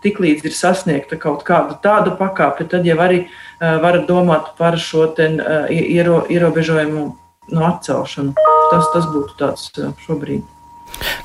tiklīdz 0.03 0.47
ir 0.49 0.57
sasniegta 0.57 1.19
kaut 1.21 1.45
kāda 1.47 1.79
tāda 1.83 2.15
pakāpe, 2.19 2.67
tad 2.71 2.87
jau 2.89 2.99
arī 3.03 3.25
uh, 3.27 3.79
var 3.83 4.01
domāt 4.09 4.55
par 4.59 4.79
šo 4.81 5.07
ten, 5.17 5.39
uh, 5.41 5.71
iero, 5.71 6.25
ierobežojumu 6.31 7.05
no 7.53 7.69
atcelšanu. 7.69 8.35
Tas, 8.73 8.91
tas 8.95 9.07
būtu 9.13 9.39
tāds 9.39 9.71
uh, 9.79 9.95
šobrīd. 10.07 10.43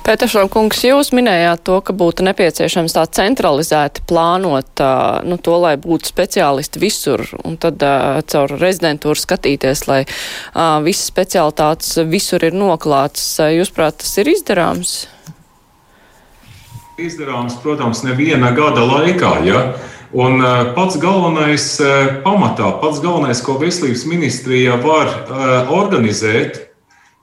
Pēteršau 0.07 0.47
kungs, 0.51 0.79
jūs 0.87 1.11
minējāt 1.15 1.65
to, 1.67 1.79
ka 1.83 1.93
būtu 1.97 2.25
nepieciešams 2.27 2.95
tā 2.95 3.03
centralizēti 3.17 4.05
plānot 4.07 4.83
nu, 5.27 5.37
to, 5.43 5.57
lai 5.61 5.75
būtu 5.81 6.09
speciālisti 6.09 6.81
visur, 6.81 7.23
un 7.43 7.57
tad 7.61 7.83
uh, 7.85 8.21
caur 8.31 8.55
rezidentūru 8.55 9.19
skatīties, 9.19 9.83
lai 9.89 9.99
uh, 10.07 10.79
visas 10.85 11.09
specialitātes 11.11 11.97
visur 12.07 12.45
ir 12.47 12.55
noklātas. 12.55 13.25
Jūs 13.53 13.73
prāt, 13.75 13.99
tas 14.03 14.15
ir 14.21 14.31
izdarāms? 14.31 14.95
Izdarāms, 16.97 17.59
protams, 17.61 18.01
neviena 18.07 18.53
gada 18.57 18.87
laikā. 18.87 19.33
Ja? 19.45 19.65
Un 20.17 20.39
pats 20.73 20.95
galvenais 21.03 21.65
pamatā, 22.23 22.71
pats 22.81 23.01
galvenais, 23.03 23.43
ko 23.43 23.57
veselības 23.59 24.05
ministrija 24.07 24.79
var 24.81 25.11
organizēt, 25.67 26.66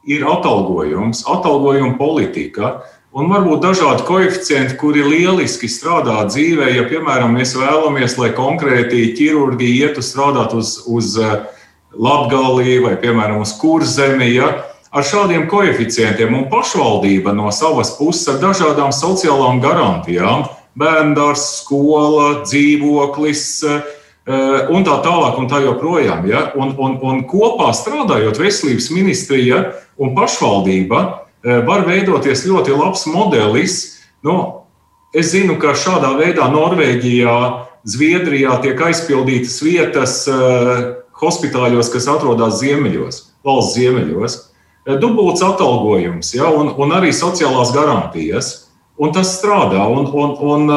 ir 0.07 0.27
atalgojums, 0.29 1.25
atalgojuma 1.31 1.97
politika. 1.99 2.79
Un 3.15 3.29
varbūt 3.31 3.63
dažādi 3.63 4.03
koeficienti, 4.09 4.75
kuri 4.81 5.05
lieliski 5.07 5.69
strādā 5.71 6.25
dzīvē, 6.27 6.73
ja, 6.75 6.83
piemēram, 6.91 7.37
mēs 7.39 7.55
vēlamies, 7.55 8.17
lai 8.19 8.33
konkrēti 8.35 9.13
ķirurgi 9.15 9.69
ietu 9.79 10.03
strādāt 10.03 10.57
uz, 10.59 10.81
uz 10.91 11.15
eh, 11.23 11.45
Latviju 11.95 12.89
vai, 12.89 12.97
piemēram, 12.99 13.39
uz 13.45 13.53
Kurzemi, 13.61 14.33
ja, 14.35 14.49
ar 14.91 15.07
šādiem 15.07 15.47
koeficientiem 15.47 16.35
un 16.35 16.49
pašvaldība 16.51 17.31
no 17.39 17.55
savas 17.55 17.95
puses 17.95 18.27
ar 18.33 18.43
dažādām 18.43 18.91
sociālām 18.91 19.63
garantijām- 19.63 20.49
bērndārs, 20.83 21.47
skola, 21.61 22.43
dzīvoklis, 22.43 23.47
eh, 23.63 23.94
un 24.25 24.87
tā 24.87 24.97
tālāk, 25.05 25.37
un 25.37 25.49
tā 25.51 25.61
joprojām. 25.65 26.25
Ja? 26.31 26.47
Un, 26.57 26.73
un, 26.81 26.97
un 27.05 27.25
kopā 27.29 27.73
strādājot 27.77 28.41
veselības 28.41 28.89
ministrijā, 28.95 29.61
un 30.01 30.15
pašvaldība 30.17 31.03
eh, 31.05 31.61
var 31.67 31.85
veidoties 31.89 32.47
ļoti 32.49 32.77
labs 32.77 33.05
modelis. 33.11 33.79
Nu, 34.25 34.39
es 35.13 35.35
zinu, 35.35 35.59
ka 35.61 35.77
šādā 35.77 36.15
veidā 36.17 36.49
Norvēģijā 36.53 37.37
Zviedrijā 37.85 38.55
tiek 38.65 38.79
aizpildītas 38.81 39.59
vietas 39.61 40.15
hospitāļos, 41.21 41.91
kas 41.93 42.07
atrodas 42.09 42.57
ziemeļos, 42.63 43.19
valsts 43.45 43.77
ziemeļos. 43.77 44.37
Dubults 45.01 45.45
atalgojums 45.45 46.33
ja, 46.33 46.49
un, 46.49 46.73
un 46.81 46.95
arī 46.97 47.13
sociālās 47.13 47.75
garantijas. 47.77 48.55
Un 49.01 49.13
tas 49.13 49.33
strādā. 49.37 49.85
Un, 49.91 50.07
un, 50.07 50.35
un, 50.39 50.75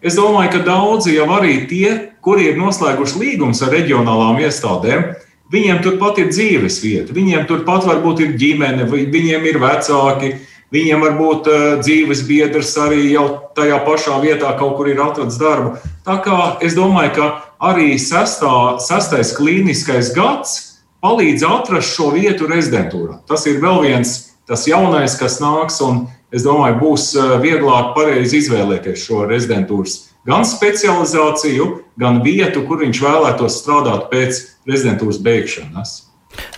es 0.00 0.16
domāju, 0.16 0.52
ka 0.54 0.64
daudzi 0.64 1.16
jau 1.16 1.26
arī 1.34 1.58
tie, 1.68 1.90
kuri 2.26 2.50
ir 2.50 2.58
noslēguši 2.58 3.20
līgumus 3.22 3.62
ar 3.62 3.70
reģionālām 3.70 4.40
iestādēm, 4.42 5.12
viņiem 5.54 5.78
turpat 5.84 6.18
ir 6.18 6.32
dzīves 6.32 6.80
vieta, 6.82 7.14
viņiem 7.14 7.46
turpat 7.46 7.86
varbūt 7.86 8.24
ir 8.24 8.36
ģimene, 8.40 8.88
viņiem 8.90 9.46
ir 9.46 9.60
vecāki, 9.62 10.32
viņiem 10.74 11.04
varbūt 11.06 11.50
dzīves 11.84 12.24
biedrs 12.26 12.72
arī 12.82 13.12
jau 13.12 13.26
tajā 13.54 13.78
pašā 13.86 14.18
vietā 14.24 14.50
kaut 14.58 14.74
kur 14.78 14.90
ir 14.90 15.02
atrasts 15.04 15.38
darbu. 15.38 15.76
Tā 16.06 16.18
kā 16.24 16.40
es 16.66 16.74
domāju, 16.74 17.12
ka 17.14 17.28
arī 17.70 17.94
sestā, 18.02 18.80
sestais 18.82 19.30
klīniskais 19.38 20.10
gads 20.16 20.58
palīdz 21.04 21.46
atrast 21.46 21.94
šo 21.94 22.10
vietu 22.16 22.50
rezidentūrā. 22.50 23.20
Tas 23.30 23.46
ir 23.46 23.62
vēl 23.62 23.84
viens 23.86 24.16
tas 24.50 24.66
jaunais, 24.66 25.14
kas 25.18 25.38
nāks, 25.42 25.78
un 25.86 26.08
es 26.34 26.42
domāju, 26.42 26.80
būs 26.82 27.06
vieglāk 27.42 27.94
pareizi 27.94 28.42
izvēlēties 28.42 29.06
šo 29.06 29.24
rezidentūras 29.30 30.00
gan 30.26 30.46
specializāciju, 30.48 31.68
gan 32.00 32.20
vietu, 32.24 32.64
kur 32.66 32.82
viņš 32.82 33.02
vēlētos 33.02 33.60
strādāt 33.62 34.10
pēc 34.12 34.42
prezidentūras 34.66 35.22
beigšanas. 35.22 35.94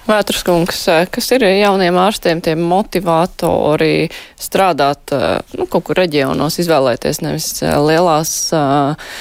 Vētras 0.08 0.42
kungs, 0.42 0.80
kas 1.12 1.28
ir 1.36 1.44
jauniem 1.46 1.98
ārstiem 2.00 2.40
tie 2.42 2.56
motivatori 2.58 4.08
strādāt 4.40 5.12
nu, 5.54 5.68
kaut 5.70 5.84
kur 5.86 6.00
reģionos, 6.00 6.58
izvēlēties 6.58 7.22
nevis 7.22 7.52
lielās 7.62 8.32
uh, 8.56 9.12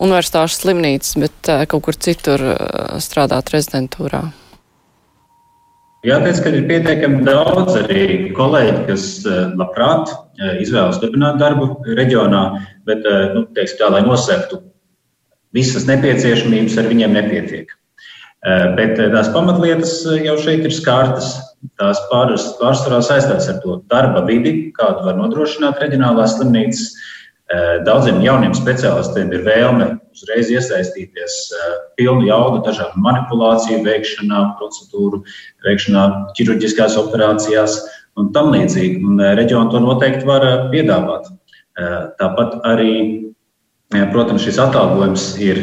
universitāšu 0.00 0.62
slimnīcas, 0.62 1.14
bet 1.20 1.52
kaut 1.68 1.84
kur 1.88 2.00
citur 2.00 2.48
strādāt 3.02 3.52
rezidentūrā? 3.52 4.24
Jāteic, 6.06 6.38
ka 6.38 6.50
ir 6.54 6.68
pietiekami 6.68 7.24
daudz 7.26 7.74
arī 7.80 8.02
kolēģi, 8.36 8.82
kas 8.86 9.06
labprāt 9.58 10.12
izvēlas 10.62 11.00
turpināt 11.02 11.40
darbu 11.40 11.80
reģionā, 11.98 12.42
bet, 12.86 13.02
nu, 13.34 13.42
teiksim 13.56 13.80
tā, 13.80 13.88
lai 13.90 14.04
nosektu 14.06 14.60
visas 15.56 15.88
nepieciešamības, 15.88 16.78
ar 16.78 16.88
viņiem 16.92 17.16
nepietiek. 17.16 17.74
Bet 18.78 18.94
tās 19.00 19.32
pamatlietas 19.34 19.98
jau 20.22 20.36
šeit 20.44 20.62
ir 20.68 20.74
skārtas. 20.76 21.32
Tās 21.80 21.98
pārsvarā 22.12 23.00
saistās 23.02 23.48
ar 23.50 23.58
to 23.64 23.80
darba 23.90 24.22
vidi, 24.28 24.70
kādu 24.76 25.08
var 25.08 25.18
nodrošināt 25.18 25.80
reģionālās 25.82 26.36
slimnīcas. 26.36 26.92
Daudziem 27.88 28.22
jauniem 28.22 28.54
speciālistiem 28.54 29.32
ir 29.34 29.42
vēlme 29.48 29.96
uzreiz 30.16 30.50
iesaistīties 30.50 31.36
pilnu 32.00 32.26
jaudu 32.26 32.62
dažādu 32.66 33.04
manipulāciju 33.04 33.82
veikšanā, 33.84 34.42
procedūru 34.58 35.22
veikšanā, 35.66 36.06
ķirurģiskās 36.38 36.96
operācijās 37.04 37.78
un 38.16 38.32
tam 38.32 38.50
līdzīgi. 38.56 39.02
Un 39.04 39.20
reģionu 39.38 39.74
to 39.74 39.82
noteikti 39.84 40.28
var 40.28 40.46
piedāvāt. 40.72 41.28
Tāpat 42.16 42.60
arī, 42.64 42.92
protams, 44.12 44.44
šis 44.46 44.60
atalgojums 44.64 45.34
ir 45.44 45.60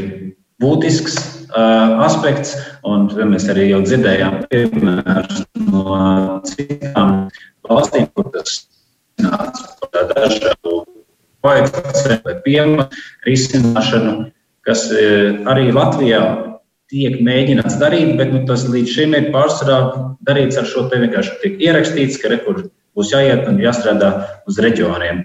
būtisks 0.61 1.17
aspekts, 1.53 2.55
un 2.85 3.09
mēs 3.29 3.49
arī 3.51 3.67
jau 3.71 3.81
dzirdējām 3.85 4.39
piemērus 4.49 5.43
no 5.65 5.97
citām 6.49 7.27
valstīm, 7.69 8.07
kur 8.13 8.29
tas 8.33 8.63
nāca 9.21 9.89
par 9.91 10.07
dažādu 10.13 10.79
koeficientu 11.43 12.23
vai 12.25 12.35
piema 12.45 12.87
risināšanu, 13.27 14.31
kas 14.67 14.87
arī 14.91 15.71
Latvijā 15.75 16.21
tiek 16.91 17.17
mēģināts 17.25 17.79
darīt, 17.81 18.13
bet 18.19 18.31
nu, 18.35 18.43
tas 18.47 18.67
līdz 18.69 18.93
šim 18.93 19.15
ir 19.17 19.31
pārsvarā 19.33 19.79
darīts 20.27 20.59
ar 20.59 20.67
šo 20.69 20.85
te 20.91 21.01
vienkārši 21.01 21.39
tiek 21.41 21.63
ierakstīts, 21.69 22.19
ka 22.21 22.31
rekur 22.31 22.67
būs 22.93 23.11
jāiet 23.13 23.47
un 23.49 23.57
jāstrādā 23.61 24.11
uz 24.49 24.59
reģioniem. 24.61 25.23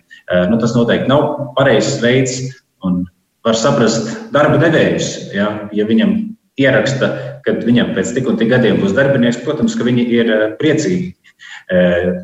Nu, 0.48 0.58
tas 0.62 0.74
noteikti 0.76 1.10
nav 1.10 1.52
pareizs 1.58 1.98
veids 2.02 2.40
un 2.86 3.02
var 3.44 3.58
saprast 3.58 4.08
darba 4.34 4.60
devējus. 4.62 5.10
Ja, 5.36 5.50
ja 5.76 5.86
viņam 5.88 6.16
ieraksta, 6.58 7.10
ka 7.44 7.54
viņam 7.62 7.94
pēc 7.96 8.12
tik 8.16 8.28
un 8.30 8.38
tik 8.40 8.50
gadiem 8.52 8.80
būs 8.82 8.96
darbinieks, 8.96 9.42
protams, 9.44 9.76
ka 9.78 9.86
viņi 9.86 10.08
ir 10.18 10.32
eh, 10.34 10.44
priecīgi. 10.60 11.14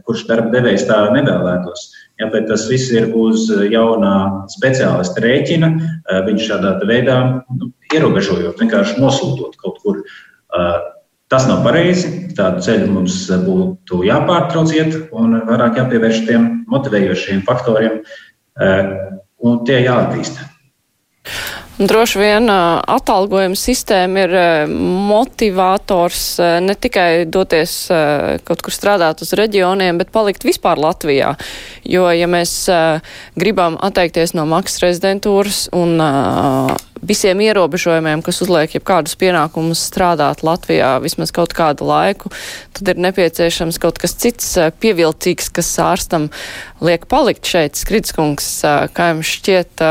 Kurš 0.08 0.22
darba 0.24 0.48
devējs 0.54 0.86
tā 0.88 0.96
nevēlētos? 1.12 1.82
Ja, 2.20 2.28
bet 2.30 2.46
tas 2.46 2.68
viss 2.70 2.92
ir 2.94 3.08
uz 3.18 3.48
jaunā 3.50 4.46
speciālista 4.52 5.22
rēķina. 5.24 5.70
Eh, 5.74 6.20
viņš 6.28 6.44
šādā 6.50 6.76
veidā 6.86 7.16
nu, 7.50 7.72
ierobežojot, 7.94 8.60
vienkārši 8.60 9.00
nosūtot 9.02 9.56
kaut 9.60 9.80
kur. 9.82 10.04
Tas 11.32 11.48
nav 11.50 11.64
pareizi. 11.64 12.10
Tādu 12.36 12.62
ceļu 12.62 12.90
mums 12.94 13.16
būtu 13.42 14.04
jāpārtrauc 14.06 14.70
iet 14.76 14.94
un 15.10 15.40
vairāk 15.48 15.80
jāpievērš 15.80 16.20
tiem 16.28 16.44
motivējošiem 16.70 17.42
faktoriem, 17.48 17.96
un 19.42 19.58
tie 19.66 19.80
jāattīst. 19.82 20.38
Droši 21.74 22.20
vien 22.20 22.46
atalgojuma 22.46 23.58
sistēma 23.58 24.20
ir 24.22 24.34
motivators 24.70 26.36
ne 26.62 26.76
tikai 26.78 27.24
doties 27.26 27.72
kaut 28.46 28.62
kur 28.62 28.76
strādāt 28.76 29.24
uz 29.26 29.34
reģioniem, 29.34 29.98
bet 29.98 30.12
palikt 30.14 30.46
vispār 30.46 30.78
Latvijā. 30.78 31.32
Jo, 31.82 32.06
ja 32.14 32.30
mēs 32.30 32.54
gribam 33.34 33.74
atteikties 33.82 34.36
no 34.38 34.46
maksas 34.46 34.84
rezidentūras 34.86 35.64
un 35.74 35.98
visiem 37.02 37.42
ierobežojumiem, 37.42 38.22
kas 38.22 38.38
uzliek 38.46 38.78
jebkādus 38.78 39.18
pienākumus 39.18 39.82
strādāt 39.90 40.46
Latvijā 40.46 40.94
vismaz 41.02 41.34
kaut 41.34 41.58
kādu 41.58 41.90
laiku, 41.90 42.30
tad 42.78 42.94
ir 42.94 43.02
nepieciešams 43.02 43.82
kaut 43.82 43.98
kas 43.98 44.14
cits 44.14 44.54
pievilcīgs, 44.78 45.50
kas 45.50 45.74
ārstam 45.82 46.30
liek 46.78 47.10
palikt 47.10 47.50
šeit. 47.50 47.74
Skridskungs, 47.82 48.60
kā 48.94 49.10
jums 49.10 49.40
šķiet, 49.40 49.90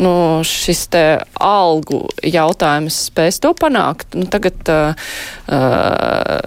nu, 0.00 0.12
šis 0.46 0.86
te 0.92 1.04
algu 1.40 2.02
jautājums 2.24 2.96
spēs 3.10 3.40
to 3.42 3.52
panākt. 3.58 4.16
Nu, 4.18 4.26
tagad 4.30 4.70
uh, 4.72 4.96
uh, 5.50 6.38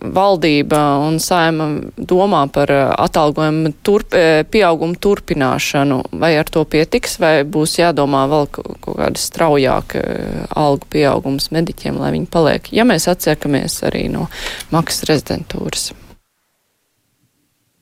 valdība 0.00 0.80
un 1.04 1.18
saima 1.22 1.68
domā 1.96 2.44
par 2.52 2.72
uh, 2.74 2.82
atalgojumu 3.04 3.74
turp, 3.86 4.16
uh, 4.16 4.42
pieaugumu 4.50 4.98
turpināšanu. 5.00 6.02
Vai 6.22 6.34
ar 6.40 6.50
to 6.50 6.64
pietiks, 6.64 7.18
vai 7.22 7.34
būs 7.44 7.78
jādomā 7.80 8.26
vēl 8.30 8.50
kaut 8.54 8.78
kāda 8.86 9.20
straujāka 9.20 10.04
uh, 10.04 10.44
algu 10.60 10.90
pieaugums 10.92 11.50
mediķiem, 11.54 11.98
lai 12.00 12.14
viņi 12.16 12.30
paliek, 12.30 12.72
ja 12.74 12.86
mēs 12.88 13.10
atsiekamies 13.10 13.82
arī 13.90 14.06
no 14.12 14.28
maksas 14.74 15.08
rezidentūras? 15.10 15.90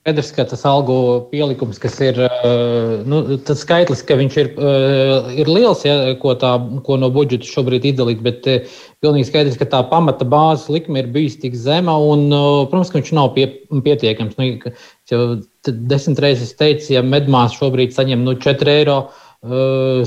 Skaidrs, 0.08 0.30
ka 0.32 0.44
tas 0.48 0.62
algu 0.64 0.94
pielikums, 1.28 1.76
kas 1.76 1.98
ir 2.00 2.16
eh, 2.24 3.02
nu, 3.04 3.18
tas 3.44 3.60
skaitlis, 3.60 4.00
ka 4.08 4.16
viņš 4.16 4.36
ir, 4.40 4.46
eh, 4.56 5.26
ir 5.42 5.50
liels, 5.52 5.82
ja, 5.84 6.14
ko, 6.22 6.32
tā, 6.32 6.54
ko 6.86 6.96
no 6.96 7.10
budžeta 7.12 7.44
šobrīd 7.44 7.84
izdalīt, 7.90 8.22
bet 8.24 8.48
eh, 8.48 8.78
pilnīgi 9.04 9.28
skaidrs, 9.28 9.58
ka 9.60 9.68
tā 9.68 9.82
pamata 9.90 10.24
bāzes 10.24 10.70
likme 10.72 11.02
ir 11.02 11.10
bijusi 11.12 11.42
tik 11.42 11.58
zema 11.60 11.98
un, 12.00 12.24
protams, 12.32 12.88
ka 12.88 13.02
viņš 13.02 13.12
nav 13.18 13.34
pie, 13.36 13.50
pietiekams. 13.68 14.38
Nu, 14.40 14.72
jau 15.12 15.22
desmit 15.68 16.24
reizes 16.24 16.56
teicu, 16.56 16.94
ja 16.96 17.04
medmās 17.04 17.60
šobrīd 17.60 17.92
saņem 17.92 18.24
nu, 18.24 18.38
4 18.40 18.78
eiro 18.78 19.02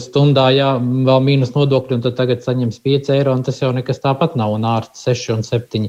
stundā, 0.02 0.50
jā, 0.52 0.74
vēl 0.82 1.22
mīnus 1.24 1.54
nodokļi, 1.54 2.00
un 2.00 2.02
tad 2.04 2.18
tagad 2.18 2.42
saņems 2.44 2.82
5 2.84 3.14
eiro, 3.16 3.38
un 3.38 3.46
tas 3.48 3.62
jau 3.62 3.70
nekas 3.72 4.02
tāpat 4.04 4.34
nav, 4.36 4.58
un 4.58 4.66
ārsts 4.68 5.06
6 5.08 5.38
un 5.38 5.46
7. 5.48 5.88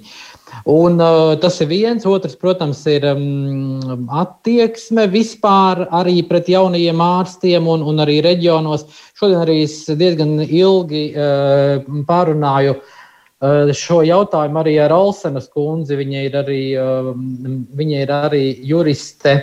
Un, 0.65 1.01
uh, 1.01 1.35
tas 1.41 1.59
ir 1.61 1.69
viens. 1.71 2.05
Otrs, 2.07 2.37
protams, 2.39 2.85
ir 2.91 3.07
um, 3.11 4.07
attieksme 4.23 5.09
vispār 5.11 5.87
arī 5.91 6.21
pret 6.29 6.51
jaunajiem 6.53 7.03
ārstiem 7.03 7.67
un, 7.67 7.83
un 7.83 8.03
arī 8.05 8.21
reģionos. 8.25 8.87
Šodien 9.19 9.43
arī 9.43 9.63
es 9.67 9.81
diezgan 9.89 10.39
ilgi 10.45 11.09
uh, 11.17 11.83
pārunāju 12.07 12.77
uh, 12.79 13.73
šo 13.75 14.03
jautājumu 14.07 14.63
arī 14.63 14.79
ar 14.85 14.95
Olsenas 14.95 15.51
kundzi. 15.51 15.99
Viņa 15.99 16.25
ir 16.29 16.41
arī, 16.45 16.63
uh, 16.79 17.13
viņa 17.83 18.03
ir 18.07 18.17
arī 18.23 18.45
juriste. 18.63 19.41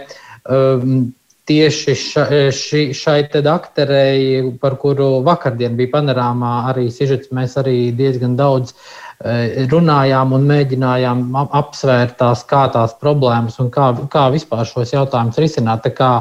Um, 0.50 1.12
tieši 1.50 1.94
ša, 1.98 2.24
ši, 2.54 2.80
šai 2.94 3.24
akterei, 3.50 4.54
par 4.62 4.76
kuru 4.78 5.24
vakardien 5.26 5.74
bija 5.76 5.96
panorāmā, 5.96 6.70
arī 6.70 6.92
sižets, 6.94 7.32
mēs 7.34 7.56
arī 7.58 7.90
diezgan 7.98 8.36
daudz 8.38 8.76
uh, 8.76 9.09
runājām 9.20 10.32
un 10.32 10.46
mēģinājām 10.48 11.26
apsvērt 11.36 12.18
tās, 12.22 12.46
kā 12.48 12.70
tās 12.72 12.94
problēmas 12.96 13.60
un 13.60 13.68
kā, 13.70 13.92
kā 14.08 14.30
vispār 14.32 14.64
šos 14.66 14.94
jautājumus 14.94 15.38
risināt. 15.38 15.84
Tā 15.84 15.92
kā, 15.92 16.12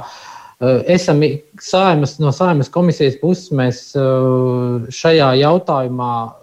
eh, 0.61 0.83
esam 0.97 1.23
saimas, 1.61 2.19
no 2.19 2.33
saimas 2.33 2.69
komisijas 2.69 3.21
puses, 3.21 3.53
mēs 3.53 3.95
eh, 3.95 4.91
šajā 4.91 5.31
jautājumā 5.45 6.35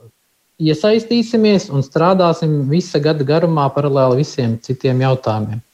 iesaistīsimies 0.56 1.70
un 1.70 1.84
strādāsim 1.84 2.70
visa 2.70 3.00
gada 3.00 3.24
garumā 3.28 3.68
paralēli 3.76 4.24
visiem 4.24 4.58
citiem 4.64 5.02
jautājumiem. 5.04 5.65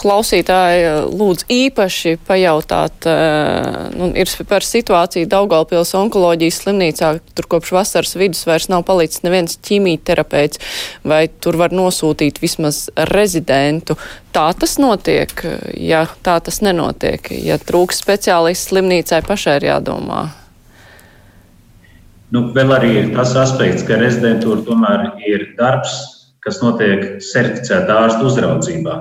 Klausītāji 0.00 0.88
lūdzu 1.14 1.46
īpaši 1.54 2.16
pajautāt, 2.26 3.06
nu, 3.96 4.10
ir 4.18 4.32
par 4.50 4.66
situāciju 4.66 5.28
Daugalpils 5.30 5.94
onkoloģijas 5.96 6.58
slimnīcā, 6.64 7.12
tur 7.38 7.48
kopš 7.54 7.72
vasaras 7.78 8.16
vidus 8.20 8.42
vairs 8.48 8.68
nav 8.72 8.84
palicis 8.88 9.22
neviens 9.24 9.56
ķīmijterapeits, 9.64 10.60
vai 11.06 11.22
tur 11.40 11.60
var 11.60 11.72
nosūtīt 11.76 12.42
vismaz 12.42 12.88
rezidentu. 13.12 13.96
Tā 14.34 14.50
tas 14.58 14.76
notiek, 14.82 15.32
ja 15.78 16.04
tā 16.26 16.36
tas 16.44 16.60
nenotiek, 16.64 17.32
ja 17.40 17.56
trūks 17.58 18.02
speciālists 18.02 18.70
slimnīcai 18.70 19.22
pašai 19.26 19.60
ir 19.62 19.70
jādomā. 19.72 20.26
Nu, 22.30 22.44
vēl 22.54 22.70
arī 22.76 22.90
ir 23.00 23.12
tas 23.16 23.32
aspekts, 23.38 23.82
ka 23.86 23.98
rezidentūra 23.98 24.62
tomēr 24.66 25.08
ir 25.26 25.48
darbs, 25.58 26.19
kas 26.44 26.60
notiek 26.62 27.18
certificēta 27.24 27.98
ārsta 28.04 28.26
uzraudzībā. 28.28 29.00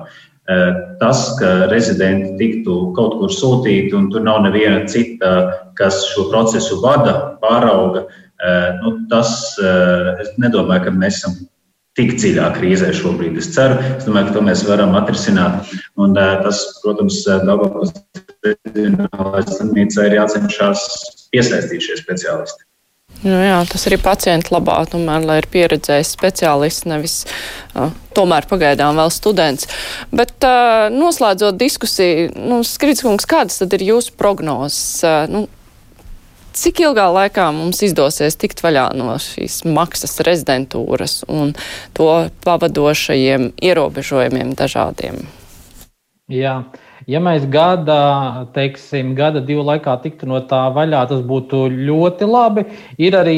Eh, 0.49 0.69
tas, 0.97 1.35
ka 1.37 1.67
rezidenti 1.69 2.31
tiktu 2.39 2.77
kaut 2.97 3.19
kur 3.19 3.29
sūtīti, 3.29 3.93
un 3.93 4.07
tur 4.09 4.23
nav 4.25 4.39
neviena 4.47 4.81
cita, 4.89 5.33
kas 5.77 5.99
šo 6.09 6.25
procesu 6.31 6.79
vada, 6.81 7.37
pārauga, 7.43 8.07
eh, 8.41 8.79
nu, 8.81 8.95
tas 9.11 9.29
eh, 9.61 10.23
es 10.23 10.31
nedomāju, 10.41 10.87
ka 10.87 10.95
mēs 10.95 11.19
esam 11.19 11.35
tik 11.99 12.15
dziļā 12.17 12.47
krīzē 12.55 12.89
šobrīd. 12.97 13.37
Es 13.37 13.51
ceru, 13.53 13.77
es 13.99 14.07
domāju, 14.07 14.31
ka 14.31 14.37
to 14.39 14.43
mēs 14.47 14.63
varam 14.65 14.97
atrisināt. 14.97 15.69
Un 16.01 16.17
tas, 16.17 16.63
protams, 16.81 17.21
Dabas 17.45 17.93
reģionālajai 18.47 19.45
slimnīcai 19.53 20.07
ir 20.09 20.17
jācenšas 20.21 20.87
piesaistīt 21.29 21.85
šie 21.85 21.99
speciālisti. 22.01 22.68
Nu, 23.19 23.35
jā, 23.35 23.57
tas 23.67 23.83
arī 23.89 23.97
pacientu 23.99 24.53
labā, 24.55 24.77
tomēr, 24.87 25.25
lai 25.27 25.39
ir 25.41 25.47
pieredzējis 25.51 26.13
speciālists, 26.15 26.85
nevis 26.87 27.15
uh, 27.27 27.91
tomēr 28.15 28.47
pagaidām 28.47 28.95
vēl 28.95 29.11
students. 29.11 29.67
Bet 30.15 30.37
uh, 30.47 30.87
noslēdzot 30.93 31.59
diskusiju, 31.59 32.29
nu, 32.39 32.61
Skritskungs, 32.63 33.27
kādas 33.27 33.59
tad 33.59 33.75
ir 33.75 33.83
jūsu 33.89 34.15
prognozes? 34.15 35.03
Uh, 35.03 35.27
nu, 35.27 35.43
cik 36.55 36.79
ilgā 36.87 37.09
laikā 37.11 37.49
mums 37.55 37.83
izdosies 37.83 38.39
tikt 38.39 38.63
vaļā 38.63 38.87
no 38.95 39.17
šīs 39.19 39.65
maksas 39.67 40.15
rezidentūras 40.23 41.25
un 41.27 41.57
to 41.99 42.11
pavadošajiem 42.47 43.51
ierobežojumiem 43.59 44.55
dažādiem? 44.55 45.25
Jā. 46.31 46.61
Uh, 46.63 46.85
Ja 47.09 47.17
mēs 47.23 47.47
gada, 47.49 47.95
teiksim, 48.53 49.15
gada 49.17 49.41
divu 49.41 49.63
laikā 49.65 49.95
tiktu 50.03 50.27
no 50.29 50.43
tā 50.45 50.59
vaļā, 50.75 50.99
tas 51.09 51.23
būtu 51.25 51.63
ļoti 51.73 52.27
labi. 52.29 52.63
Ir 53.01 53.17
arī 53.17 53.37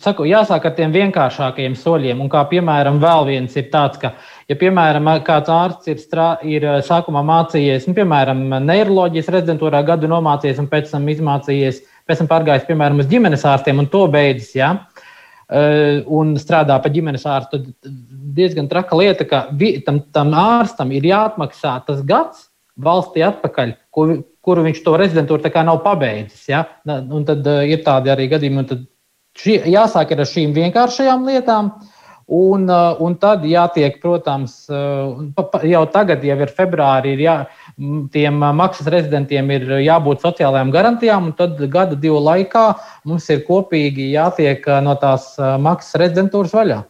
saku, 0.00 0.24
jāsāk 0.30 0.64
ar 0.64 0.72
tiem 0.78 0.94
vienkāršākajiem 0.94 1.74
soļiem. 1.76 2.22
Un 2.24 2.30
kā 2.32 2.46
piemēram, 2.48 3.02
vēl 3.02 3.26
viens 3.28 3.58
ir 3.60 3.68
tāds, 3.74 4.00
ka, 4.00 4.14
ja 4.48 4.56
piemēram 4.56 5.10
kāds 5.26 5.52
ārsts 5.52 5.92
ir, 5.92 6.00
strā, 6.00 6.30
ir 6.48 6.64
sākumā 6.86 7.20
mācījies, 7.28 7.90
nu, 7.90 7.96
piemēram, 7.98 8.40
neiroloģijas 8.70 9.28
rezidentūrā 9.36 9.84
gadu 9.84 10.08
nomācījies 10.08 10.62
un 10.64 10.70
pēc 10.72 10.88
tam 10.94 11.10
izmācījies, 11.12 11.82
pēc 12.08 12.24
tam 12.24 12.32
pārgājis, 12.32 12.64
piemēram, 12.70 13.04
uz 13.04 13.12
ģimenes 13.12 13.44
ārstiem 13.52 13.84
un 13.84 13.90
to 13.92 14.06
beidzis. 14.08 14.56
Ja? 14.62 14.78
un 16.08 16.32
strādā 16.40 16.78
par 16.80 16.90
ģimenes 16.90 17.26
ārstu, 17.28 17.60
tad 17.60 17.92
diezgan 18.34 18.64
traka 18.70 18.96
lieta, 18.96 19.26
ka 19.28 19.42
vi, 19.52 19.74
tam, 19.84 20.00
tam 20.10 20.32
ārstam 20.32 20.88
ir 20.96 21.04
jāatmaksā 21.04 21.76
tas 21.86 22.00
gads, 22.08 22.48
valstī 22.80 23.22
atpakaļ, 23.24 23.74
kur, 23.94 24.16
kuru 24.44 24.66
viņš 24.66 24.82
to 24.84 24.96
rezidentūru 25.00 25.64
nav 25.64 25.82
pabeidzis. 25.84 26.48
Ja? 26.48 26.64
Un 26.86 27.24
tad 27.24 27.46
uh, 27.46 27.62
ir 27.66 27.84
tādi 27.86 28.10
arī 28.10 28.28
gadījumi, 28.32 28.66
tad 28.68 28.86
šī, 29.38 29.60
jāsāk 29.70 30.12
ar 30.12 30.24
šīm 30.26 30.54
vienkāršajām 30.56 31.26
lietām. 31.26 31.74
Un, 32.24 32.62
uh, 32.72 32.96
un 33.04 33.18
tad 33.20 33.42
jātiek, 33.44 33.98
protams, 34.00 34.64
uh, 34.72 35.60
jau 35.68 35.82
tagad, 35.92 36.24
jau 36.24 36.38
ir 36.40 36.54
februārī, 36.56 37.12
ir 37.12 37.20
jā, 37.20 37.34
tiem 38.14 38.38
maksas 38.56 38.88
rezidentiem 38.88 39.50
ir 39.52 39.66
jābūt 39.84 40.24
sociālajām 40.24 40.72
garantijām, 40.72 41.28
un 41.28 41.36
tad 41.36 41.60
gada 41.68 41.98
divu 42.00 42.22
laikā 42.24 42.64
mums 43.04 43.28
ir 43.28 43.44
kopīgi 43.44 44.08
jātiek 44.14 44.64
no 44.86 44.96
tās 44.96 45.34
maksas 45.36 46.00
rezidentūras 46.00 46.56
vaļā. 46.56 46.80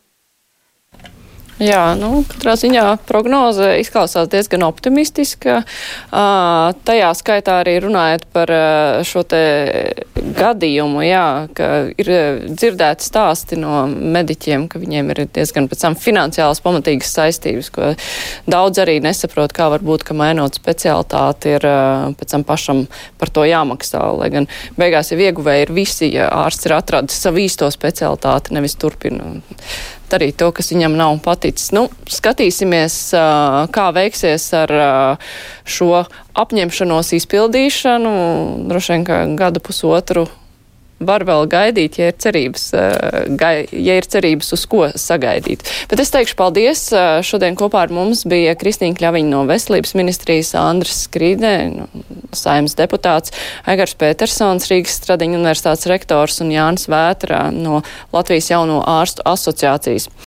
Jā, 1.62 1.92
nu, 1.94 2.24
katrā 2.26 2.56
ziņā 2.58 2.82
prognoze 3.06 3.76
izklausās 3.78 4.26
diezgan 4.32 4.64
optimistiska. 4.66 5.60
Uh, 6.10 6.72
tajā 6.82 7.12
skaitā 7.14 7.60
arī 7.62 7.76
runājot 7.84 8.24
par 8.34 8.50
uh, 8.50 9.04
šo 9.06 9.22
te 9.22 9.42
gadījumu, 10.34 11.04
jā, 11.06 11.28
ka 11.54 11.68
ir 11.94 12.10
dzirdēti 12.48 13.06
stāsti 13.06 13.60
no 13.60 13.84
mediķiem, 13.86 14.66
ka 14.66 14.82
viņiem 14.82 15.14
ir 15.14 15.22
diezgan 15.38 15.70
pēc 15.70 15.86
tam 15.86 15.94
finansiālas 15.94 16.62
pamatīgas 16.64 17.14
saistības, 17.20 17.70
ko 17.70 17.94
daudz 18.50 18.82
arī 18.82 18.98
nesaprot, 19.04 19.54
kā 19.54 19.70
var 19.70 19.86
būt, 19.86 20.08
ka 20.10 20.18
mainot 20.18 20.58
specialitāti 20.58 21.54
ir 21.54 21.70
uh, 21.70 22.10
pēc 22.18 22.34
tam 22.34 22.42
pašam 22.50 22.86
par 23.22 23.30
to 23.30 23.46
jāmaksā. 23.46 24.02
Lai 24.18 24.32
gan 24.34 24.50
beigās 24.74 25.14
jau 25.14 25.22
ieguvēji 25.22 25.68
ir 25.68 25.76
visi, 25.78 26.10
ja 26.18 26.32
ārsts 26.34 26.66
ir 26.66 26.74
atradis 26.82 27.22
savu 27.22 27.46
īsto 27.46 27.70
specialitāti, 27.70 28.58
nevis 28.58 28.74
turpina 28.74 29.36
darīt 30.12 30.38
to, 30.40 30.50
kas 30.54 30.72
viņam 30.72 30.96
nav 30.98 31.18
paticis. 31.24 31.72
Nu, 31.74 31.88
skatīsimies, 32.10 32.96
kā 33.74 33.86
veiksies 33.96 34.46
ar 34.58 34.74
šo 35.64 36.04
apņemšanos 36.34 37.12
izpildīšanu. 37.18 38.14
Droši 38.70 38.94
vien, 38.94 39.06
ka 39.08 39.20
gadu 39.38 39.62
pusotru 39.64 40.26
var 41.02 41.24
vēl 41.26 41.48
gaidīt, 41.50 41.98
ja 41.98 42.10
ir 42.10 42.18
cerības, 42.20 42.64
eh, 42.74 43.24
gai, 43.38 43.66
ja 43.72 43.96
ir 43.98 44.06
cerības 44.06 44.52
uz 44.54 44.64
ko 44.66 44.86
sagaidīt. 44.88 45.64
Bet 45.88 46.00
es 46.00 46.10
teikšu 46.10 46.36
paldies. 46.38 46.92
Eh, 46.92 47.22
šodien 47.22 47.56
kopā 47.56 47.82
ar 47.82 47.88
mums 47.88 48.24
bija 48.24 48.54
Kristīna 48.54 48.96
Kļaviņa 48.96 49.30
no 49.30 49.44
Veselības 49.44 49.94
ministrijas, 49.94 50.54
Andris 50.54 51.08
Skrīdē, 51.08 51.54
no 51.74 51.88
saimnes 52.32 52.74
deputāts, 52.74 53.32
Aigars 53.66 53.94
Petersons, 53.94 54.68
Rīgas 54.68 54.98
Stradiņa 55.00 55.40
universitātes 55.40 55.86
rektors 55.90 56.40
un 56.40 56.50
Jānis 56.50 56.86
Vētra 56.86 57.52
no 57.52 57.82
Latvijas 58.12 58.50
jauno 58.50 58.82
ārstu 58.86 59.22
asociācijas. 59.24 60.08